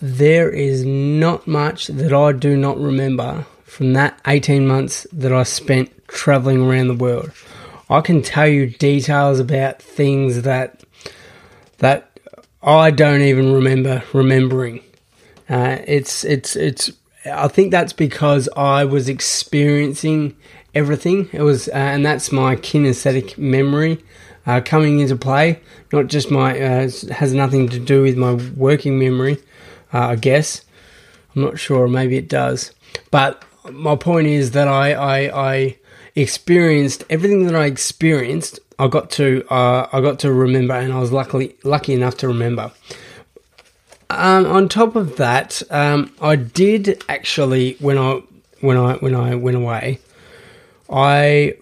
there 0.00 0.50
is 0.50 0.84
not 0.84 1.46
much 1.46 1.86
that 1.88 2.12
I 2.12 2.32
do 2.32 2.56
not 2.56 2.78
remember 2.78 3.46
from 3.64 3.94
that 3.94 4.20
18 4.26 4.66
months 4.66 5.06
that 5.12 5.32
I 5.32 5.42
spent 5.42 5.90
traveling 6.08 6.62
around 6.62 6.88
the 6.88 6.94
world. 6.94 7.30
I 7.88 8.00
can 8.00 8.22
tell 8.22 8.48
you 8.48 8.66
details 8.66 9.40
about 9.40 9.80
things 9.80 10.42
that, 10.42 10.82
that 11.78 12.18
I 12.62 12.90
don't 12.90 13.20
even 13.20 13.52
remember 13.52 14.02
remembering. 14.12 14.82
Uh, 15.48 15.78
it's 15.86 16.24
it's 16.24 16.56
it's. 16.56 16.90
I 17.26 17.48
think 17.48 17.70
that's 17.70 17.92
because 17.92 18.48
I 18.56 18.84
was 18.84 19.08
experiencing 19.08 20.36
everything. 20.74 21.28
It 21.32 21.42
was, 21.42 21.68
uh, 21.68 21.72
and 21.72 22.04
that's 22.04 22.32
my 22.32 22.56
kinesthetic 22.56 23.36
memory 23.38 24.02
uh, 24.46 24.60
coming 24.64 25.00
into 25.00 25.16
play. 25.16 25.60
Not 25.92 26.06
just 26.06 26.30
my 26.30 26.58
uh, 26.58 26.88
has 27.12 27.34
nothing 27.34 27.68
to 27.68 27.78
do 27.78 28.02
with 28.02 28.16
my 28.16 28.34
working 28.56 28.98
memory. 28.98 29.38
Uh, 29.92 30.08
I 30.08 30.16
guess 30.16 30.62
I'm 31.34 31.42
not 31.42 31.58
sure. 31.58 31.86
Maybe 31.86 32.16
it 32.16 32.28
does. 32.28 32.72
But 33.10 33.44
my 33.70 33.96
point 33.96 34.26
is 34.26 34.52
that 34.52 34.68
I 34.68 34.92
I, 34.92 35.50
I 35.52 35.76
experienced 36.16 37.04
everything 37.10 37.46
that 37.46 37.54
I 37.54 37.66
experienced. 37.66 38.60
I 38.78 38.88
got 38.88 39.10
to 39.12 39.44
uh, 39.50 39.88
I 39.92 40.00
got 40.00 40.18
to 40.20 40.32
remember, 40.32 40.74
and 40.74 40.92
I 40.92 40.98
was 40.98 41.12
luckily 41.12 41.56
lucky 41.62 41.92
enough 41.92 42.16
to 42.18 42.28
remember. 42.28 42.72
Um, 44.10 44.46
on 44.46 44.68
top 44.68 44.96
of 44.96 45.16
that, 45.16 45.62
um, 45.70 46.12
I 46.20 46.36
did 46.36 47.02
actually 47.08 47.74
when 47.80 47.98
I 47.98 48.22
when 48.60 48.76
I 48.76 48.94
when 48.96 49.14
I 49.14 49.34
went 49.34 49.56
away, 49.56 50.00
I 50.90 51.56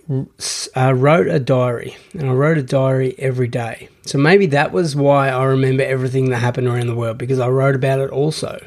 uh, 0.76 0.94
wrote 0.94 1.28
a 1.28 1.38
diary, 1.38 1.96
and 2.12 2.28
I 2.28 2.32
wrote 2.32 2.58
a 2.58 2.62
diary 2.62 3.14
every 3.18 3.48
day. 3.48 3.88
So 4.05 4.18
maybe 4.18 4.46
that 4.46 4.72
was 4.72 4.96
why 4.96 5.28
I 5.28 5.44
remember 5.44 5.84
everything 5.84 6.30
that 6.30 6.38
happened 6.38 6.66
around 6.66 6.88
the 6.88 6.94
world 6.94 7.18
because 7.18 7.38
I 7.38 7.48
wrote 7.48 7.74
about 7.74 8.00
it 8.00 8.11
also. 8.11 8.64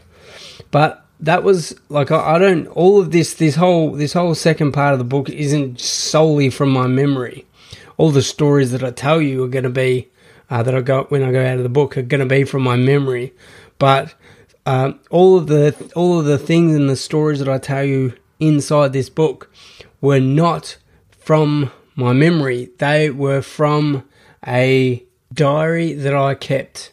But 0.72 1.05
that 1.20 1.44
was 1.44 1.76
like 1.90 2.12
I, 2.12 2.36
I 2.36 2.40
don't 2.40 2.68
all 2.68 3.00
of 3.00 3.12
this 3.12 3.34
this 3.34 3.56
whole 3.56 3.92
this 3.92 4.14
whole 4.14 4.36
second 4.36 4.72
part 4.74 4.94
of 4.94 5.00
the 5.00 5.06
book 5.06 5.30
isn't 5.30 5.80
solely 5.80 6.50
from 6.50 6.70
my 6.70 6.88
memory. 6.88 7.46
All 7.98 8.12
the 8.12 8.22
stories 8.22 8.72
that 8.72 8.84
I 8.84 8.92
tell 8.92 9.22
you 9.22 9.44
are 9.44 9.48
going 9.48 9.64
to 9.64 9.70
be 9.70 10.10
uh, 10.50 10.64
that 10.64 10.76
I 10.76 10.82
go 10.82 11.04
when 11.10 11.24
I 11.24 11.32
go 11.32 11.46
out 11.46 11.58
of 11.58 11.64
the 11.64 11.70
book 11.70 11.98
are 11.98 12.02
going 12.02 12.20
to 12.20 12.26
be 12.26 12.44
from 12.44 12.64
my 12.64 12.76
memory. 12.76 13.34
But 13.80 14.14
um, 14.66 15.00
all 15.10 15.38
of 15.38 15.48
the 15.48 15.76
all 15.96 16.20
of 16.20 16.26
the 16.26 16.38
things 16.38 16.76
and 16.76 16.90
the 16.90 16.96
stories 16.96 17.40
that 17.40 17.50
I 17.50 17.58
tell 17.58 17.84
you 17.84 18.14
inside 18.40 18.94
this 18.94 19.10
book 19.10 19.52
were 20.02 20.20
not 20.20 20.78
from 21.18 21.72
my 21.96 22.14
memory. 22.14 22.70
They 22.78 23.10
were 23.10 23.42
from 23.42 24.08
a 24.46 25.04
diary 25.34 25.94
that 25.94 26.14
I 26.14 26.36
kept, 26.36 26.92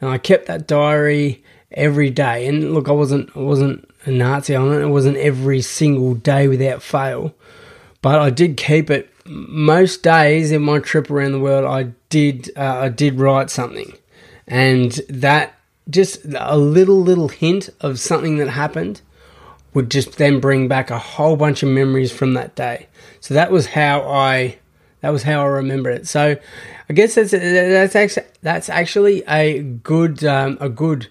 and 0.00 0.10
I 0.10 0.18
kept 0.18 0.46
that 0.46 0.66
diary 0.66 1.39
every 1.72 2.10
day. 2.10 2.46
And 2.46 2.74
look, 2.74 2.88
I 2.88 2.92
wasn't 2.92 3.30
I 3.36 3.40
wasn't 3.40 3.88
a 4.04 4.10
Nazi 4.10 4.54
on 4.54 4.72
it. 4.72 4.80
It 4.80 4.88
wasn't 4.88 5.16
every 5.16 5.60
single 5.62 6.14
day 6.14 6.48
without 6.48 6.82
fail, 6.82 7.34
but 8.02 8.20
I 8.20 8.30
did 8.30 8.56
keep 8.56 8.90
it 8.90 9.10
most 9.30 10.02
days 10.02 10.50
in 10.50 10.62
my 10.62 10.80
trip 10.80 11.10
around 11.10 11.32
the 11.32 11.40
world, 11.40 11.64
I 11.64 11.92
did 12.08 12.50
uh, 12.56 12.80
I 12.82 12.88
did 12.88 13.20
write 13.20 13.50
something, 13.50 13.92
and 14.46 14.92
that 15.08 15.54
just 15.88 16.20
a 16.36 16.56
little 16.56 17.00
little 17.00 17.28
hint 17.28 17.70
of 17.80 18.00
something 18.00 18.38
that 18.38 18.48
happened 18.48 19.00
would 19.72 19.90
just 19.90 20.18
then 20.18 20.40
bring 20.40 20.66
back 20.66 20.90
a 20.90 20.98
whole 20.98 21.36
bunch 21.36 21.62
of 21.62 21.68
memories 21.68 22.10
from 22.10 22.34
that 22.34 22.56
day. 22.56 22.88
So 23.20 23.34
that 23.34 23.52
was 23.52 23.66
how 23.66 24.02
I 24.02 24.58
that 25.00 25.10
was 25.10 25.22
how 25.22 25.42
I 25.42 25.46
remember 25.46 25.90
it. 25.90 26.08
So 26.08 26.36
I 26.88 26.92
guess 26.92 27.14
that's 27.14 27.30
that's 27.30 27.94
actually 27.94 28.26
that's 28.42 28.68
actually 28.68 29.22
a 29.28 29.62
good 29.62 30.24
um, 30.24 30.58
a 30.60 30.68
good 30.68 31.08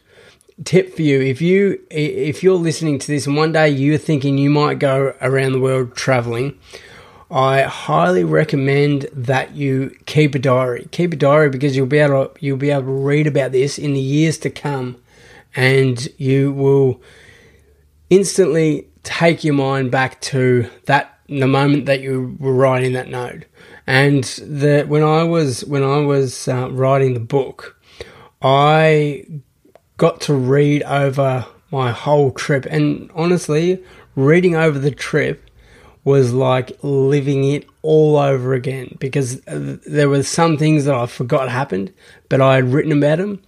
tip 0.65 0.93
for 0.93 1.01
you 1.01 1.21
if 1.21 1.41
you 1.41 1.79
if 1.89 2.43
you're 2.43 2.55
listening 2.55 2.99
to 2.99 3.07
this 3.07 3.25
and 3.25 3.35
one 3.35 3.51
day 3.51 3.69
you're 3.69 3.97
thinking 3.97 4.37
you 4.37 4.49
might 4.49 4.77
go 4.77 5.15
around 5.21 5.53
the 5.53 5.59
world 5.59 5.95
traveling 5.95 6.57
I 7.31 7.61
highly 7.61 8.23
recommend 8.23 9.07
that 9.13 9.55
you 9.55 9.95
keep 10.07 10.33
a 10.33 10.39
diary. 10.39 10.87
Keep 10.91 11.13
a 11.13 11.15
diary 11.15 11.49
because 11.49 11.75
you'll 11.75 11.85
be 11.85 11.99
able 11.99 12.27
to, 12.27 12.31
you'll 12.43 12.57
be 12.57 12.71
able 12.71 12.83
to 12.83 12.91
read 12.91 13.27
about 13.27 13.51
this 13.51 13.77
in 13.77 13.93
the 13.93 13.99
years 13.99 14.39
to 14.39 14.49
come, 14.49 14.97
and 15.55 16.07
you 16.17 16.51
will 16.51 17.01
instantly 18.09 18.87
take 19.03 19.43
your 19.43 19.53
mind 19.53 19.91
back 19.91 20.19
to 20.21 20.67
that 20.85 21.19
the 21.27 21.47
moment 21.47 21.85
that 21.85 22.01
you 22.01 22.35
were 22.39 22.53
writing 22.53 22.93
that 22.93 23.09
note. 23.09 23.45
And 23.85 24.23
the 24.23 24.85
when 24.87 25.03
I 25.03 25.23
was 25.23 25.63
when 25.65 25.83
I 25.83 25.97
was 25.97 26.47
uh, 26.47 26.71
writing 26.71 27.13
the 27.13 27.19
book, 27.19 27.79
I 28.41 29.25
got 29.99 30.21
to 30.21 30.33
read 30.33 30.81
over 30.83 31.45
my 31.71 31.91
whole 31.91 32.31
trip, 32.31 32.65
and 32.65 33.11
honestly, 33.13 33.83
reading 34.15 34.55
over 34.55 34.79
the 34.79 34.91
trip 34.91 35.45
was 36.03 36.33
like 36.33 36.71
living 36.81 37.43
it 37.43 37.67
all 37.81 38.17
over 38.17 38.53
again 38.53 38.97
because 38.99 39.45
uh, 39.47 39.77
there 39.85 40.09
were 40.09 40.23
some 40.23 40.57
things 40.57 40.85
that 40.85 40.95
I 40.95 41.05
forgot 41.05 41.49
happened, 41.49 41.93
but 42.29 42.41
I 42.41 42.55
had 42.55 42.73
written 42.73 42.91
about 42.91 43.19
them 43.19 43.43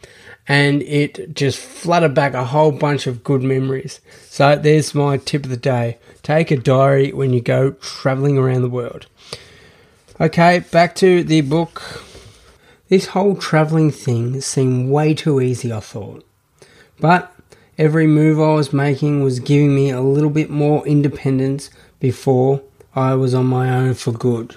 and 0.47 0.83
it 0.83 1.33
just 1.33 1.57
flooded 1.57 2.13
back 2.13 2.33
a 2.33 2.45
whole 2.45 2.71
bunch 2.71 3.07
of 3.07 3.23
good 3.23 3.41
memories. 3.41 4.01
So 4.25 4.55
there's 4.55 4.93
my 4.93 5.17
tip 5.17 5.45
of 5.45 5.49
the 5.49 5.57
day. 5.57 5.97
Take 6.23 6.51
a 6.51 6.57
diary 6.57 7.11
when 7.13 7.33
you 7.33 7.41
go 7.41 7.71
traveling 7.71 8.37
around 8.37 8.61
the 8.61 8.69
world. 8.69 9.07
Okay, 10.19 10.59
back 10.59 10.93
to 10.95 11.23
the 11.23 11.41
book. 11.41 12.03
This 12.89 13.07
whole 13.07 13.35
traveling 13.35 13.91
thing 13.91 14.41
seemed 14.41 14.91
way 14.91 15.13
too 15.13 15.39
easy, 15.41 15.71
I 15.71 15.79
thought. 15.79 16.25
But 17.01 17.35
every 17.79 18.05
move 18.05 18.39
I 18.39 18.53
was 18.53 18.71
making 18.71 19.23
was 19.23 19.39
giving 19.39 19.75
me 19.75 19.89
a 19.89 20.01
little 20.01 20.29
bit 20.29 20.51
more 20.51 20.87
independence 20.87 21.71
before 21.99 22.61
I 22.95 23.15
was 23.15 23.33
on 23.33 23.47
my 23.47 23.69
own 23.75 23.95
for 23.95 24.11
good. 24.11 24.55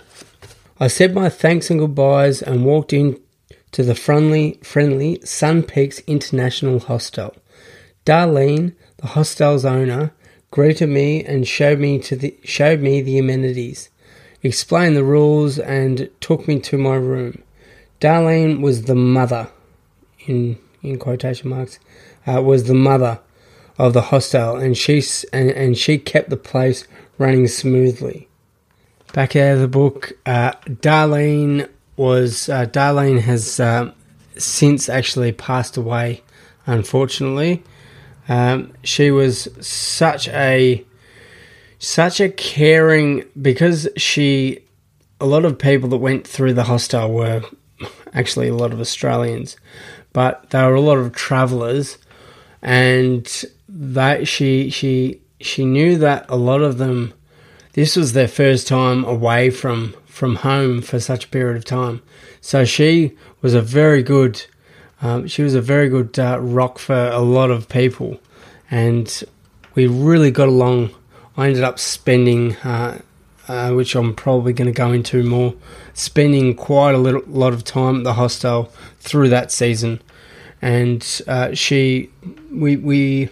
I 0.78 0.88
said 0.88 1.14
my 1.14 1.30
thanks 1.30 1.70
and 1.70 1.80
goodbyes 1.80 2.42
and 2.42 2.66
walked 2.66 2.92
in 2.92 3.18
to 3.72 3.82
the 3.82 3.94
friendly, 3.94 4.60
friendly 4.62 5.20
Sun 5.24 5.62
Peaks 5.62 6.00
International 6.06 6.80
Hostel. 6.80 7.34
Darlene, 8.04 8.74
the 8.98 9.08
hostel's 9.08 9.64
owner, 9.64 10.12
greeted 10.50 10.90
me 10.90 11.24
and 11.24 11.48
showed 11.48 11.78
me 11.78 11.98
to 12.00 12.14
the 12.14 12.36
showed 12.44 12.80
me 12.80 13.00
the 13.00 13.18
amenities, 13.18 13.88
explained 14.42 14.96
the 14.96 15.02
rules, 15.02 15.58
and 15.58 16.10
took 16.20 16.46
me 16.46 16.60
to 16.60 16.76
my 16.76 16.96
room. 16.96 17.42
Darlene 18.02 18.60
was 18.60 18.82
the 18.82 18.94
mother, 18.94 19.48
in 20.26 20.58
in 20.82 20.98
quotation 20.98 21.48
marks, 21.48 21.78
uh, 22.26 22.42
was 22.42 22.64
the 22.64 22.74
mother 22.74 23.20
of 23.78 23.92
the 23.92 24.02
hostel, 24.02 24.56
and 24.56 24.76
she 24.76 25.02
and, 25.32 25.50
and 25.50 25.76
she 25.76 25.98
kept 25.98 26.30
the 26.30 26.36
place 26.36 26.86
running 27.18 27.48
smoothly. 27.48 28.28
Back 29.12 29.36
out 29.36 29.54
of 29.54 29.60
the 29.60 29.68
book, 29.68 30.12
uh, 30.26 30.52
Darlene 30.66 31.68
was 31.96 32.48
uh, 32.48 32.66
Darlene 32.66 33.20
has 33.20 33.60
uh, 33.60 33.92
since 34.36 34.88
actually 34.88 35.32
passed 35.32 35.76
away. 35.76 36.22
Unfortunately, 36.66 37.62
um, 38.28 38.72
she 38.82 39.10
was 39.10 39.48
such 39.60 40.28
a 40.28 40.84
such 41.78 42.20
a 42.20 42.30
caring 42.30 43.24
because 43.40 43.88
she 43.96 44.60
a 45.20 45.26
lot 45.26 45.44
of 45.44 45.58
people 45.58 45.88
that 45.90 45.98
went 45.98 46.26
through 46.26 46.54
the 46.54 46.64
hostel 46.64 47.12
were 47.12 47.42
actually 48.12 48.48
a 48.48 48.54
lot 48.54 48.72
of 48.72 48.80
Australians, 48.80 49.56
but 50.12 50.50
there 50.50 50.68
were 50.68 50.74
a 50.74 50.80
lot 50.80 50.98
of 50.98 51.12
travellers, 51.12 51.98
and 52.64 53.44
that 53.68 54.26
she 54.26 54.70
she 54.70 55.20
she 55.40 55.64
knew 55.66 55.98
that 55.98 56.24
a 56.30 56.36
lot 56.36 56.62
of 56.62 56.78
them, 56.78 57.12
this 57.74 57.94
was 57.94 58.14
their 58.14 58.26
first 58.26 58.66
time 58.66 59.04
away 59.04 59.50
from 59.50 59.94
from 60.06 60.36
home 60.36 60.80
for 60.80 60.98
such 60.98 61.26
a 61.26 61.28
period 61.28 61.56
of 61.56 61.64
time. 61.64 62.00
So 62.40 62.64
she 62.64 63.16
was 63.42 63.52
a 63.52 63.60
very 63.60 64.02
good, 64.02 64.44
um, 65.02 65.26
she 65.26 65.42
was 65.42 65.54
a 65.54 65.60
very 65.60 65.88
good 65.88 66.18
uh, 66.18 66.38
rock 66.40 66.78
for 66.78 67.08
a 67.08 67.20
lot 67.20 67.50
of 67.50 67.68
people, 67.68 68.20
and 68.70 69.22
we 69.74 69.86
really 69.86 70.30
got 70.30 70.48
along. 70.48 70.90
I 71.36 71.48
ended 71.48 71.64
up 71.64 71.80
spending, 71.80 72.54
uh, 72.58 73.00
uh, 73.48 73.72
which 73.72 73.96
I'm 73.96 74.14
probably 74.14 74.52
going 74.52 74.72
to 74.72 74.72
go 74.72 74.92
into 74.92 75.24
more, 75.24 75.54
spending 75.92 76.54
quite 76.54 76.94
a 76.94 76.98
little, 76.98 77.22
lot 77.26 77.52
of 77.52 77.64
time 77.64 77.98
at 77.98 78.04
the 78.04 78.12
hostel 78.12 78.72
through 79.00 79.30
that 79.30 79.50
season, 79.50 80.00
and 80.62 81.22
uh, 81.26 81.54
she, 81.54 82.10
we 82.50 82.76
we 82.76 83.30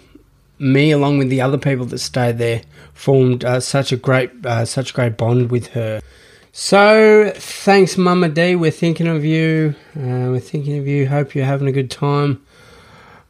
me, 0.59 0.93
along 0.93 1.18
with 1.18 1.29
the 1.29 1.41
other 1.41 1.59
people 1.59 1.85
that 1.87 1.99
stayed 1.99 2.39
there, 2.39 2.62
formed 2.95 3.45
uh, 3.45 3.61
such 3.61 3.93
a 3.93 3.97
great, 3.97 4.31
uh, 4.47 4.64
such 4.64 4.91
a 4.91 4.95
great 4.95 5.16
bond 5.16 5.51
with 5.51 5.68
her. 5.68 6.01
So 6.53 7.33
thanks, 7.35 7.97
Mama 7.97 8.29
D. 8.29 8.55
We're 8.55 8.70
thinking 8.70 9.09
of 9.09 9.25
you. 9.25 9.75
Uh, 9.97 10.31
we're 10.31 10.41
thinking 10.41 10.79
of 10.79 10.87
you. 10.87 11.09
Hope 11.09 11.35
you're 11.35 11.47
having 11.47 11.66
a 11.66 11.73
good 11.73 11.91
time 11.91 12.45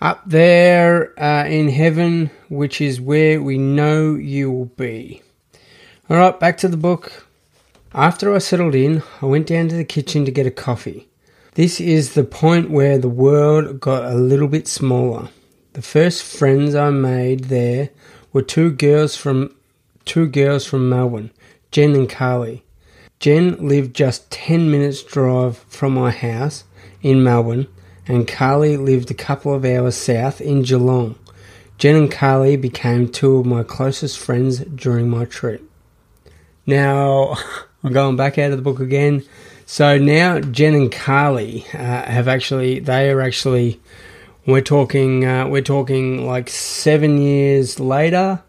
up 0.01 0.21
there 0.27 1.19
uh, 1.23 1.47
in 1.47 1.69
heaven, 1.69 2.31
which 2.49 2.81
is 2.81 3.01
where 3.01 3.41
we 3.41 3.57
know 3.59 4.15
you 4.15 4.51
will 4.51 4.65
be. 4.65 5.23
All 6.11 6.17
right, 6.17 6.39
back 6.39 6.59
to 6.59 6.69
the 6.69 6.77
book. 6.77 7.27
After 7.95 8.35
I 8.35 8.39
settled 8.39 8.75
in, 8.75 9.03
I 9.21 9.27
went 9.27 9.47
down 9.47 9.69
to 9.69 9.77
the 9.77 9.85
kitchen 9.85 10.25
to 10.25 10.33
get 10.33 10.47
a 10.47 10.51
coffee. 10.51 11.09
This 11.55 11.83
is 11.83 12.15
the 12.15 12.25
point 12.25 12.71
where 12.71 12.97
the 12.97 13.11
world 13.11 13.79
got 13.79 14.11
a 14.11 14.15
little 14.15 14.49
bit 14.49 14.67
smaller. 14.67 15.29
The 15.75 15.83
first 15.83 16.23
friends 16.23 16.75
I 16.75 16.89
made 16.89 17.45
there 17.45 17.91
were 18.33 18.41
two 18.41 18.71
girls 18.71 19.17
from 19.17 19.55
two 20.07 20.29
girls 20.29 20.65
from 20.65 20.89
Melbourne, 20.89 21.31
Jen 21.71 21.95
and 21.95 22.09
Carly. 22.09 22.65
Jen 23.21 23.69
lived 23.69 23.95
just 23.95 24.31
10 24.31 24.71
minutes 24.71 25.03
drive 25.03 25.59
from 25.69 25.93
my 25.93 26.11
house 26.11 26.65
in 27.03 27.23
Melbourne 27.23 27.67
and 28.09 28.27
Carly 28.27 28.79
lived 28.79 29.11
a 29.11 29.15
couple 29.15 29.55
of 29.55 29.67
hours 29.67 29.95
south 29.95 30.41
in 30.41 30.63
Geelong. 30.63 31.19
Jen 31.77 31.97
and 31.97 32.11
Carly 32.11 32.57
became 32.57 33.09
two 33.09 33.37
of 33.37 33.45
my 33.45 33.63
closest 33.63 34.19
friends 34.19 34.61
during 34.61 35.11
my 35.11 35.27
trip. 35.27 35.63
Now, 36.65 37.37
I'm 37.85 37.93
going 37.93 38.17
back 38.17 38.39
out 38.39 38.53
of 38.53 38.57
the 38.57 38.63
book 38.63 38.81
again. 38.81 39.23
So 39.73 39.97
now 39.97 40.39
Jen 40.39 40.75
and 40.75 40.93
Carly 40.93 41.65
uh, 41.73 41.79
have 41.79 42.29
actually, 42.29 42.79
they 42.79 43.09
are 43.11 43.23
actually 43.23 43.81
we're 44.45 44.61
talking, 44.61 45.25
uh, 45.25 45.49
we're 45.49 45.63
talking 45.63 46.27
like 46.27 46.51
seven 46.51 47.17
years 47.17 47.81
later. 47.81 48.43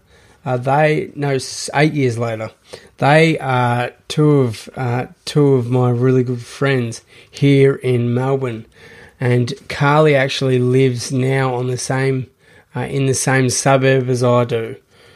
Uh, 0.44 0.58
they 0.58 1.14
no 1.16 1.38
eight 1.76 1.94
years 1.94 2.18
later. 2.18 2.52
They 2.98 3.40
are 3.40 3.94
two 4.10 4.32
of 4.42 4.70
uh, 4.76 5.06
two 5.24 5.54
of 5.54 5.70
my 5.70 5.92
really 5.92 6.26
good 6.26 6.42
friends 6.42 7.04
here 7.32 7.76
in 7.76 8.14
Melbourne, 8.14 8.66
and 9.18 9.54
Carly 9.70 10.16
actually 10.16 10.60
lives 10.60 11.14
now 11.14 11.56
on 11.56 11.68
the 11.68 11.78
same 11.78 12.30
uh, 12.76 12.82
in 12.82 13.06
the 13.06 13.14
same 13.14 13.50
suburb 13.50 14.10
as 14.10 14.26
I 14.26 14.44
do. 14.44 14.76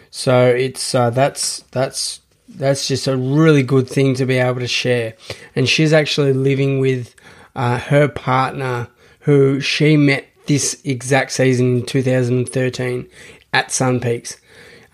So 0.10 0.48
it's 0.48 0.96
uh, 0.96 1.10
that's 1.10 1.66
that's 1.72 2.22
that's 2.58 2.88
just 2.88 3.08
a 3.08 3.16
really 3.16 3.64
good 3.64 3.88
thing 3.88 4.16
to 4.16 4.26
be 4.26 4.38
able 4.38 4.60
to 4.60 4.68
share. 4.68 5.14
And 5.56 5.70
she's 5.70 5.94
actually 5.94 6.34
living 6.34 6.80
with 6.80 7.16
uh, 7.56 7.80
her 7.80 8.08
partner, 8.08 8.88
who 9.22 9.60
she 9.60 9.98
met 9.98 10.28
this 10.48 10.82
exact 10.84 11.32
season 11.32 11.78
in 11.78 11.86
2013 11.86 13.08
at 13.54 13.72
Sun 13.72 14.00
Peaks. 14.00 14.38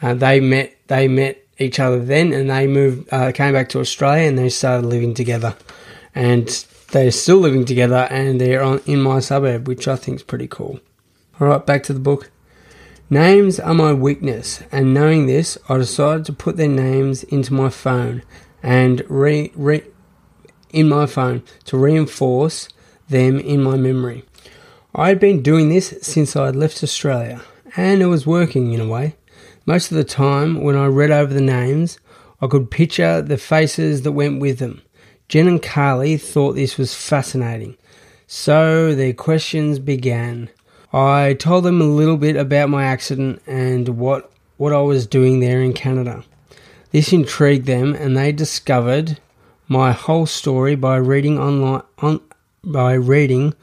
Uh, 0.02 0.14
they 0.14 0.40
met 0.40 0.76
they 0.88 1.08
met 1.08 1.38
each 1.58 1.80
other 1.80 2.04
then, 2.04 2.34
and 2.34 2.50
they 2.50 2.68
moved 2.68 3.08
uh, 3.12 3.32
came 3.32 3.54
back 3.54 3.70
to 3.70 3.80
Australia 3.80 4.28
and 4.28 4.38
they 4.38 4.50
started 4.50 4.86
living 4.86 5.14
together, 5.14 5.56
and 6.14 6.66
they're 6.92 7.12
still 7.12 7.38
living 7.38 7.66
together 7.66 8.08
and 8.12 8.40
they're 8.40 8.62
on, 8.62 8.80
in 8.86 9.02
my 9.02 9.20
suburb, 9.20 9.68
which 9.68 9.88
I 9.88 9.96
think 9.96 10.18
is 10.18 10.24
pretty 10.24 10.48
cool. 10.48 10.80
All 11.40 11.48
right, 11.48 11.66
back 11.66 11.84
to 11.84 11.94
the 11.94 12.00
book. 12.00 12.30
Names 13.14 13.60
are 13.60 13.76
my 13.76 13.94
weakness, 13.94 14.64
and 14.72 14.92
knowing 14.92 15.28
this, 15.28 15.56
I 15.70 15.78
decided 15.78 16.26
to 16.26 16.34
put 16.34 16.58
their 16.58 16.68
names 16.68 17.22
into 17.22 17.54
my 17.54 17.70
phone 17.70 18.24
and 18.64 19.04
re, 19.08 19.52
re 19.54 19.84
in 20.72 20.90
my 20.90 21.06
phone 21.06 21.44
to 21.66 21.78
reinforce 21.78 22.70
them 23.10 23.40
in 23.40 23.62
my 23.62 23.78
memory. 23.78 24.26
I 24.96 25.10
had 25.10 25.20
been 25.20 25.44
doing 25.44 25.70
this 25.70 25.94
since 26.02 26.36
I 26.36 26.48
had 26.48 26.56
left 26.56 26.82
Australia, 26.82 27.44
and 27.76 28.02
it 28.02 28.08
was 28.08 28.26
working 28.26 28.74
in 28.74 28.82
a 28.82 28.88
way. 28.88 29.16
Most 29.68 29.92
of 29.92 29.98
the 29.98 30.04
time, 30.04 30.64
when 30.64 30.76
I 30.76 30.88
read 30.88 31.12
over 31.12 31.36
the 31.36 31.40
names, 31.40 32.00
I 32.42 32.48
could 32.48 32.72
picture 32.72 33.22
the 33.22 33.38
faces 33.38 34.02
that 34.02 34.14
went 34.14 34.42
with 34.42 34.58
them. 34.58 34.82
Jen 35.30 35.48
and 35.48 35.62
Carly 35.62 36.18
thought 36.18 36.54
this 36.54 36.80
was 36.80 36.96
fascinating. 36.96 37.78
So 38.26 38.96
their 38.96 39.14
questions 39.14 39.78
began. 39.78 40.50
I 40.94 41.34
told 41.34 41.64
them 41.64 41.82
a 41.82 41.86
little 41.86 42.18
bit 42.18 42.36
about 42.36 42.70
my 42.70 42.86
accident 42.86 43.42
and 43.48 43.98
what, 43.98 44.32
what 44.58 44.74
I 44.74 44.82
was 44.82 45.08
doing 45.08 45.40
there 45.40 45.62
in 45.62 45.74
Canada. 45.74 46.24
This 46.92 47.12
intrigued 47.12 47.66
them 47.66 47.96
and 47.96 48.16
they 48.16 48.32
discovered 48.32 49.20
my 49.68 49.92
whole 49.92 50.28
story 50.28 50.76
by 50.76 50.98
reading 50.98 51.40
online 51.40 51.82
on, 51.98 52.22
by 52.64 52.94
reading 52.94 53.56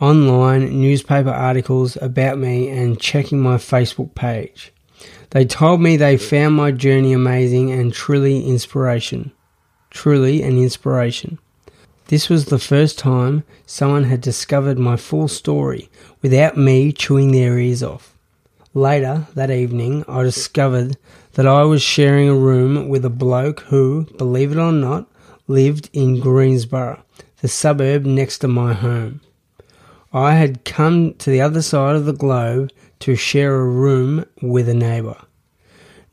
online 0.00 0.80
newspaper 0.80 1.30
articles 1.30 1.96
about 2.02 2.36
me 2.38 2.68
and 2.68 3.00
checking 3.00 3.40
my 3.40 3.56
Facebook 3.56 4.16
page. 4.16 4.72
They 5.30 5.44
told 5.44 5.80
me 5.80 5.96
they 5.96 6.16
found 6.16 6.56
my 6.56 6.72
journey 6.72 7.12
amazing 7.12 7.70
and 7.70 7.92
truly 7.92 8.44
inspiration. 8.44 9.30
Truly 9.90 10.42
an 10.42 10.58
inspiration. 10.58 11.38
This 12.08 12.28
was 12.28 12.46
the 12.46 12.58
first 12.58 12.98
time 12.98 13.44
someone 13.64 14.04
had 14.04 14.20
discovered 14.20 14.78
my 14.78 14.96
full 14.96 15.28
story 15.28 15.88
without 16.20 16.56
me 16.56 16.92
chewing 16.92 17.32
their 17.32 17.58
ears 17.58 17.82
off. 17.82 18.16
Later 18.74 19.26
that 19.34 19.50
evening, 19.50 20.04
I 20.08 20.22
discovered 20.22 20.96
that 21.34 21.46
I 21.46 21.62
was 21.62 21.82
sharing 21.82 22.28
a 22.28 22.34
room 22.34 22.88
with 22.88 23.04
a 23.04 23.10
bloke 23.10 23.60
who, 23.60 24.06
believe 24.18 24.52
it 24.52 24.58
or 24.58 24.72
not, 24.72 25.08
lived 25.46 25.90
in 25.92 26.20
Greensborough, 26.20 27.02
the 27.40 27.48
suburb 27.48 28.04
next 28.04 28.38
to 28.38 28.48
my 28.48 28.72
home. 28.72 29.20
I 30.12 30.34
had 30.34 30.64
come 30.64 31.14
to 31.14 31.30
the 31.30 31.40
other 31.40 31.62
side 31.62 31.96
of 31.96 32.04
the 32.04 32.12
globe 32.12 32.70
to 33.00 33.16
share 33.16 33.56
a 33.56 33.66
room 33.66 34.24
with 34.42 34.68
a 34.68 34.74
neighbour. 34.74 35.16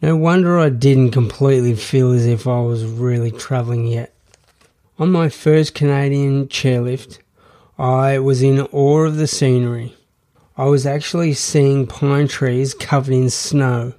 No 0.01 0.15
wonder 0.15 0.57
I 0.57 0.69
didn't 0.69 1.11
completely 1.11 1.75
feel 1.75 2.11
as 2.11 2.25
if 2.25 2.47
I 2.47 2.61
was 2.61 2.85
really 2.85 3.31
travelling 3.31 3.85
yet. 3.85 4.13
On 5.00 5.14
my 5.14 5.30
first 5.30 5.76
Canadian 5.76 6.50
chairlift, 6.50 7.20
I 7.78 8.20
was 8.20 8.43
in 8.43 8.60
awe 8.60 9.06
of 9.06 9.16
the 9.16 9.28
scenery. 9.28 9.95
I 10.58 10.66
was 10.66 10.86
actually 10.86 11.36
seeing 11.36 11.88
pine 11.88 12.28
trees 12.28 12.74
covered 12.74 13.14
in 13.14 13.30
snow. 13.30 13.93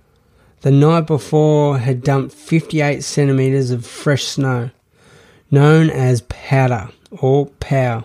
The 0.60 0.70
night 0.70 1.06
before 1.06 1.78
had 1.78 2.02
dumped 2.02 2.34
58 2.34 3.02
centimetres 3.02 3.70
of 3.70 3.86
fresh 3.86 4.24
snow, 4.24 4.72
known 5.50 5.88
as 5.88 6.20
powder 6.28 6.90
or 7.10 7.46
pow 7.46 8.04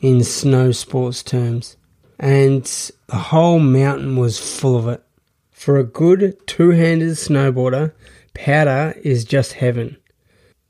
in 0.00 0.24
snow 0.24 0.72
sports 0.72 1.22
terms, 1.22 1.76
and 2.18 2.64
the 3.08 3.16
whole 3.16 3.58
mountain 3.58 4.16
was 4.16 4.38
full 4.38 4.78
of 4.78 4.88
it. 4.88 5.04
For 5.50 5.76
a 5.76 5.84
good 5.84 6.38
two 6.46 6.70
handed 6.70 7.10
snowboarder, 7.10 7.92
powder 8.32 8.98
is 9.02 9.26
just 9.26 9.52
heaven. 9.52 9.98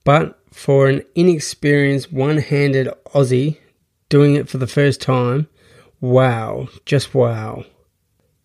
But 0.03 0.42
for 0.53 0.89
an 0.89 1.03
inexperienced 1.15 2.13
one 2.13 2.39
handed 2.39 2.89
Aussie 3.15 3.59
doing 4.09 4.35
it 4.35 4.49
for 4.49 4.59
the 4.59 4.67
first 4.67 5.01
time, 5.01 5.49
wow, 6.01 6.69
just 6.85 7.15
wow. 7.15 7.65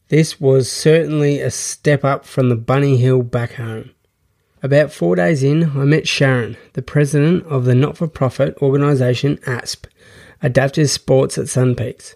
This 0.08 0.40
was 0.40 0.72
certainly 0.72 1.42
a 1.42 1.52
step 1.52 2.06
up 2.06 2.26
from 2.26 2.48
the 2.50 2.56
bunny 2.56 2.98
hill 2.98 3.22
back 3.22 3.54
home. 3.54 3.92
About 4.64 4.92
four 4.92 5.16
days 5.16 5.44
in, 5.44 5.78
I 5.78 5.84
met 5.84 6.08
Sharon, 6.08 6.58
the 6.74 6.82
president 6.82 7.46
of 7.46 7.66
the 7.66 7.76
not 7.76 7.98
for 7.98 8.08
profit 8.08 8.58
organisation 8.62 9.40
ASP, 9.46 9.88
Adaptive 10.42 10.90
Sports 10.90 11.38
at 11.38 11.50
Sun 11.50 11.76
Peaks. 11.76 12.16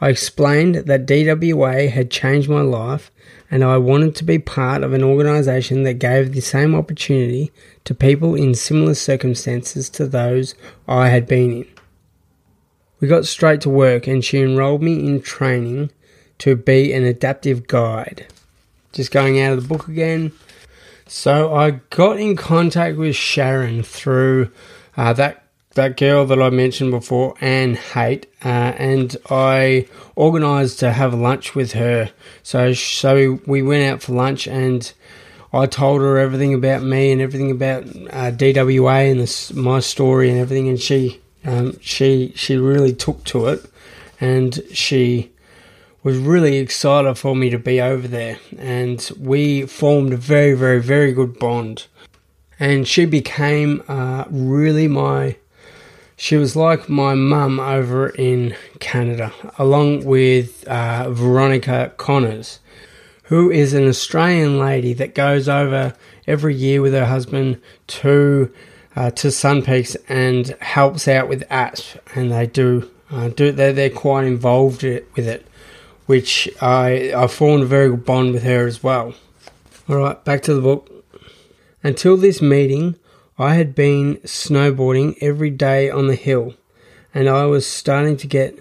I 0.00 0.08
explained 0.08 0.74
that 0.74 1.06
DWA 1.06 1.90
had 1.90 2.10
changed 2.10 2.48
my 2.48 2.60
life 2.60 3.10
and 3.50 3.62
I 3.62 3.78
wanted 3.78 4.14
to 4.16 4.24
be 4.24 4.38
part 4.38 4.82
of 4.82 4.92
an 4.92 5.02
organisation 5.02 5.84
that 5.84 5.94
gave 5.94 6.32
the 6.32 6.40
same 6.40 6.74
opportunity 6.74 7.52
to 7.84 7.94
people 7.94 8.34
in 8.34 8.54
similar 8.54 8.94
circumstances 8.94 9.88
to 9.90 10.06
those 10.06 10.54
I 10.88 11.08
had 11.08 11.26
been 11.26 11.52
in. 11.52 11.66
We 13.00 13.08
got 13.08 13.26
straight 13.26 13.60
to 13.62 13.70
work 13.70 14.06
and 14.06 14.24
she 14.24 14.40
enrolled 14.40 14.82
me 14.82 15.06
in 15.06 15.20
training 15.20 15.90
to 16.38 16.56
be 16.56 16.92
an 16.92 17.04
adaptive 17.04 17.66
guide. 17.66 18.26
Just 18.92 19.10
going 19.10 19.40
out 19.40 19.52
of 19.52 19.62
the 19.62 19.68
book 19.68 19.88
again. 19.88 20.32
So 21.06 21.54
I 21.54 21.80
got 21.90 22.18
in 22.18 22.34
contact 22.34 22.96
with 22.96 23.14
Sharon 23.14 23.82
through 23.82 24.50
uh, 24.96 25.12
that 25.12 25.43
that 25.74 25.96
girl 25.96 26.24
that 26.26 26.40
I 26.40 26.50
mentioned 26.50 26.90
before, 26.90 27.34
Anne 27.40 27.74
Haight, 27.74 28.26
uh, 28.44 28.48
and 28.48 29.16
I 29.30 29.88
organised 30.16 30.78
to 30.80 30.92
have 30.92 31.14
lunch 31.14 31.54
with 31.54 31.72
her. 31.72 32.10
So, 32.42 32.72
so 32.72 33.40
we 33.46 33.62
went 33.62 33.84
out 33.84 34.02
for 34.02 34.12
lunch, 34.12 34.46
and 34.46 34.92
I 35.52 35.66
told 35.66 36.00
her 36.00 36.18
everything 36.18 36.54
about 36.54 36.82
me 36.82 37.12
and 37.12 37.20
everything 37.20 37.50
about 37.50 37.84
uh, 37.84 38.30
DWA 38.30 39.10
and 39.10 39.20
this, 39.20 39.52
my 39.52 39.80
story 39.80 40.30
and 40.30 40.38
everything, 40.38 40.68
and 40.68 40.80
she, 40.80 41.20
um, 41.44 41.78
she, 41.80 42.32
she 42.36 42.56
really 42.56 42.94
took 42.94 43.24
to 43.24 43.48
it, 43.48 43.64
and 44.20 44.60
she 44.72 45.32
was 46.04 46.18
really 46.18 46.58
excited 46.58 47.14
for 47.16 47.34
me 47.34 47.50
to 47.50 47.58
be 47.58 47.80
over 47.80 48.06
there, 48.06 48.38
and 48.58 49.10
we 49.18 49.66
formed 49.66 50.12
a 50.12 50.16
very, 50.16 50.54
very, 50.54 50.80
very 50.80 51.12
good 51.12 51.38
bond. 51.38 51.86
And 52.60 52.86
she 52.86 53.04
became 53.04 53.82
uh, 53.88 54.26
really 54.30 54.86
my 54.86 55.36
she 56.16 56.36
was 56.36 56.54
like 56.54 56.88
my 56.88 57.14
mum 57.14 57.58
over 57.58 58.08
in 58.08 58.56
Canada, 58.78 59.32
along 59.58 60.04
with 60.04 60.66
uh, 60.68 61.10
Veronica 61.10 61.92
Connors, 61.96 62.60
who 63.24 63.50
is 63.50 63.74
an 63.74 63.88
Australian 63.88 64.58
lady 64.58 64.92
that 64.94 65.14
goes 65.14 65.48
over 65.48 65.94
every 66.26 66.54
year 66.54 66.80
with 66.80 66.92
her 66.92 67.06
husband 67.06 67.60
to 67.86 68.52
uh, 68.96 69.10
to 69.10 69.30
Sun 69.30 69.62
Peaks 69.62 69.96
and 70.08 70.48
helps 70.60 71.08
out 71.08 71.28
with 71.28 71.44
ASP, 71.50 71.96
and 72.14 72.30
they 72.30 72.46
do 72.46 72.90
uh, 73.10 73.28
do 73.28 73.50
they're, 73.50 73.72
they're 73.72 73.90
quite 73.90 74.24
involved 74.24 74.82
with 74.82 75.26
it, 75.26 75.46
which 76.06 76.48
I 76.60 77.12
I 77.14 77.26
formed 77.26 77.64
a 77.64 77.66
very 77.66 77.90
good 77.90 78.04
bond 78.04 78.32
with 78.32 78.44
her 78.44 78.66
as 78.66 78.82
well. 78.82 79.14
All 79.88 79.96
right, 79.96 80.24
back 80.24 80.42
to 80.42 80.54
the 80.54 80.60
book. 80.60 80.90
Until 81.82 82.16
this 82.16 82.40
meeting, 82.40 82.94
I 83.38 83.54
had 83.54 83.74
been 83.74 84.16
snowboarding 84.18 85.16
every 85.20 85.50
day 85.50 85.90
on 85.90 86.06
the 86.06 86.14
hill, 86.14 86.54
and 87.12 87.28
I 87.28 87.46
was 87.46 87.66
starting 87.66 88.16
to 88.18 88.28
get 88.28 88.58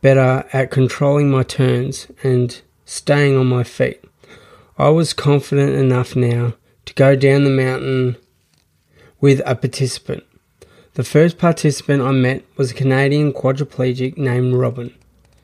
better 0.00 0.48
at 0.52 0.70
controlling 0.70 1.30
my 1.30 1.42
turns 1.42 2.06
and 2.22 2.58
staying 2.86 3.36
on 3.36 3.46
my 3.46 3.64
feet. 3.64 4.02
I 4.78 4.88
was 4.88 5.12
confident 5.12 5.74
enough 5.74 6.16
now 6.16 6.54
to 6.86 6.94
go 6.94 7.16
down 7.16 7.44
the 7.44 7.50
mountain 7.50 8.16
with 9.20 9.42
a 9.44 9.54
participant. 9.54 10.24
The 10.94 11.04
first 11.04 11.36
participant 11.36 12.02
I 12.02 12.12
met 12.12 12.44
was 12.56 12.70
a 12.70 12.74
Canadian 12.74 13.32
quadriplegic 13.32 14.16
named 14.16 14.54
Robin. 14.54 14.94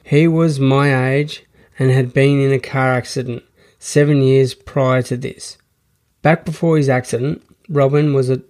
He 0.05 0.27
was 0.27 0.59
my 0.59 1.13
age 1.13 1.45
and 1.79 1.91
had 1.91 2.15
been 2.15 2.41
in 2.41 2.53
a 2.53 2.59
car 2.59 2.95
accident 2.95 3.43
seven 3.79 4.23
years 4.23 4.55
prior 4.55 5.03
to 5.03 5.17
this. 5.17 5.59
Back 6.23 6.45
before 6.45 6.77
his 6.77 6.89
accident, 6.89 7.43
Robin 7.69 8.15
was 8.15 8.31
a 8.31 8.43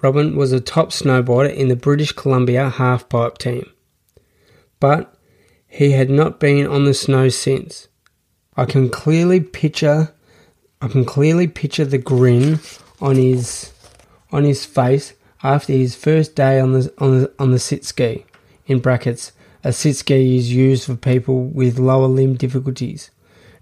Robin 0.00 0.36
was 0.36 0.52
a 0.52 0.60
top 0.60 0.90
snowboarder 0.90 1.52
in 1.52 1.68
the 1.68 1.76
British 1.76 2.12
Columbia 2.12 2.72
halfpipe 2.76 3.38
team. 3.38 3.68
But 4.78 5.14
he 5.66 5.90
had 5.90 6.08
not 6.08 6.38
been 6.38 6.66
on 6.66 6.84
the 6.84 6.94
snow 6.94 7.28
since. 7.28 7.88
I 8.56 8.64
can 8.64 8.88
clearly 8.88 9.40
picture 9.40 10.12
I 10.80 10.86
can 10.86 11.04
clearly 11.04 11.48
picture 11.48 11.84
the 11.84 11.98
grin 11.98 12.60
on 13.00 13.16
his 13.16 13.72
on 14.30 14.44
his 14.44 14.64
face 14.64 15.14
after 15.42 15.72
his 15.72 15.96
first 15.96 16.36
day 16.36 16.60
on 16.60 16.72
the 16.72 16.92
on 16.98 17.20
the 17.20 17.32
on 17.38 17.50
the 17.50 17.58
sit 17.58 17.84
ski. 17.84 18.24
In 18.66 18.78
brackets, 18.78 19.32
a 19.64 19.72
sit 19.72 19.96
ski 19.96 20.36
is 20.36 20.52
used 20.52 20.84
for 20.84 20.94
people 20.94 21.44
with 21.44 21.78
lower 21.80 22.06
limb 22.06 22.34
difficulties, 22.34 23.10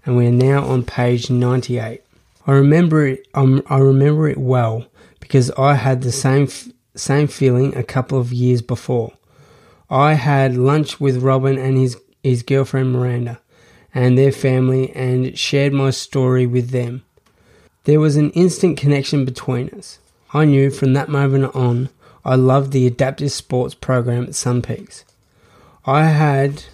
and 0.05 0.15
we 0.15 0.27
are 0.27 0.31
now 0.31 0.63
on 0.65 0.83
page 0.83 1.31
98. 1.31 2.01
I 2.45 2.51
remember 2.51 3.07
it. 3.07 3.27
Um, 3.33 3.63
I 3.67 3.79
remember 3.79 4.27
it 4.27 4.37
well 4.37 4.85
because 5.19 5.51
I 5.51 5.75
had 5.75 6.01
the 6.01 6.11
same 6.11 6.47
same 6.95 7.27
feeling 7.27 7.75
a 7.75 7.83
couple 7.83 8.19
of 8.19 8.33
years 8.33 8.61
before. 8.61 9.13
I 9.89 10.13
had 10.13 10.57
lunch 10.57 10.99
with 10.99 11.23
Robin 11.23 11.57
and 11.57 11.77
his 11.77 11.97
his 12.23 12.43
girlfriend 12.43 12.91
Miranda 12.91 13.39
and 13.93 14.17
their 14.17 14.31
family 14.31 14.91
and 14.91 15.37
shared 15.37 15.73
my 15.73 15.89
story 15.89 16.45
with 16.45 16.69
them. 16.69 17.03
There 17.85 17.99
was 17.99 18.17
an 18.17 18.31
instant 18.31 18.77
connection 18.77 19.23
between 19.23 19.69
us. 19.69 19.99
I 20.33 20.45
knew 20.45 20.69
from 20.69 20.93
that 20.93 21.09
moment 21.09 21.55
on 21.55 21.89
I 22.25 22.35
loved 22.35 22.73
the 22.73 22.85
adaptive 22.85 23.31
sports 23.31 23.73
program 23.73 24.25
at 24.25 24.35
Sun 24.35 24.61
Peaks. 24.63 25.05
I 25.85 26.05
had 26.05 26.65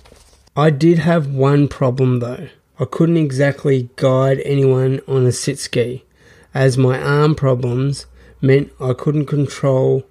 I 0.55 0.71
did 0.71 0.99
have 0.99 1.27
one 1.27 1.67
problem 1.67 2.19
though. 2.19 2.47
I 2.79 2.85
couldn't 2.85 3.17
exactly 3.17 3.89
guide 3.95 4.41
anyone 4.43 5.01
on 5.07 5.25
a 5.27 5.31
sit 5.31 5.59
ski 5.59 6.03
as 6.53 6.77
my 6.77 6.99
arm 6.99 7.35
problems 7.35 8.07
meant 8.43 8.71
I 8.79 8.93
couldn't 8.93 9.25
control 9.25 10.03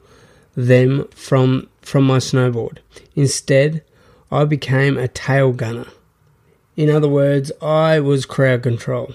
them 0.56 1.06
from 1.14 1.68
from 1.82 2.04
my 2.04 2.18
snowboard. 2.18 2.78
Instead, 3.14 3.84
I 4.30 4.44
became 4.44 4.96
a 4.96 5.08
tail 5.08 5.52
gunner. 5.52 5.88
In 6.76 6.88
other 6.88 7.08
words, 7.08 7.52
I 7.60 8.00
was 8.00 8.24
crowd 8.24 8.62
control. 8.62 9.14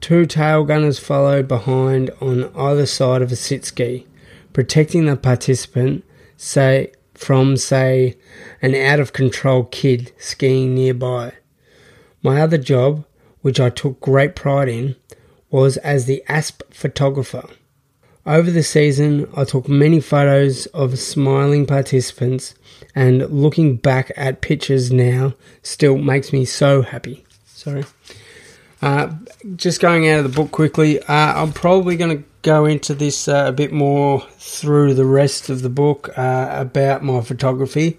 Two 0.00 0.26
tail 0.26 0.64
gunners 0.64 0.98
followed 0.98 1.46
behind 1.46 2.10
on 2.20 2.50
either 2.56 2.86
side 2.86 3.22
of 3.22 3.30
a 3.30 3.36
sit 3.36 3.64
ski, 3.64 4.06
protecting 4.52 5.04
the 5.04 5.16
participant 5.16 6.04
say 6.36 6.90
from 7.14 7.56
say 7.56 8.16
an 8.62 8.74
out 8.74 8.98
of 8.98 9.12
control 9.12 9.64
kid 9.64 10.10
skiing 10.18 10.74
nearby. 10.74 11.32
My 12.22 12.40
other 12.40 12.58
job, 12.58 13.04
which 13.42 13.60
I 13.60 13.70
took 13.70 14.00
great 14.00 14.34
pride 14.34 14.68
in, 14.68 14.96
was 15.50 15.76
as 15.78 16.06
the 16.06 16.24
ASP 16.28 16.62
photographer. 16.72 17.48
Over 18.26 18.50
the 18.50 18.62
season, 18.62 19.28
I 19.34 19.44
took 19.44 19.68
many 19.68 19.98
photos 20.00 20.66
of 20.66 20.98
smiling 20.98 21.66
participants, 21.66 22.54
and 22.94 23.28
looking 23.30 23.76
back 23.76 24.12
at 24.16 24.42
pictures 24.42 24.92
now 24.92 25.34
still 25.62 25.96
makes 25.96 26.32
me 26.32 26.44
so 26.44 26.82
happy. 26.82 27.24
Sorry. 27.46 27.84
Uh, 28.82 29.14
just 29.56 29.80
going 29.80 30.08
out 30.08 30.18
of 30.18 30.24
the 30.24 30.36
book 30.36 30.50
quickly, 30.50 31.02
uh, 31.02 31.42
I'm 31.42 31.52
probably 31.52 31.96
going 31.96 32.18
to 32.18 32.24
go 32.42 32.66
into 32.66 32.94
this 32.94 33.28
uh, 33.28 33.44
a 33.48 33.52
bit 33.52 33.72
more 33.72 34.22
through 34.38 34.94
the 34.94 35.04
rest 35.04 35.50
of 35.50 35.62
the 35.62 35.68
book 35.68 36.10
uh, 36.16 36.48
about 36.52 37.02
my 37.02 37.20
photography, 37.22 37.98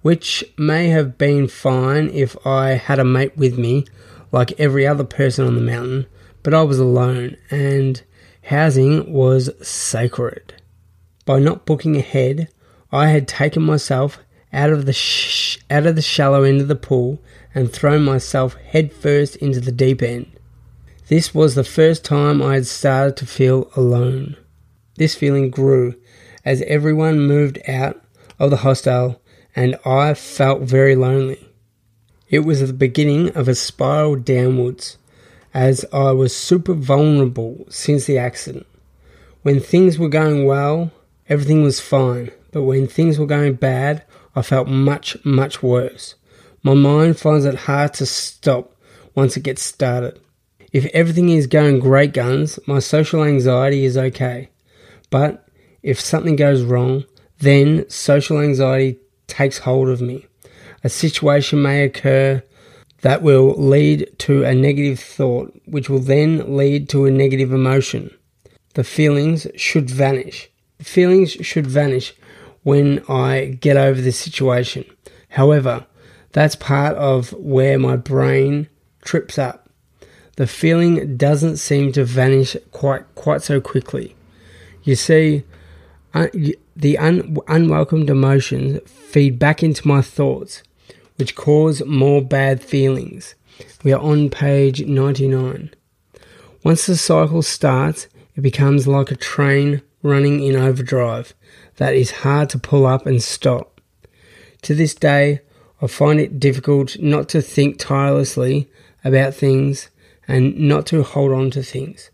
which 0.03 0.43
may 0.57 0.89
have 0.89 1.17
been 1.17 1.47
fine 1.47 2.09
if 2.09 2.37
I 2.45 2.71
had 2.71 2.99
a 2.99 3.05
mate 3.05 3.37
with 3.37 3.59
me, 3.59 3.85
like 4.33 4.59
every 4.59 4.89
other 4.89 5.05
person 5.05 5.47
on 5.47 5.55
the 5.55 5.61
mountain, 5.61 6.07
but 6.43 6.53
I 6.53 6.65
was 6.65 6.81
alone 6.81 7.37
and 7.49 8.03
housing 8.43 9.13
was 9.13 9.51
sacred. 9.65 10.55
By 11.25 11.39
not 11.39 11.65
booking 11.65 11.97
ahead, 11.97 12.49
I 12.91 13.09
had 13.09 13.29
taken 13.29 13.63
myself 13.63 14.19
out 14.53 14.71
of 14.71 14.87
the 14.87 14.93
sh- 14.93 15.59
out 15.71 15.87
of 15.87 15.95
the 15.97 16.03
shallow 16.03 16.43
end 16.43 16.61
of 16.61 16.69
the 16.69 16.77
pool 16.77 17.21
and 17.55 17.73
thrown 17.73 18.03
myself 18.03 18.55
headfirst 18.55 19.37
into 19.37 19.61
the 19.61 19.73
deep 19.73 20.03
end. 20.03 20.31
This 21.09 21.35
was 21.35 21.55
the 21.55 21.65
first 21.65 22.05
time 22.05 22.43
I 22.43 22.55
had 22.55 22.67
started 22.67 23.17
to 23.19 23.27
feel 23.27 23.71
alone. 23.77 24.37
This 24.97 25.15
feeling 25.15 25.51
grew 25.51 25.95
as 26.45 26.63
everyone 26.63 27.21
moved 27.21 27.59
out 27.69 28.01
of 28.39 28.51
the 28.51 28.59
hostel 28.59 29.21
and 29.55 29.77
I 29.85 30.15
felt 30.15 30.63
very 30.63 30.97
lonely. 30.97 31.49
It 32.29 32.41
was 32.41 32.61
the 32.61 32.73
beginning 32.73 33.31
of 33.31 33.49
a 33.49 33.55
spiral 33.55 34.17
downwards 34.17 34.99
as 35.55 35.85
I 35.93 36.13
was 36.13 36.37
super 36.37 36.75
vulnerable 36.75 37.67
since 37.69 38.05
the 38.05 38.19
accident. 38.19 38.67
When 39.43 39.61
things 39.61 39.99
were 39.99 40.09
going 40.09 40.45
well, 40.45 40.91
everything 41.29 41.63
was 41.63 41.81
fine, 41.81 42.31
but 42.53 42.63
when 42.63 42.87
things 42.87 43.19
were 43.19 43.27
going 43.27 43.55
bad, 43.55 44.05
I 44.35 44.43
felt 44.43 44.69
much, 44.69 45.17
much 45.25 45.63
worse. 45.63 46.15
My 46.63 46.75
mind 46.75 47.19
finds 47.19 47.45
it 47.45 47.55
hard 47.55 47.95
to 47.95 48.07
stop 48.07 48.75
once 49.15 49.37
it 49.37 49.43
gets 49.43 49.63
started. 49.63 50.21
If 50.73 50.87
everything 50.87 51.31
is 51.31 51.47
going 51.47 51.81
great 51.81 52.13
guns, 52.13 52.59
my 52.67 52.79
social 52.79 53.25
anxiety 53.25 53.85
is 53.85 53.97
okay. 53.97 54.51
But 55.11 55.49
if 55.83 55.99
something 55.99 56.37
goes 56.37 56.63
wrong, 56.63 57.05
then 57.39 57.89
social 57.89 58.41
anxiety 58.41 58.99
takes 59.27 59.59
hold 59.59 59.89
of 59.89 60.01
me. 60.01 60.27
A 60.85 60.89
situation 60.89 61.63
may 61.63 61.85
occur 61.85 62.43
that 63.03 63.23
will 63.23 63.55
lead 63.55 64.11
to 64.19 64.45
a 64.45 64.55
negative 64.55 65.01
thought, 65.01 65.55
which 65.67 65.89
will 65.89 66.01
then 66.01 66.57
lead 66.57 66.89
to 66.91 67.07
a 67.07 67.11
negative 67.11 67.53
emotion. 67.53 68.17
The 68.75 68.85
feelings 68.85 69.47
should 69.57 69.89
vanish. 69.89 70.51
The 70.79 70.85
feelings 70.85 71.33
should 71.33 71.67
vanish 71.67 72.15
when 72.69 73.03
I 73.09 73.57
get 73.63 73.79
over 73.79 73.99
the 73.99 74.13
situation. 74.13 74.85
However, 75.31 75.87
that's 76.33 76.55
part 76.55 76.99
of 76.99 77.33
where 77.33 77.79
my 77.79 77.97
brain 77.97 78.69
trips 79.01 79.39
up. 79.39 79.71
The 80.37 80.47
feeling 80.47 81.17
doesn't 81.17 81.57
seem 81.57 81.93
to 81.93 82.05
vanish 82.05 82.59
quite 82.71 83.05
quite 83.15 83.41
so 83.41 83.59
quickly. 83.59 84.15
You 84.85 84.97
see, 84.97 85.45
uh, 86.13 86.27
the 86.77 86.99
un- 86.99 87.39
unwelcomed 87.49 88.11
emotions 88.11 88.81
feed 88.85 89.39
back 89.39 89.63
into 89.63 89.89
my 89.89 90.03
thoughts, 90.03 90.63
which 91.17 91.35
cause 91.35 91.83
more 91.87 92.21
bad 92.21 92.63
feelings. 92.63 93.35
We 93.83 93.95
are 93.95 94.01
on 94.01 94.29
page 94.29 94.85
99. 94.85 95.71
Once 96.63 96.85
the 96.85 96.99
cycle 96.99 97.41
starts, 97.41 98.09
it 98.37 98.43
becomes 98.43 98.87
like 98.87 99.11
a 99.11 99.17
train 99.17 99.81
running 100.03 100.43
in 100.43 100.55
overdrive 100.55 101.33
that 101.79 101.95
is 101.95 102.11
hard 102.23 102.51
to 102.51 102.59
pull 102.59 102.87
up 102.87 103.07
and 103.07 103.23
stop. 103.23 103.81
To 104.63 104.75
this 104.75 104.95
day, 104.95 105.41
I 105.81 105.87
find 105.87 106.21
it 106.21 106.41
difficult 106.41 106.99
not 106.99 107.29
to 107.31 107.41
think 107.41 107.79
tirelessly 107.79 108.69
about 109.05 109.35
things 109.35 109.89
and 110.27 110.59
not 110.59 110.87
to 110.87 111.03
hold 111.03 111.33
on 111.33 111.51
to 111.53 111.63
things. 111.63 112.11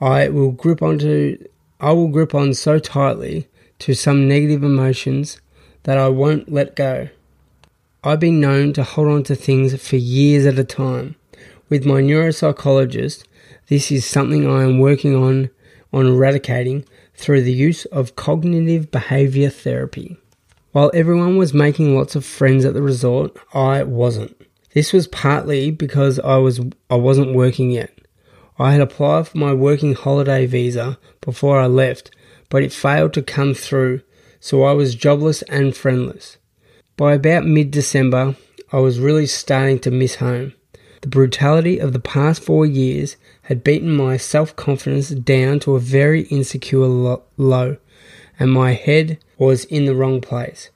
I 0.00 0.28
will 0.28 0.50
grip 0.50 0.82
onto 0.82 1.38
I 1.78 1.92
will 1.92 2.08
grip 2.08 2.34
on 2.34 2.54
so 2.54 2.78
tightly 2.78 3.48
to 3.80 3.94
some 3.94 4.28
negative 4.28 4.62
emotions 4.62 5.40
that 5.82 5.98
I 5.98 6.08
won't 6.08 6.50
let 6.50 6.76
go. 6.76 7.08
I've 8.04 8.20
been 8.20 8.40
known 8.40 8.72
to 8.74 8.84
hold 8.84 9.08
on 9.08 9.22
to 9.24 9.34
things 9.34 9.80
for 9.86 9.96
years 9.96 10.46
at 10.46 10.58
a 10.58 10.64
time. 10.64 11.16
With 11.68 11.84
my 11.84 12.00
neuropsychologist, 12.00 13.24
this 13.68 13.90
is 13.90 14.06
something 14.06 14.48
I 14.48 14.62
am 14.62 14.78
working 14.78 15.14
on 15.14 15.50
on 15.92 16.06
eradicating 16.06 16.84
through 17.22 17.42
the 17.42 17.52
use 17.52 17.84
of 17.86 18.16
cognitive 18.16 18.90
behavior 18.90 19.48
therapy. 19.48 20.16
While 20.72 20.90
everyone 20.92 21.36
was 21.36 21.54
making 21.54 21.94
lots 21.94 22.16
of 22.16 22.24
friends 22.24 22.64
at 22.64 22.74
the 22.74 22.82
resort, 22.82 23.36
I 23.54 23.84
wasn't. 23.84 24.36
This 24.74 24.92
was 24.92 25.06
partly 25.06 25.70
because 25.70 26.18
I 26.18 26.38
was 26.38 26.60
I 26.90 26.96
wasn't 26.96 27.34
working 27.34 27.70
yet. 27.70 27.96
I 28.58 28.72
had 28.72 28.80
applied 28.80 29.28
for 29.28 29.38
my 29.38 29.52
working 29.52 29.94
holiday 29.94 30.46
visa 30.46 30.98
before 31.20 31.60
I 31.60 31.66
left, 31.66 32.10
but 32.48 32.62
it 32.62 32.72
failed 32.72 33.12
to 33.14 33.22
come 33.22 33.54
through, 33.54 34.00
so 34.40 34.64
I 34.64 34.72
was 34.72 34.94
jobless 34.94 35.42
and 35.42 35.76
friendless. 35.76 36.38
By 36.96 37.14
about 37.14 37.46
mid 37.46 37.70
December, 37.70 38.34
I 38.72 38.78
was 38.78 38.98
really 38.98 39.26
starting 39.26 39.78
to 39.80 39.90
miss 39.90 40.16
home. 40.16 40.54
The 41.02 41.08
brutality 41.08 41.78
of 41.78 41.92
the 41.92 42.00
past 42.00 42.42
four 42.42 42.66
years 42.66 43.16
had 43.42 43.64
beaten 43.64 43.90
my 43.90 44.16
self 44.16 44.54
confidence 44.56 45.10
down 45.10 45.60
to 45.60 45.74
a 45.74 45.80
very 45.80 46.22
insecure 46.22 46.86
lo- 46.86 47.22
low, 47.36 47.76
and 48.38 48.52
my 48.52 48.72
head 48.72 49.18
was 49.38 49.64
in 49.66 49.84
the 49.84 49.94
wrong 49.94 50.20
place. 50.20 50.70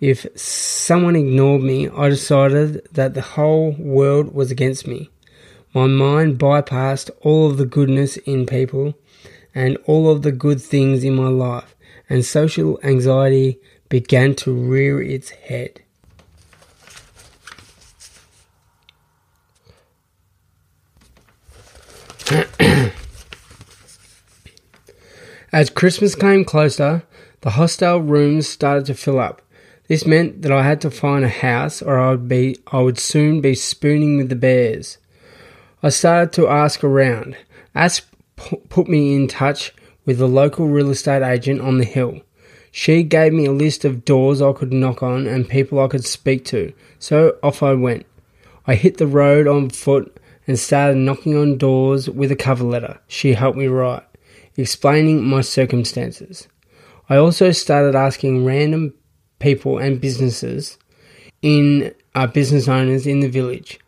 If 0.00 0.26
someone 0.34 1.14
ignored 1.14 1.62
me, 1.62 1.88
I 1.88 2.08
decided 2.08 2.88
that 2.92 3.14
the 3.14 3.20
whole 3.20 3.72
world 3.78 4.34
was 4.34 4.50
against 4.50 4.86
me. 4.86 5.10
My 5.74 5.86
mind 5.86 6.38
bypassed 6.38 7.10
all 7.20 7.50
of 7.50 7.58
the 7.58 7.66
goodness 7.66 8.16
in 8.18 8.46
people 8.46 8.94
and 9.54 9.76
all 9.86 10.10
of 10.10 10.22
the 10.22 10.32
good 10.32 10.60
things 10.60 11.04
in 11.04 11.14
my 11.14 11.28
life, 11.28 11.76
and 12.08 12.24
social 12.24 12.80
anxiety 12.82 13.60
began 13.88 14.34
to 14.36 14.52
rear 14.52 15.02
its 15.02 15.30
head. 15.30 15.82
As 25.52 25.68
Christmas 25.68 26.14
came 26.14 26.44
closer, 26.44 27.02
the 27.40 27.50
hostel 27.50 27.98
rooms 27.98 28.46
started 28.46 28.86
to 28.86 28.94
fill 28.94 29.18
up. 29.18 29.42
This 29.88 30.06
meant 30.06 30.42
that 30.42 30.52
I 30.52 30.62
had 30.62 30.80
to 30.82 30.92
find 30.92 31.24
a 31.24 31.28
house 31.28 31.82
or 31.82 31.98
I 31.98 32.12
would 32.12 32.28
be 32.28 32.56
I 32.68 32.82
would 32.82 33.00
soon 33.00 33.40
be 33.40 33.56
spooning 33.56 34.16
with 34.16 34.28
the 34.28 34.36
bears. 34.36 34.98
I 35.82 35.88
started 35.88 36.32
to 36.34 36.46
ask 36.46 36.84
around. 36.84 37.36
ASP 37.74 38.06
put 38.68 38.86
me 38.86 39.16
in 39.16 39.26
touch 39.26 39.74
with 40.06 40.20
a 40.20 40.28
local 40.28 40.68
real 40.68 40.90
estate 40.90 41.22
agent 41.22 41.60
on 41.60 41.78
the 41.78 41.84
hill. 41.84 42.20
She 42.70 43.02
gave 43.02 43.32
me 43.32 43.46
a 43.46 43.52
list 43.52 43.84
of 43.84 44.04
doors 44.04 44.40
I 44.40 44.52
could 44.52 44.72
knock 44.72 45.02
on 45.02 45.26
and 45.26 45.48
people 45.48 45.80
I 45.80 45.88
could 45.88 46.04
speak 46.04 46.44
to, 46.46 46.72
so 47.00 47.38
off 47.42 47.60
I 47.60 47.72
went. 47.74 48.06
I 48.68 48.76
hit 48.76 48.98
the 48.98 49.08
road 49.08 49.48
on 49.48 49.70
foot 49.70 50.19
and 50.50 50.58
started 50.58 50.96
knocking 50.96 51.36
on 51.36 51.56
doors 51.56 52.10
with 52.10 52.32
a 52.32 52.34
cover 52.34 52.64
letter 52.64 52.98
she 53.06 53.34
helped 53.34 53.56
me 53.56 53.68
write, 53.68 54.02
explaining 54.56 55.22
my 55.22 55.42
circumstances. 55.42 56.48
I 57.08 57.18
also 57.18 57.52
started 57.52 57.94
asking 57.94 58.44
random 58.44 58.92
people 59.38 59.78
and 59.78 60.00
businesses 60.00 60.76
in 61.40 61.94
uh, 62.16 62.26
business 62.26 62.66
owners 62.66 63.06
in 63.06 63.20
the 63.20 63.28
village. 63.28 63.78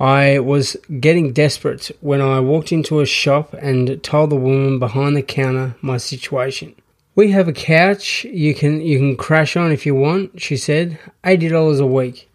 I 0.00 0.40
was 0.40 0.76
getting 0.98 1.32
desperate 1.32 1.92
when 2.00 2.20
I 2.20 2.40
walked 2.40 2.72
into 2.72 2.98
a 2.98 3.06
shop 3.06 3.54
and 3.54 4.02
told 4.02 4.30
the 4.30 4.36
woman 4.36 4.80
behind 4.80 5.14
the 5.16 5.22
counter 5.22 5.76
my 5.80 5.98
situation. 5.98 6.74
We 7.14 7.30
have 7.30 7.46
a 7.46 7.52
couch 7.52 8.24
you 8.24 8.52
can 8.52 8.80
you 8.80 8.98
can 8.98 9.16
crash 9.16 9.56
on 9.56 9.70
if 9.70 9.86
you 9.86 9.94
want, 9.94 10.40
she 10.40 10.56
said. 10.56 10.98
Eighty 11.24 11.46
dollars 11.46 11.78
a 11.78 11.86
week. 11.86 12.29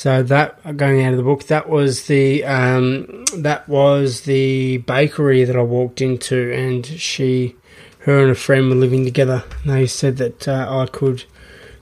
So 0.00 0.22
that 0.22 0.78
going 0.78 1.04
out 1.04 1.12
of 1.12 1.18
the 1.18 1.22
book, 1.22 1.44
that 1.48 1.68
was 1.68 2.06
the 2.06 2.42
um, 2.46 3.26
that 3.36 3.68
was 3.68 4.22
the 4.22 4.78
bakery 4.78 5.44
that 5.44 5.54
I 5.54 5.60
walked 5.60 6.00
into, 6.00 6.50
and 6.54 6.86
she, 6.86 7.54
her 7.98 8.22
and 8.22 8.30
a 8.30 8.34
friend 8.34 8.70
were 8.70 8.76
living 8.76 9.04
together. 9.04 9.44
They 9.66 9.86
said 9.86 10.16
that 10.16 10.48
uh, 10.48 10.66
I 10.70 10.86
could 10.86 11.24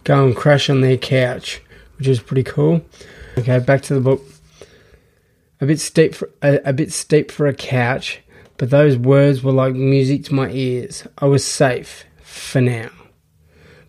go 0.02 0.26
and 0.26 0.34
crash 0.34 0.68
on 0.68 0.80
their 0.80 0.96
couch, 0.96 1.62
which 1.96 2.08
is 2.08 2.18
pretty 2.18 2.42
cool. 2.42 2.84
Okay, 3.38 3.60
back 3.60 3.82
to 3.82 3.94
the 3.94 4.00
book. 4.00 4.20
A 5.60 5.66
bit 5.66 5.78
steep, 5.78 6.16
for, 6.16 6.28
a, 6.42 6.58
a 6.64 6.72
bit 6.72 6.92
steep 6.92 7.30
for 7.30 7.46
a 7.46 7.54
couch, 7.54 8.18
but 8.56 8.70
those 8.70 8.96
words 8.96 9.44
were 9.44 9.52
like 9.52 9.74
music 9.74 10.24
to 10.24 10.34
my 10.34 10.50
ears. 10.50 11.06
I 11.18 11.26
was 11.26 11.44
safe 11.44 12.04
for 12.20 12.60
now. 12.60 12.90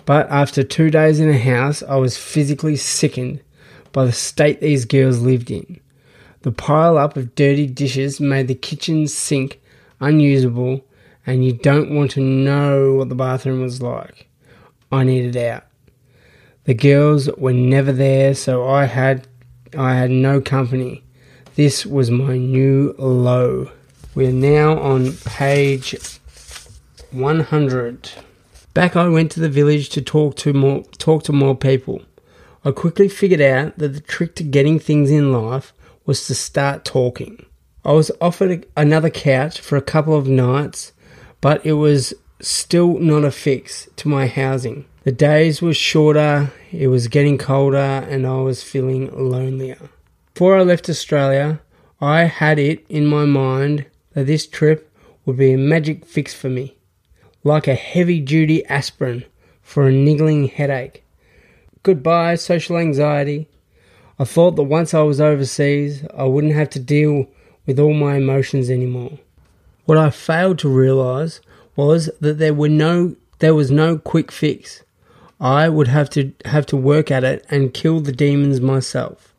But 0.05 0.29
after 0.29 0.61
two 0.61 0.91
days 0.91 1.19
in 1.19 1.31
a 1.31 1.39
house, 1.39 1.81
I 1.81 1.95
was 1.95 2.15
physically 2.15 2.75
sickened 2.75 3.41
by 3.91 4.05
the 4.05 4.11
state 4.11 4.61
these 4.61 4.85
girls 4.85 5.19
lived 5.19 5.51
in. 5.51 5.79
The 6.41 6.51
pile 6.51 6.97
up 6.97 7.17
of 7.17 7.35
dirty 7.35 7.67
dishes 7.67 8.19
made 8.19 8.47
the 8.47 8.55
kitchen 8.55 9.07
sink 9.07 9.61
unusable, 9.99 10.85
and 11.25 11.43
you 11.43 11.53
don't 11.53 11.93
want 11.93 12.11
to 12.11 12.21
know 12.21 12.95
what 12.95 13.09
the 13.09 13.15
bathroom 13.15 13.61
was 13.61 13.81
like. 13.81 14.27
I 14.91 15.03
needed 15.03 15.35
out. 15.37 15.65
The 16.63 16.73
girls 16.73 17.29
were 17.37 17.53
never 17.53 17.91
there, 17.91 18.33
so 18.33 18.67
I 18.67 18.85
had 18.85 19.27
I 19.77 19.95
had 19.95 20.11
no 20.11 20.41
company. 20.41 21.03
This 21.55 21.85
was 21.85 22.09
my 22.09 22.37
new 22.37 22.95
low. 22.97 23.71
We 24.15 24.27
are 24.27 24.31
now 24.31 24.79
on 24.79 25.13
page 25.25 25.95
100. 27.11 28.11
Back 28.73 28.95
I 28.95 29.07
went 29.07 29.31
to 29.31 29.39
the 29.39 29.49
village 29.49 29.89
to 29.89 30.01
talk 30.01 30.35
to 30.37 30.53
more 30.53 30.83
talk 30.97 31.23
to 31.23 31.33
more 31.33 31.55
people. 31.55 32.01
I 32.69 32.71
quickly 32.71 33.09
figured 33.09 33.41
out 33.41 33.79
that 33.79 33.93
the 33.95 33.99
trick 33.99 34.35
to 34.35 34.43
getting 34.43 34.77
things 34.77 35.09
in 35.09 35.33
life 35.33 35.73
was 36.05 36.27
to 36.27 36.35
start 36.35 36.85
talking. 36.85 37.43
I 37.83 37.93
was 37.93 38.11
offered 38.21 38.67
another 38.77 39.09
couch 39.09 39.59
for 39.59 39.75
a 39.75 39.81
couple 39.81 40.15
of 40.15 40.27
nights, 40.27 40.93
but 41.41 41.65
it 41.65 41.73
was 41.73 42.13
still 42.39 42.99
not 42.99 43.25
a 43.25 43.31
fix 43.31 43.89
to 43.95 44.07
my 44.07 44.27
housing. 44.27 44.85
The 45.03 45.11
days 45.11 45.63
were 45.63 45.73
shorter, 45.73 46.51
it 46.71 46.89
was 46.89 47.07
getting 47.07 47.39
colder, 47.39 48.05
and 48.07 48.27
I 48.27 48.35
was 48.41 48.61
feeling 48.61 49.09
lonelier. 49.17 49.89
Before 50.35 50.55
I 50.55 50.61
left 50.61 50.91
Australia, 50.91 51.61
I 51.99 52.25
had 52.25 52.59
it 52.59 52.85
in 52.87 53.07
my 53.07 53.25
mind 53.25 53.87
that 54.13 54.27
this 54.27 54.45
trip 54.45 54.95
would 55.25 55.37
be 55.37 55.53
a 55.53 55.57
magic 55.57 56.05
fix 56.05 56.35
for 56.35 56.49
me, 56.49 56.77
like 57.43 57.67
a 57.67 57.73
heavy 57.73 58.19
duty 58.19 58.63
aspirin 58.67 59.25
for 59.63 59.87
a 59.87 59.91
niggling 59.91 60.49
headache. 60.49 61.03
Goodbye, 61.83 62.35
social 62.35 62.77
anxiety. 62.77 63.47
I 64.17 64.25
thought 64.25 64.57
that 64.57 64.63
once 64.63 64.93
I 64.93 65.01
was 65.01 65.21
overseas, 65.21 66.03
I 66.15 66.25
wouldn't 66.25 66.53
have 66.53 66.69
to 66.71 66.79
deal 66.79 67.27
with 67.65 67.79
all 67.79 67.93
my 67.93 68.15
emotions 68.15 68.69
anymore. 68.69 69.19
What 69.85 69.97
I 69.97 70.09
failed 70.09 70.59
to 70.59 70.69
realize 70.69 71.39
was 71.75 72.09
that 72.19 72.37
there 72.37 72.53
were 72.53 72.69
no 72.69 73.15
there 73.39 73.55
was 73.55 73.71
no 73.71 73.97
quick 73.97 74.31
fix. 74.31 74.83
I 75.39 75.69
would 75.69 75.87
have 75.87 76.09
to 76.11 76.33
have 76.43 76.65
to 76.65 76.75
work 76.75 77.09
at 77.09 77.23
it 77.23 77.45
and 77.49 77.73
kill 77.73 78.01
the 78.01 78.11
demons 78.11 78.59
myself. 78.59 79.33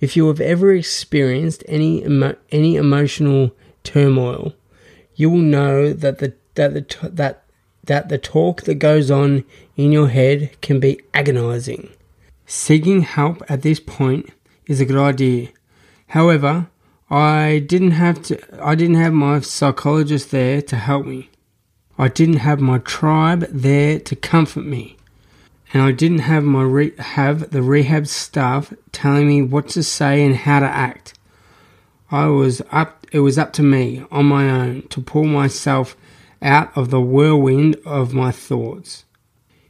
If 0.00 0.16
you 0.16 0.26
have 0.26 0.40
ever 0.40 0.72
experienced 0.72 1.62
any 1.68 2.02
emo- 2.04 2.36
any 2.50 2.74
emotional 2.74 3.52
turmoil, 3.84 4.52
you 5.14 5.30
will 5.30 5.38
know 5.38 5.92
that 5.92 6.18
the 6.18 6.34
that 6.56 6.74
the 6.74 7.08
that 7.08 7.43
that 7.86 8.08
the 8.08 8.18
talk 8.18 8.62
that 8.62 8.74
goes 8.76 9.10
on 9.10 9.44
in 9.76 9.92
your 9.92 10.08
head 10.08 10.50
can 10.60 10.80
be 10.80 11.00
agonizing. 11.12 11.90
Seeking 12.46 13.02
help 13.02 13.42
at 13.48 13.62
this 13.62 13.80
point 13.80 14.30
is 14.66 14.80
a 14.80 14.84
good 14.84 14.98
idea. 14.98 15.48
However, 16.08 16.68
I 17.10 17.64
didn't 17.66 17.92
have 17.92 18.22
to 18.24 18.40
I 18.62 18.74
didn't 18.74 18.96
have 18.96 19.12
my 19.12 19.40
psychologist 19.40 20.30
there 20.30 20.62
to 20.62 20.76
help 20.76 21.06
me. 21.06 21.30
I 21.98 22.08
didn't 22.08 22.38
have 22.38 22.60
my 22.60 22.78
tribe 22.78 23.46
there 23.50 23.98
to 24.00 24.16
comfort 24.16 24.64
me. 24.64 24.96
And 25.72 25.82
I 25.82 25.92
didn't 25.92 26.20
have 26.20 26.44
my 26.44 26.62
re- 26.62 26.96
have 26.98 27.50
the 27.50 27.62
rehab 27.62 28.06
staff 28.06 28.72
telling 28.92 29.26
me 29.26 29.42
what 29.42 29.68
to 29.70 29.82
say 29.82 30.24
and 30.24 30.36
how 30.36 30.60
to 30.60 30.66
act. 30.66 31.14
I 32.10 32.26
was 32.26 32.62
up 32.70 33.06
it 33.12 33.20
was 33.20 33.38
up 33.38 33.52
to 33.54 33.62
me 33.62 34.04
on 34.10 34.26
my 34.26 34.50
own 34.50 34.82
to 34.88 35.00
pull 35.00 35.24
myself 35.24 35.96
out 36.44 36.76
of 36.76 36.90
the 36.90 37.00
whirlwind 37.00 37.76
of 37.84 38.12
my 38.12 38.30
thoughts. 38.30 39.04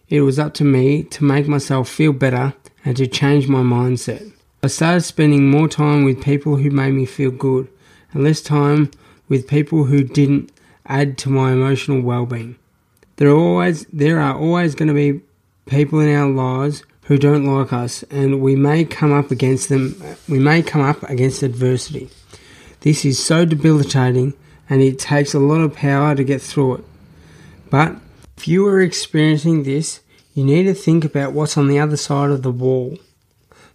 It 0.09 0.21
was 0.21 0.39
up 0.39 0.53
to 0.55 0.65
me 0.65 1.05
to 1.05 1.25
make 1.25 1.49
myself 1.49 1.89
feel 1.89 2.13
better 2.13 2.55
and 2.85 2.97
to 2.97 3.07
change 3.07 3.49
my 3.49 3.63
mindset. 3.63 4.33
I 4.63 4.67
started 4.67 5.03
spending 5.03 5.51
more 5.51 5.69
time 5.69 6.05
with 6.05 6.23
people 6.23 6.57
who 6.57 6.71
made 6.71 6.93
me 6.93 7.07
feel 7.07 7.31
good 7.31 7.69
and 8.13 8.25
less 8.25 8.41
time 8.41 8.91
with 9.29 9.49
people 9.49 9.85
who 9.85 10.03
didn't 10.03 10.51
add 10.87 11.17
to 11.19 11.31
my 11.31 11.53
emotional 11.53 12.03
well-being. 12.03 12.57
There 13.17 13.29
are 13.29 13.37
always 13.37 13.85
there 13.93 14.21
are 14.21 14.37
always 14.37 14.75
going 14.75 14.89
to 14.89 14.95
be 14.95 15.21
people 15.67 16.01
in 16.01 16.15
our 16.15 16.29
lives 16.29 16.83
who 17.03 17.17
don't 17.17 17.45
like 17.45 17.73
us 17.73 18.03
and 18.05 18.41
we 18.41 18.57
may 18.57 18.85
come 18.85 19.13
up 19.13 19.31
against 19.31 19.69
them 19.69 19.95
we 20.29 20.39
may 20.39 20.63
come 20.63 20.83
up 20.83 21.03
against 21.05 21.43
adversity. 21.43 22.11
This 22.81 23.05
is 23.05 23.25
so 23.25 23.45
debilitating 23.45 24.35
and 24.69 24.83
it 24.83 24.99
takes 24.99 25.35
a 25.35 25.39
lot 25.39 25.61
of 25.61 25.75
power 25.75 26.15
to 26.15 26.25
get 26.25 26.41
through 26.41 26.77
it. 26.77 26.85
But 27.71 27.97
if 28.37 28.49
you 28.49 28.67
are 28.67 28.81
experiencing 28.81 29.63
this, 29.63 30.01
you 30.35 30.45
need 30.45 30.65
to 30.65 30.75
think 30.75 31.05
about 31.05 31.33
what's 31.33 31.57
on 31.57 31.69
the 31.69 31.79
other 31.79 31.97
side 31.97 32.31
of 32.31 32.43
the 32.43 32.51
wall. 32.51 32.99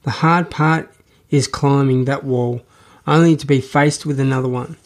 The 0.04 0.12
hard 0.12 0.50
part 0.50 0.92
is 1.30 1.48
climbing 1.48 2.06
that 2.06 2.24
wall, 2.24 2.62
only 3.08 3.36
to 3.36 3.48
be 3.48 3.62
faced 3.62 4.06
with 4.06 4.20
another 4.20 4.50
one. 4.50 4.78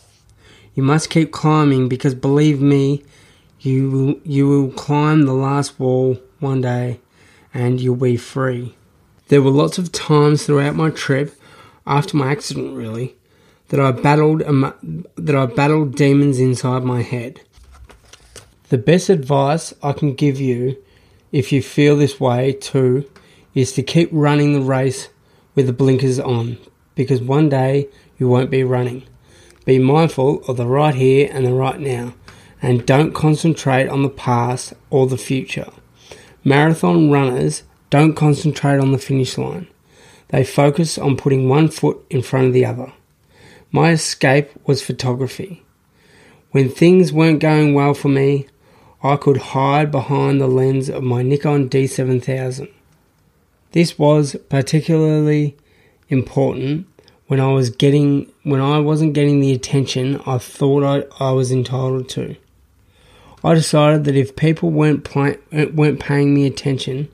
You 0.75 0.83
must 0.83 1.09
keep 1.09 1.31
climbing 1.31 1.87
because 1.87 2.15
believe 2.15 2.59
me, 2.61 3.03
you 3.59 3.89
will, 3.89 4.15
you 4.23 4.47
will 4.47 4.71
climb 4.71 5.23
the 5.23 5.33
last 5.33 5.79
wall 5.79 6.17
one 6.39 6.61
day 6.61 6.99
and 7.53 7.79
you'll 7.79 7.95
be 7.95 8.17
free. 8.17 8.75
There 9.27 9.41
were 9.41 9.51
lots 9.51 9.77
of 9.77 9.91
times 9.91 10.45
throughout 10.45 10.75
my 10.75 10.89
trip, 10.89 11.35
after 11.85 12.17
my 12.17 12.31
accident 12.31 12.75
really, 12.75 13.15
that 13.73 13.79
I 13.79 13.89
battled 13.89 14.41
that 14.41 15.35
I 15.35 15.47
battled 15.47 15.95
demons 15.95 16.39
inside 16.39 16.83
my 16.83 17.01
head. 17.01 17.41
The 18.69 18.77
best 18.77 19.09
advice 19.09 19.73
I 19.81 19.93
can 19.93 20.13
give 20.13 20.39
you 20.39 20.77
if 21.31 21.51
you 21.51 21.63
feel 21.63 21.95
this 21.95 22.19
way 22.19 22.53
too 22.53 23.09
is 23.55 23.71
to 23.71 23.81
keep 23.81 24.09
running 24.11 24.53
the 24.53 24.61
race 24.61 25.09
with 25.55 25.65
the 25.65 25.73
blinkers 25.73 26.19
on 26.19 26.59
because 26.93 27.19
one 27.19 27.49
day 27.49 27.89
you 28.19 28.27
won't 28.27 28.51
be 28.51 28.63
running. 28.63 29.07
Be 29.65 29.79
mindful 29.79 30.43
of 30.47 30.57
the 30.57 30.67
right 30.67 30.93
here 30.93 31.27
and 31.33 31.43
the 31.43 31.53
right 31.53 31.79
now 31.79 32.13
and 32.61 32.85
don't 32.85 33.15
concentrate 33.15 33.87
on 33.87 34.03
the 34.03 34.09
past 34.09 34.75
or 34.91 35.07
the 35.07 35.17
future. 35.17 35.71
Marathon 36.43 37.09
runners 37.09 37.63
don't 37.89 38.13
concentrate 38.13 38.77
on 38.77 38.91
the 38.91 38.99
finish 38.99 39.35
line. 39.35 39.65
They 40.27 40.43
focus 40.43 40.99
on 40.99 41.17
putting 41.17 41.49
one 41.49 41.69
foot 41.69 42.05
in 42.11 42.21
front 42.21 42.45
of 42.45 42.53
the 42.53 42.65
other. 42.67 42.93
My 43.75 43.89
escape 43.89 44.51
was 44.67 44.83
photography. 44.83 45.63
When 46.51 46.69
things 46.69 47.11
weren't 47.11 47.39
going 47.39 47.73
well 47.73 47.95
for 47.95 48.07
me, 48.07 48.45
I 49.01 49.15
could 49.15 49.37
hide 49.37 49.89
behind 49.89 50.39
the 50.39 50.47
lens 50.47 50.89
of 50.89 51.01
my 51.01 51.23
Nikon 51.23 51.69
D7000. 51.69 52.71
This 53.71 53.97
was 53.97 54.35
particularly 54.47 55.57
important 56.07 56.85
when 57.25 57.39
I 57.39 57.47
was 57.47 57.71
getting 57.71 58.31
when 58.43 58.61
I 58.61 58.77
wasn't 58.77 59.13
getting 59.13 59.39
the 59.39 59.53
attention 59.53 60.21
I 60.27 60.37
thought 60.37 60.83
I, 60.83 61.05
I 61.19 61.31
was 61.31 61.51
entitled 61.51 62.09
to. 62.09 62.35
I 63.43 63.55
decided 63.55 64.03
that 64.03 64.15
if 64.15 64.35
people 64.35 64.69
weren't 64.69 65.03
play, 65.03 65.39
weren't 65.51 65.99
paying 65.99 66.35
me 66.35 66.45
attention, 66.45 67.09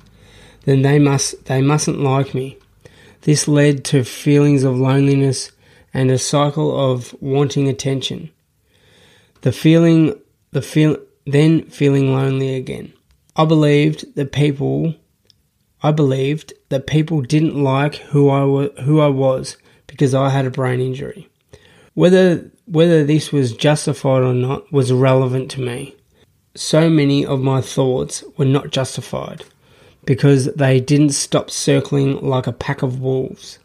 then 0.66 0.82
they 0.82 1.00
must 1.00 1.46
they 1.46 1.62
mustn't 1.62 2.02
like 2.02 2.34
me. 2.34 2.58
This 3.22 3.48
led 3.48 3.86
to 3.86 4.04
feelings 4.04 4.64
of 4.64 4.78
loneliness 4.78 5.54
and 5.94 6.12
a 6.12 6.18
cycle 6.18 6.92
of 6.92 7.16
wanting 7.20 7.68
attention. 7.68 8.30
The 9.42 9.52
feeling, 9.52 10.20
the 10.52 10.62
feel, 10.62 10.98
then 11.26 11.64
feeling 11.66 12.14
lonely 12.14 12.56
again. 12.56 12.94
I 13.36 13.46
believed 13.46 14.16
that 14.16 14.32
people 14.32 14.96
I 15.82 15.92
believed 15.92 16.54
that 16.70 16.88
people 16.88 17.22
didn't 17.22 17.62
like 17.62 17.96
who 17.96 18.30
I 18.30 18.44
was, 18.44 18.72
who 18.84 19.00
I 19.00 19.08
was 19.08 19.58
because 19.88 20.14
I 20.14 20.30
had 20.30 20.46
a 20.46 20.52
brain 20.52 20.82
injury. 20.82 21.30
Whether 21.94 22.52
whether 22.66 23.04
this 23.04 23.32
was 23.32 23.54
justified 23.54 24.22
or 24.22 24.34
not 24.34 24.72
was 24.72 24.92
irrelevant 24.92 25.50
to 25.52 25.62
me. 25.62 25.96
So 26.56 26.90
many 26.90 27.26
of 27.26 27.40
my 27.40 27.62
thoughts 27.62 28.24
were 28.38 28.46
not 28.46 28.72
justified 28.72 29.46
because 30.06 30.46
they 30.54 30.80
didn't 30.80 31.12
stop 31.12 31.50
circling 31.50 32.20
like 32.22 32.48
a 32.48 32.52
pack 32.52 32.82
of 32.82 33.00
wolves. 33.00 33.60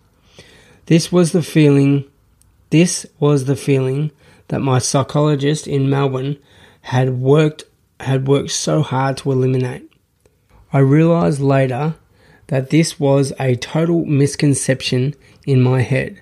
This 0.86 1.10
was 1.10 1.32
the 1.32 1.42
feeling 1.42 2.04
this 2.70 3.06
was 3.18 3.44
the 3.44 3.56
feeling 3.56 4.10
that 4.48 4.60
my 4.60 4.78
psychologist 4.78 5.66
in 5.66 5.90
Melbourne 5.90 6.38
had 6.82 7.18
worked 7.20 7.64
had 8.00 8.26
worked 8.26 8.50
so 8.50 8.82
hard 8.82 9.16
to 9.18 9.32
eliminate. 9.32 9.88
I 10.72 10.80
realized 10.80 11.40
later 11.40 11.94
that 12.48 12.70
this 12.70 12.98
was 12.98 13.32
a 13.38 13.56
total 13.56 14.04
misconception 14.04 15.14
in 15.46 15.62
my 15.62 15.82
head. 15.82 16.20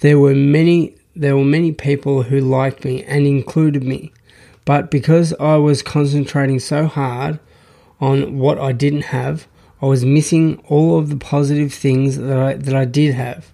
There 0.00 0.18
were 0.18 0.34
many 0.34 0.96
there 1.14 1.36
were 1.36 1.44
many 1.44 1.72
people 1.72 2.24
who 2.24 2.40
liked 2.40 2.84
me 2.84 3.04
and 3.04 3.26
included 3.26 3.84
me, 3.84 4.12
but 4.64 4.90
because 4.90 5.34
I 5.38 5.56
was 5.56 5.82
concentrating 5.82 6.58
so 6.58 6.86
hard 6.86 7.38
on 8.00 8.38
what 8.38 8.58
I 8.58 8.72
didn't 8.72 9.06
have, 9.06 9.46
I 9.80 9.86
was 9.86 10.04
missing 10.04 10.62
all 10.68 10.98
of 10.98 11.10
the 11.10 11.16
positive 11.16 11.72
things 11.72 12.16
that 12.16 12.38
I, 12.38 12.54
that 12.54 12.74
I 12.74 12.84
did 12.84 13.14
have. 13.14 13.52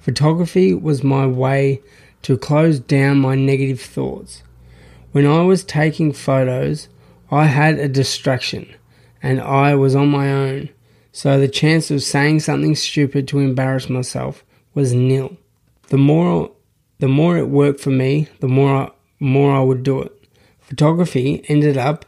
Photography 0.00 0.72
was 0.74 1.04
my 1.04 1.26
way 1.26 1.82
to 2.22 2.38
close 2.38 2.80
down 2.80 3.18
my 3.18 3.34
negative 3.34 3.80
thoughts. 3.80 4.42
When 5.12 5.26
I 5.26 5.42
was 5.42 5.62
taking 5.62 6.12
photos, 6.12 6.88
I 7.30 7.46
had 7.46 7.78
a 7.78 7.88
distraction 7.88 8.74
and 9.22 9.40
I 9.40 9.74
was 9.74 9.94
on 9.94 10.08
my 10.08 10.32
own, 10.32 10.70
so 11.12 11.38
the 11.38 11.48
chance 11.48 11.90
of 11.90 12.02
saying 12.02 12.40
something 12.40 12.74
stupid 12.74 13.28
to 13.28 13.40
embarrass 13.40 13.88
myself 13.88 14.44
was 14.74 14.94
nil. 14.94 15.36
The 15.88 15.98
more 15.98 16.50
the 16.98 17.08
more 17.08 17.38
it 17.38 17.48
worked 17.48 17.80
for 17.80 17.90
me, 17.90 18.28
the 18.40 18.48
more 18.48 18.76
I, 18.76 18.90
more 19.18 19.54
I 19.54 19.60
would 19.60 19.82
do 19.82 20.02
it. 20.02 20.12
Photography 20.60 21.42
ended 21.48 21.76
up 21.76 22.04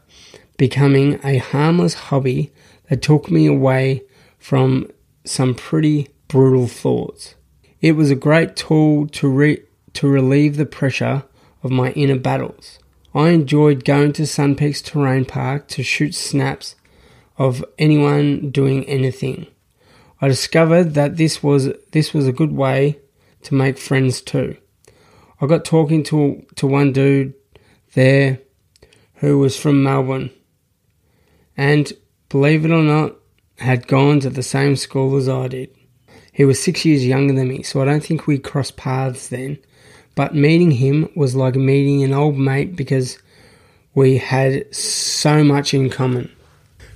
becoming 0.56 1.18
a 1.24 1.38
harmless 1.38 1.94
hobby 1.94 2.52
that 2.88 3.02
took 3.02 3.30
me 3.30 3.46
away 3.46 4.02
from 4.38 4.90
some 5.24 5.54
pretty 5.54 6.08
brutal 6.28 6.66
thoughts. 6.66 7.34
It 7.82 7.96
was 7.96 8.12
a 8.12 8.16
great 8.16 8.54
tool 8.54 9.08
to 9.08 9.28
re- 9.28 9.64
to 9.94 10.06
relieve 10.06 10.56
the 10.56 10.64
pressure 10.64 11.24
of 11.64 11.72
my 11.72 11.90
inner 11.90 12.18
battles. 12.18 12.78
I 13.12 13.30
enjoyed 13.30 13.84
going 13.84 14.12
to 14.14 14.26
Sun 14.26 14.54
Peaks 14.54 14.80
Terrain 14.80 15.24
Park 15.24 15.66
to 15.68 15.82
shoot 15.82 16.14
snaps 16.14 16.76
of 17.36 17.64
anyone 17.78 18.50
doing 18.50 18.84
anything. 18.84 19.48
I 20.20 20.28
discovered 20.28 20.94
that 20.94 21.16
this 21.16 21.42
was 21.42 21.72
this 21.90 22.14
was 22.14 22.28
a 22.28 22.32
good 22.32 22.52
way 22.52 23.00
to 23.42 23.54
make 23.54 23.78
friends 23.78 24.20
too. 24.22 24.56
I 25.40 25.46
got 25.48 25.64
talking 25.64 26.04
to 26.04 26.46
to 26.54 26.68
one 26.68 26.92
dude 26.92 27.34
there 27.94 28.38
who 29.14 29.40
was 29.40 29.58
from 29.58 29.82
Melbourne 29.82 30.30
and 31.56 31.92
believe 32.28 32.64
it 32.64 32.70
or 32.70 32.84
not 32.84 33.16
had 33.58 33.88
gone 33.88 34.20
to 34.20 34.30
the 34.30 34.42
same 34.44 34.76
school 34.76 35.16
as 35.16 35.28
I 35.28 35.48
did. 35.48 35.76
He 36.32 36.44
was 36.44 36.62
6 36.62 36.84
years 36.84 37.06
younger 37.06 37.34
than 37.34 37.48
me, 37.48 37.62
so 37.62 37.80
I 37.82 37.84
don't 37.84 38.02
think 38.02 38.26
we 38.26 38.38
crossed 38.38 38.76
paths 38.76 39.28
then. 39.28 39.58
But 40.14 40.34
meeting 40.34 40.72
him 40.72 41.08
was 41.14 41.34
like 41.34 41.54
meeting 41.54 42.02
an 42.02 42.12
old 42.12 42.36
mate 42.36 42.74
because 42.74 43.18
we 43.94 44.18
had 44.18 44.74
so 44.74 45.44
much 45.44 45.74
in 45.74 45.90
common. 45.90 46.30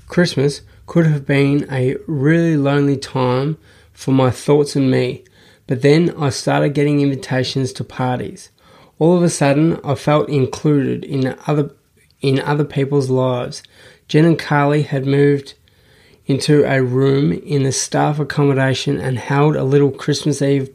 Christmas 0.08 0.62
could 0.86 1.06
have 1.06 1.26
been 1.26 1.66
a 1.70 1.96
really 2.06 2.56
lonely 2.56 2.96
time 2.96 3.58
for 3.92 4.12
my 4.12 4.30
thoughts 4.30 4.76
and 4.76 4.90
me, 4.90 5.24
but 5.66 5.82
then 5.82 6.14
I 6.16 6.30
started 6.30 6.74
getting 6.74 7.00
invitations 7.00 7.72
to 7.74 7.84
parties. 7.84 8.50
All 8.98 9.16
of 9.16 9.22
a 9.22 9.28
sudden, 9.28 9.78
I 9.84 9.94
felt 9.94 10.28
included 10.28 11.04
in 11.04 11.36
other 11.46 11.70
in 12.22 12.40
other 12.40 12.64
people's 12.64 13.10
lives. 13.10 13.62
Jen 14.08 14.24
and 14.24 14.38
Carly 14.38 14.82
had 14.82 15.06
moved 15.06 15.54
into 16.26 16.64
a 16.64 16.82
room 16.82 17.32
in 17.32 17.62
the 17.62 17.72
staff 17.72 18.18
accommodation 18.18 19.00
and 19.00 19.18
held 19.18 19.56
a 19.56 19.64
little 19.64 19.90
Christmas 19.90 20.42
Eve 20.42 20.70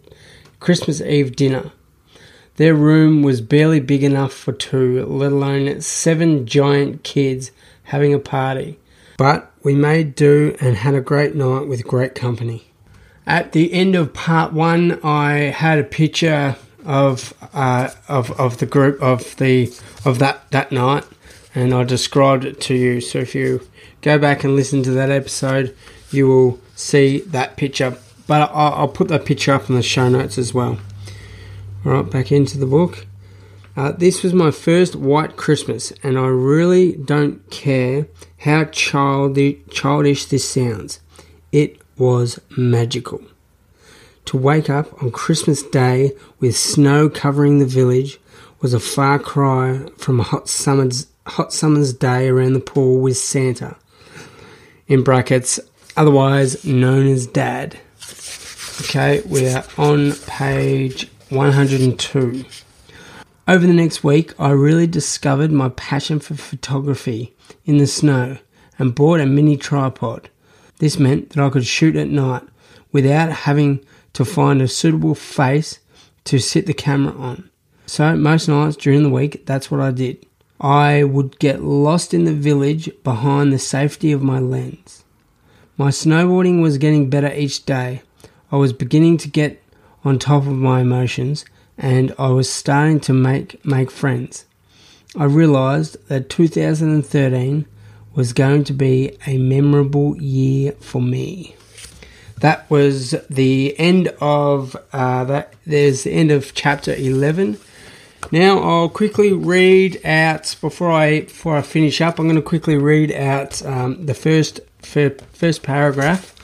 Christmas 0.59 1.01
Eve 1.01 1.35
dinner. 1.35 1.71
Their 2.57 2.75
room 2.75 3.23
was 3.23 3.41
barely 3.41 3.79
big 3.79 4.03
enough 4.03 4.33
for 4.33 4.51
two, 4.51 5.03
let 5.05 5.31
alone 5.31 5.81
seven 5.81 6.45
giant 6.45 7.03
kids 7.03 7.51
having 7.83 8.13
a 8.13 8.19
party. 8.19 8.77
But 9.17 9.51
we 9.63 9.73
made 9.73 10.15
do 10.15 10.55
and 10.59 10.77
had 10.77 10.93
a 10.93 11.01
great 11.01 11.35
night 11.35 11.67
with 11.67 11.87
great 11.87 12.15
company. 12.15 12.71
At 13.25 13.51
the 13.51 13.73
end 13.73 13.95
of 13.95 14.13
part 14.13 14.53
one, 14.53 14.99
I 15.03 15.33
had 15.33 15.79
a 15.79 15.83
picture 15.83 16.55
of 16.85 17.33
uh, 17.53 17.89
of 18.07 18.31
of 18.39 18.57
the 18.57 18.65
group 18.65 19.01
of 19.01 19.35
the 19.37 19.73
of 20.05 20.19
that 20.19 20.49
that 20.51 20.71
night, 20.71 21.05
and 21.53 21.73
I 21.73 21.83
described 21.83 22.45
it 22.45 22.59
to 22.61 22.75
you. 22.75 23.01
So 23.01 23.19
if 23.19 23.35
you 23.35 23.61
go 24.01 24.17
back 24.17 24.43
and 24.43 24.55
listen 24.55 24.83
to 24.83 24.91
that 24.91 25.09
episode, 25.09 25.75
you 26.11 26.27
will 26.27 26.59
see 26.75 27.19
that 27.27 27.57
picture. 27.57 27.97
But 28.27 28.51
I'll, 28.53 28.87
put 28.87 29.07
that 29.09 29.25
picture 29.25 29.53
up 29.53 29.69
in 29.69 29.75
the 29.75 29.83
show 29.83 30.07
notes 30.07 30.37
as 30.37 30.53
well. 30.53 30.79
All 31.85 31.91
right, 31.91 32.09
back 32.09 32.31
into 32.31 32.57
the 32.57 32.65
book. 32.65 33.05
Uh, 33.75 33.91
this 33.91 34.21
was 34.21 34.33
my 34.33 34.51
first 34.51 34.95
white 34.95 35.37
Christmas, 35.37 35.91
and 36.03 36.17
I 36.17 36.27
really 36.27 36.93
don't 36.93 37.49
care 37.49 38.07
how 38.39 38.65
childish, 38.65 39.57
childish 39.69 40.25
this 40.25 40.47
sounds. 40.47 40.99
It 41.51 41.79
was 41.97 42.39
magical. 42.57 43.21
To 44.25 44.37
wake 44.37 44.69
up 44.69 45.01
on 45.01 45.11
Christmas 45.11 45.63
Day 45.63 46.11
with 46.39 46.55
snow 46.55 47.09
covering 47.09 47.59
the 47.59 47.65
village 47.65 48.19
was 48.61 48.73
a 48.73 48.79
far 48.79 49.19
cry 49.19 49.87
from 49.97 50.19
a 50.19 50.23
hot 50.23 50.47
summer's, 50.47 51.07
hot 51.25 51.51
summer's 51.53 51.93
day 51.93 52.27
around 52.27 52.53
the 52.53 52.59
pool 52.59 52.99
with 52.99 53.17
Santa, 53.17 53.75
in 54.91 55.03
brackets, 55.03 55.57
otherwise 55.95 56.65
known 56.65 57.07
as 57.07 57.25
Dad. 57.25 57.79
Okay, 58.81 59.21
we 59.25 59.47
are 59.47 59.63
on 59.77 60.11
page 60.27 61.09
102. 61.29 62.43
Over 63.47 63.67
the 63.67 63.73
next 63.73 64.03
week, 64.03 64.33
I 64.37 64.49
really 64.49 64.87
discovered 64.87 65.49
my 65.49 65.69
passion 65.69 66.19
for 66.19 66.35
photography 66.35 67.33
in 67.63 67.77
the 67.77 67.87
snow 67.87 68.37
and 68.77 68.93
bought 68.93 69.21
a 69.21 69.25
mini 69.25 69.55
tripod. 69.55 70.29
This 70.79 70.99
meant 70.99 71.29
that 71.29 71.41
I 71.41 71.49
could 71.49 71.65
shoot 71.65 71.95
at 71.95 72.09
night 72.09 72.43
without 72.91 73.31
having 73.31 73.85
to 74.11 74.25
find 74.25 74.61
a 74.61 74.67
suitable 74.67 75.15
face 75.15 75.79
to 76.25 76.37
sit 76.37 76.65
the 76.65 76.73
camera 76.73 77.13
on. 77.13 77.49
So, 77.85 78.17
most 78.17 78.49
nights 78.49 78.75
during 78.75 79.03
the 79.03 79.09
week, 79.09 79.45
that's 79.45 79.71
what 79.71 79.79
I 79.79 79.91
did. 79.91 80.25
I 80.61 81.03
would 81.03 81.39
get 81.39 81.63
lost 81.63 82.13
in 82.13 82.25
the 82.25 82.33
village 82.33 82.91
behind 83.03 83.51
the 83.51 83.57
safety 83.57 84.11
of 84.11 84.21
my 84.21 84.37
lens. 84.37 85.03
My 85.75 85.89
snowboarding 85.89 86.61
was 86.61 86.77
getting 86.77 87.09
better 87.09 87.33
each 87.33 87.65
day. 87.65 88.03
I 88.51 88.57
was 88.57 88.71
beginning 88.71 89.17
to 89.17 89.27
get 89.27 89.59
on 90.05 90.19
top 90.19 90.43
of 90.43 90.53
my 90.53 90.81
emotions 90.81 91.45
and 91.79 92.13
I 92.19 92.29
was 92.29 92.47
starting 92.47 92.99
to 93.01 93.13
make 93.13 93.65
make 93.65 93.89
friends. 93.89 94.45
I 95.17 95.23
realized 95.23 95.97
that 96.09 96.29
2013 96.29 97.65
was 98.13 98.31
going 98.31 98.63
to 98.65 98.73
be 98.73 99.17
a 99.25 99.39
memorable 99.39 100.15
year 100.21 100.73
for 100.73 101.01
me. 101.01 101.55
That 102.41 102.69
was 102.69 103.15
the 103.29 103.77
end 103.79 104.09
of 104.21 104.75
uh, 104.93 105.23
that. 105.25 105.53
There's 105.65 106.03
the 106.03 106.11
end 106.11 106.31
of 106.31 106.53
chapter 106.53 106.93
11. 106.93 107.57
Now 108.31 108.59
I'll 108.59 108.89
quickly 108.89 109.33
read 109.33 109.99
out 110.05 110.55
before 110.61 110.91
I 110.91 111.21
before 111.21 111.57
I 111.57 111.61
finish 111.61 112.01
up. 112.01 112.19
I'm 112.19 112.27
going 112.27 112.35
to 112.35 112.41
quickly 112.41 112.77
read 112.77 113.11
out 113.11 113.65
um, 113.65 114.05
the 114.05 114.13
first 114.13 114.59
first 114.81 115.63
paragraph 115.63 116.35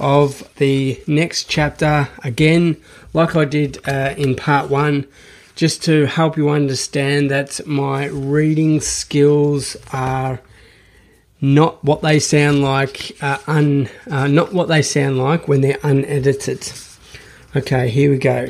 of 0.00 0.48
the 0.56 1.00
next 1.06 1.48
chapter 1.48 2.08
again, 2.22 2.76
like 3.12 3.36
I 3.36 3.44
did 3.44 3.78
uh, 3.86 4.14
in 4.16 4.36
part 4.36 4.70
one, 4.70 5.06
just 5.54 5.82
to 5.84 6.06
help 6.06 6.36
you 6.36 6.50
understand 6.50 7.30
that 7.30 7.64
my 7.66 8.06
reading 8.06 8.80
skills 8.80 9.76
are 9.92 10.40
not 11.40 11.84
what 11.84 12.02
they 12.02 12.18
sound 12.18 12.62
like, 12.62 13.16
uh, 13.20 13.38
un, 13.46 13.88
uh, 14.10 14.26
not 14.26 14.52
what 14.52 14.68
they 14.68 14.82
sound 14.82 15.18
like 15.18 15.46
when 15.46 15.60
they're 15.60 15.78
unedited. 15.82 16.72
Okay, 17.54 17.88
here 17.88 18.10
we 18.10 18.18
go. 18.18 18.48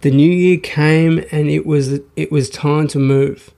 The 0.00 0.10
new 0.10 0.30
year 0.30 0.58
came 0.58 1.24
and 1.32 1.48
it 1.48 1.66
was 1.66 2.00
it 2.14 2.30
was 2.30 2.48
time 2.50 2.86
to 2.88 2.98
move. 2.98 3.50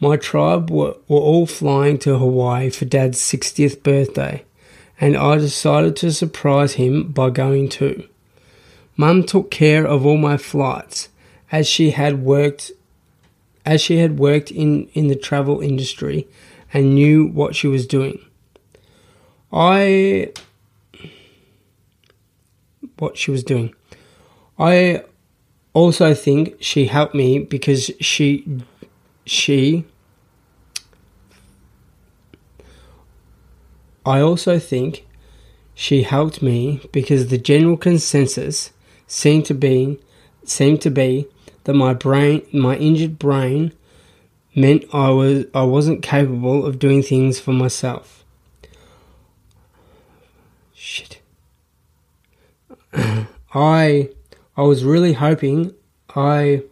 My 0.00 0.16
tribe 0.16 0.70
were, 0.70 0.96
were 1.08 1.20
all 1.20 1.46
flying 1.46 1.98
to 1.98 2.18
Hawaii 2.18 2.70
for 2.70 2.84
Dad's 2.84 3.18
60th 3.20 3.82
birthday 3.82 4.44
and 5.00 5.16
I 5.16 5.36
decided 5.36 5.96
to 5.96 6.12
surprise 6.12 6.74
him 6.74 7.08
by 7.12 7.30
going 7.30 7.68
too. 7.68 8.08
Mum 8.96 9.24
took 9.24 9.50
care 9.50 9.86
of 9.86 10.06
all 10.06 10.16
my 10.16 10.36
flights 10.36 11.08
as 11.52 11.66
she 11.66 11.90
had 11.90 12.22
worked 12.22 12.72
as 13.66 13.80
she 13.80 13.98
had 13.98 14.18
worked 14.18 14.50
in, 14.50 14.88
in 14.94 15.08
the 15.08 15.16
travel 15.16 15.60
industry 15.60 16.26
and 16.72 16.94
knew 16.94 17.26
what 17.26 17.54
she 17.54 17.66
was 17.66 17.86
doing. 17.86 18.18
I. 19.52 20.32
What 22.98 23.16
she 23.16 23.30
was 23.30 23.42
doing. 23.42 23.74
I 24.58 25.02
also 25.74 26.14
think 26.14 26.56
she 26.60 26.86
helped 26.86 27.14
me 27.14 27.40
because 27.40 27.90
she. 28.00 28.62
She. 29.26 29.84
I 34.06 34.20
also 34.20 34.58
think 34.58 35.06
she 35.74 36.02
helped 36.02 36.40
me 36.42 36.80
because 36.92 37.28
the 37.28 37.38
general 37.38 37.76
consensus 37.76 38.72
seemed 39.06 39.44
to 39.46 39.54
be 39.54 39.98
seemed 40.44 40.80
to 40.82 40.90
be 40.90 41.26
that 41.64 41.74
my 41.74 41.94
brain 41.94 42.46
my 42.52 42.76
injured 42.76 43.18
brain 43.18 43.72
meant 44.54 44.84
I 44.92 45.10
was 45.10 45.46
I 45.54 45.62
wasn't 45.64 46.02
capable 46.02 46.64
of 46.64 46.78
doing 46.78 47.02
things 47.02 47.40
for 47.40 47.52
myself. 47.52 48.24
Shit. 50.74 51.20
I 53.54 54.10
I 54.56 54.62
was 54.62 54.84
really 54.84 55.14
hoping 55.14 55.74
I 56.14 56.62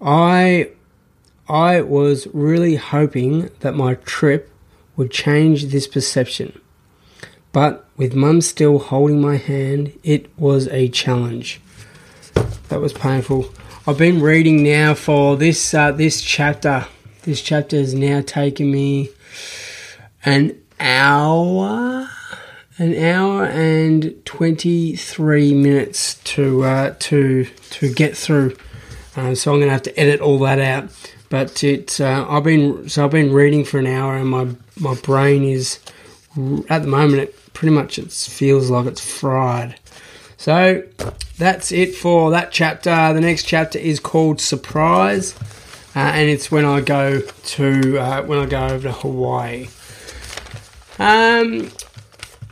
I 0.00 0.70
I 1.48 1.80
was 1.80 2.26
really 2.32 2.76
hoping 2.76 3.50
that 3.60 3.74
my 3.74 3.94
trip 3.94 4.50
would 4.96 5.10
change 5.10 5.66
this 5.66 5.86
perception. 5.86 6.60
But 7.52 7.88
with 7.96 8.14
mum 8.14 8.40
still 8.40 8.78
holding 8.78 9.20
my 9.20 9.36
hand, 9.36 9.98
it 10.02 10.28
was 10.38 10.68
a 10.68 10.88
challenge. 10.88 11.60
That 12.68 12.80
was 12.80 12.92
painful. 12.92 13.52
I've 13.86 13.98
been 13.98 14.20
reading 14.20 14.62
now 14.62 14.94
for 14.94 15.36
this 15.36 15.72
uh, 15.72 15.92
this 15.92 16.20
chapter. 16.20 16.86
This 17.22 17.40
chapter 17.40 17.76
has 17.76 17.94
now 17.94 18.20
taken 18.20 18.70
me 18.70 19.08
an 20.24 20.60
hour, 20.78 22.08
an 22.78 22.96
hour 22.96 23.44
and 23.44 24.24
twenty 24.24 24.96
three 24.96 25.54
minutes 25.54 26.14
to 26.24 26.64
uh, 26.64 26.94
to 26.98 27.44
to 27.70 27.92
get 27.92 28.16
through. 28.16 28.56
Uh, 29.16 29.34
so 29.34 29.52
I'm 29.52 29.58
going 29.58 29.68
to 29.68 29.72
have 29.72 29.82
to 29.82 29.98
edit 29.98 30.20
all 30.20 30.38
that 30.40 30.58
out. 30.58 30.90
But 31.28 31.62
it's 31.64 32.00
uh, 32.00 32.26
I've 32.28 32.44
been 32.44 32.88
so 32.88 33.04
I've 33.04 33.10
been 33.10 33.32
reading 33.32 33.64
for 33.64 33.78
an 33.78 33.86
hour, 33.86 34.16
and 34.16 34.28
my 34.28 34.48
my 34.78 34.94
brain 34.94 35.44
is 35.44 35.78
at 36.68 36.82
the 36.82 36.88
moment 36.88 37.22
it 37.22 37.52
pretty 37.54 37.74
much 37.74 37.98
it 37.98 38.10
feels 38.10 38.70
like 38.70 38.86
it's 38.86 39.00
fried. 39.00 39.78
So 40.36 40.82
that's 41.38 41.72
it 41.72 41.94
for 41.94 42.30
that 42.32 42.52
chapter. 42.52 42.90
The 42.90 43.20
next 43.20 43.44
chapter 43.44 43.78
is 43.78 43.98
called 43.98 44.40
Surprise, 44.40 45.34
uh, 45.96 46.00
and 46.00 46.28
it's 46.28 46.50
when 46.50 46.64
I 46.64 46.80
go 46.80 47.20
to 47.20 47.98
uh, 47.98 48.22
when 48.24 48.38
I 48.38 48.46
go 48.46 48.66
over 48.66 48.88
to 48.88 48.92
Hawaii. 48.92 49.68
Um, 50.98 51.70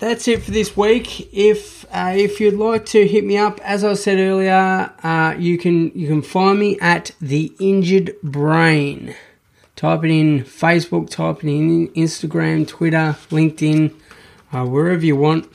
that's 0.03 0.27
it 0.27 0.43
for 0.43 0.51
this 0.51 0.77
week. 0.77 1.33
If 1.33 1.85
uh, 1.95 2.13
if 2.17 2.41
you'd 2.41 2.55
like 2.55 2.87
to 2.87 3.07
hit 3.07 3.25
me 3.25 3.39
up, 3.39 3.61
as 3.61 3.85
I 3.85 3.95
said 3.95 4.19
earlier, 4.19 4.93
uh, 5.01 5.37
you 5.39 5.57
can 5.59 5.93
you 5.97 6.09
can 6.09 6.23
find 6.23 6.59
me 6.59 6.77
at 6.81 7.13
the 7.21 7.53
Injured 7.61 8.17
Brain. 8.21 9.15
Type 9.77 10.03
it 10.03 10.11
in 10.11 10.41
Facebook, 10.41 11.09
type 11.09 11.45
it 11.45 11.49
in 11.49 11.89
Instagram, 11.91 12.67
Twitter, 12.67 13.17
LinkedIn, 13.31 13.95
uh, 14.53 14.67
wherever 14.67 15.07
you 15.07 15.15
want 15.17 15.49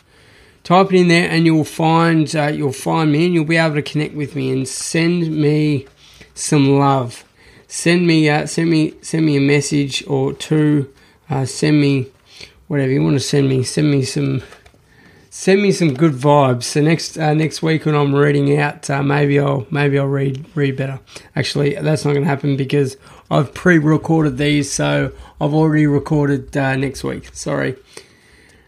type 0.64 0.92
it 0.92 1.00
in 1.00 1.08
there 1.08 1.30
and 1.30 1.46
you'll 1.46 1.64
find 1.64 2.36
uh, 2.36 2.48
you'll 2.48 2.74
find 2.74 3.10
me 3.10 3.26
and 3.26 3.34
you'll 3.34 3.46
be 3.46 3.56
able 3.56 3.76
to 3.76 3.82
connect 3.82 4.14
with 4.16 4.36
me 4.36 4.52
and 4.52 4.68
send 4.68 5.32
me 5.32 5.86
some 6.34 6.78
love 6.78 7.24
send 7.70 8.06
me 8.06 8.30
uh, 8.30 8.46
send 8.46 8.70
me 8.70 8.94
send 9.02 9.26
me 9.26 9.38
a 9.38 9.42
message 9.42 10.06
or 10.08 10.34
two 10.34 10.94
uh, 11.30 11.46
send 11.46 11.80
me 11.80 12.12
whatever 12.68 12.92
you 12.92 13.04
want 13.04 13.16
to 13.16 13.20
send 13.20 13.50
me 13.50 13.64
send 13.64 13.90
me 13.90 14.04
some 14.04 14.42
send 15.30 15.62
me 15.62 15.72
some 15.72 15.94
good 15.94 16.14
vibes 16.14 16.64
so 16.64 16.82
next 16.82 17.18
uh, 17.18 17.34
next 17.34 17.62
week 17.62 17.86
when 17.86 17.96
I'm 17.96 18.14
reading 18.14 18.58
out 18.58 18.90
uh, 18.90 19.04
maybe 19.04 19.40
I'll 19.40 19.68
maybe 19.70 20.00
I'll 20.00 20.08
read 20.08 20.46
read 20.56 20.76
better 20.76 21.00
actually 21.36 21.76
that's 21.76 22.06
not 22.06 22.12
going 22.12 22.24
to 22.24 22.30
happen 22.30 22.58
because 22.58 22.98
I've 23.30 23.54
pre-recorded 23.54 24.38
these 24.38 24.72
so 24.72 25.12
I've 25.40 25.54
already 25.54 25.88
recorded 25.88 26.56
uh, 26.56 26.76
next 26.76 27.04
week 27.04 27.30
sorry 27.34 27.76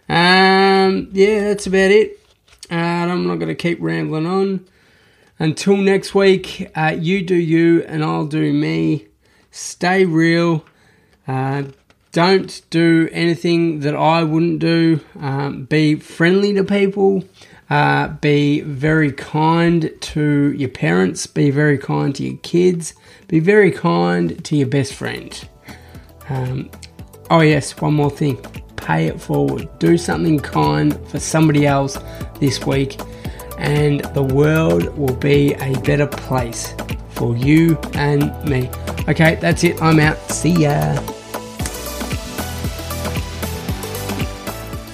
um, 0.09 1.09
yeah, 1.11 1.41
that's 1.41 1.67
about 1.67 1.91
it. 1.91 2.19
Uh, 2.71 2.75
I'm 2.75 3.27
not 3.27 3.35
going 3.35 3.49
to 3.49 3.55
keep 3.55 3.79
rambling 3.79 4.25
on. 4.25 4.65
Until 5.37 5.77
next 5.77 6.15
week, 6.15 6.69
uh, 6.75 6.95
you 6.99 7.21
do 7.23 7.35
you 7.35 7.83
and 7.83 8.03
I'll 8.03 8.25
do 8.25 8.51
me. 8.51 9.07
Stay 9.51 10.05
real. 10.05 10.65
Don't 12.11 12.61
do 12.69 13.07
anything 13.11 13.81
that 13.81 13.95
I 13.95 14.23
wouldn't 14.23 14.59
do. 14.59 15.01
Um, 15.19 15.65
be 15.65 15.95
friendly 15.95 16.53
to 16.53 16.63
people. 16.63 17.23
Uh, 17.69 18.07
be 18.07 18.61
very 18.61 19.11
kind 19.11 19.91
to 20.01 20.51
your 20.53 20.69
parents. 20.69 21.27
Be 21.27 21.51
very 21.51 21.77
kind 21.77 22.15
to 22.15 22.23
your 22.23 22.37
kids. 22.37 22.95
Be 23.27 23.39
very 23.39 23.71
kind 23.71 24.43
to 24.45 24.55
your 24.55 24.67
best 24.67 24.93
friend. 24.93 25.47
Um, 26.29 26.71
oh, 27.29 27.41
yes, 27.41 27.79
one 27.79 27.93
more 27.93 28.09
thing 28.09 28.43
pay 28.89 29.05
it 29.05 29.21
forward. 29.21 29.69
Do 29.77 29.99
something 29.99 30.39
kind 30.39 30.99
for 31.09 31.19
somebody 31.19 31.67
else 31.67 31.95
this 32.39 32.65
week, 32.65 32.99
and 33.59 34.03
the 34.15 34.23
world 34.23 34.97
will 34.97 35.15
be 35.15 35.53
a 35.53 35.79
better 35.81 36.07
place 36.07 36.73
for 37.11 37.37
you 37.37 37.77
and 37.93 38.21
me. 38.49 38.67
Okay, 39.07 39.35
that's 39.35 39.63
it. 39.63 39.79
I'm 39.79 39.99
out. 39.99 40.17
See 40.31 40.63
ya. 40.63 41.18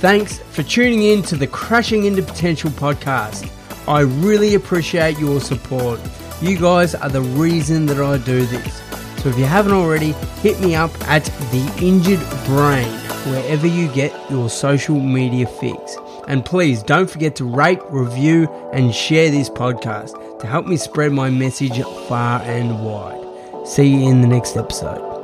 Thanks 0.05 0.37
for 0.37 0.61
tuning 0.61 1.01
in 1.01 1.23
to 1.23 1.35
the 1.35 1.47
Crashing 1.47 2.05
Into 2.05 2.21
Potential 2.21 2.69
podcast. 2.69 3.49
I 3.87 4.01
really 4.01 4.53
appreciate 4.53 5.17
your 5.17 5.41
support. 5.41 5.99
You 6.43 6.59
guys 6.59 6.93
are 6.93 7.09
the 7.09 7.23
reason 7.23 7.87
that 7.87 7.99
I 7.99 8.19
do 8.19 8.45
this. 8.45 8.83
So 9.23 9.29
if 9.29 9.37
you 9.39 9.45
haven't 9.45 9.71
already, 9.71 10.11
hit 10.43 10.59
me 10.59 10.75
up 10.75 10.91
at 11.09 11.25
The 11.49 11.79
Injured 11.81 12.19
Brain 12.45 12.87
wherever 13.33 13.65
you 13.65 13.91
get 13.93 14.13
your 14.29 14.47
social 14.47 14.99
media 14.99 15.47
fix. 15.47 15.97
And 16.27 16.45
please 16.45 16.83
don't 16.83 17.09
forget 17.09 17.35
to 17.37 17.45
rate, 17.45 17.79
review, 17.89 18.47
and 18.73 18.93
share 18.93 19.31
this 19.31 19.49
podcast 19.49 20.39
to 20.39 20.45
help 20.45 20.67
me 20.67 20.77
spread 20.77 21.13
my 21.13 21.31
message 21.31 21.81
far 22.07 22.43
and 22.43 22.85
wide. 22.85 23.67
See 23.67 23.87
you 23.87 24.07
in 24.11 24.21
the 24.21 24.27
next 24.27 24.55
episode. 24.55 25.14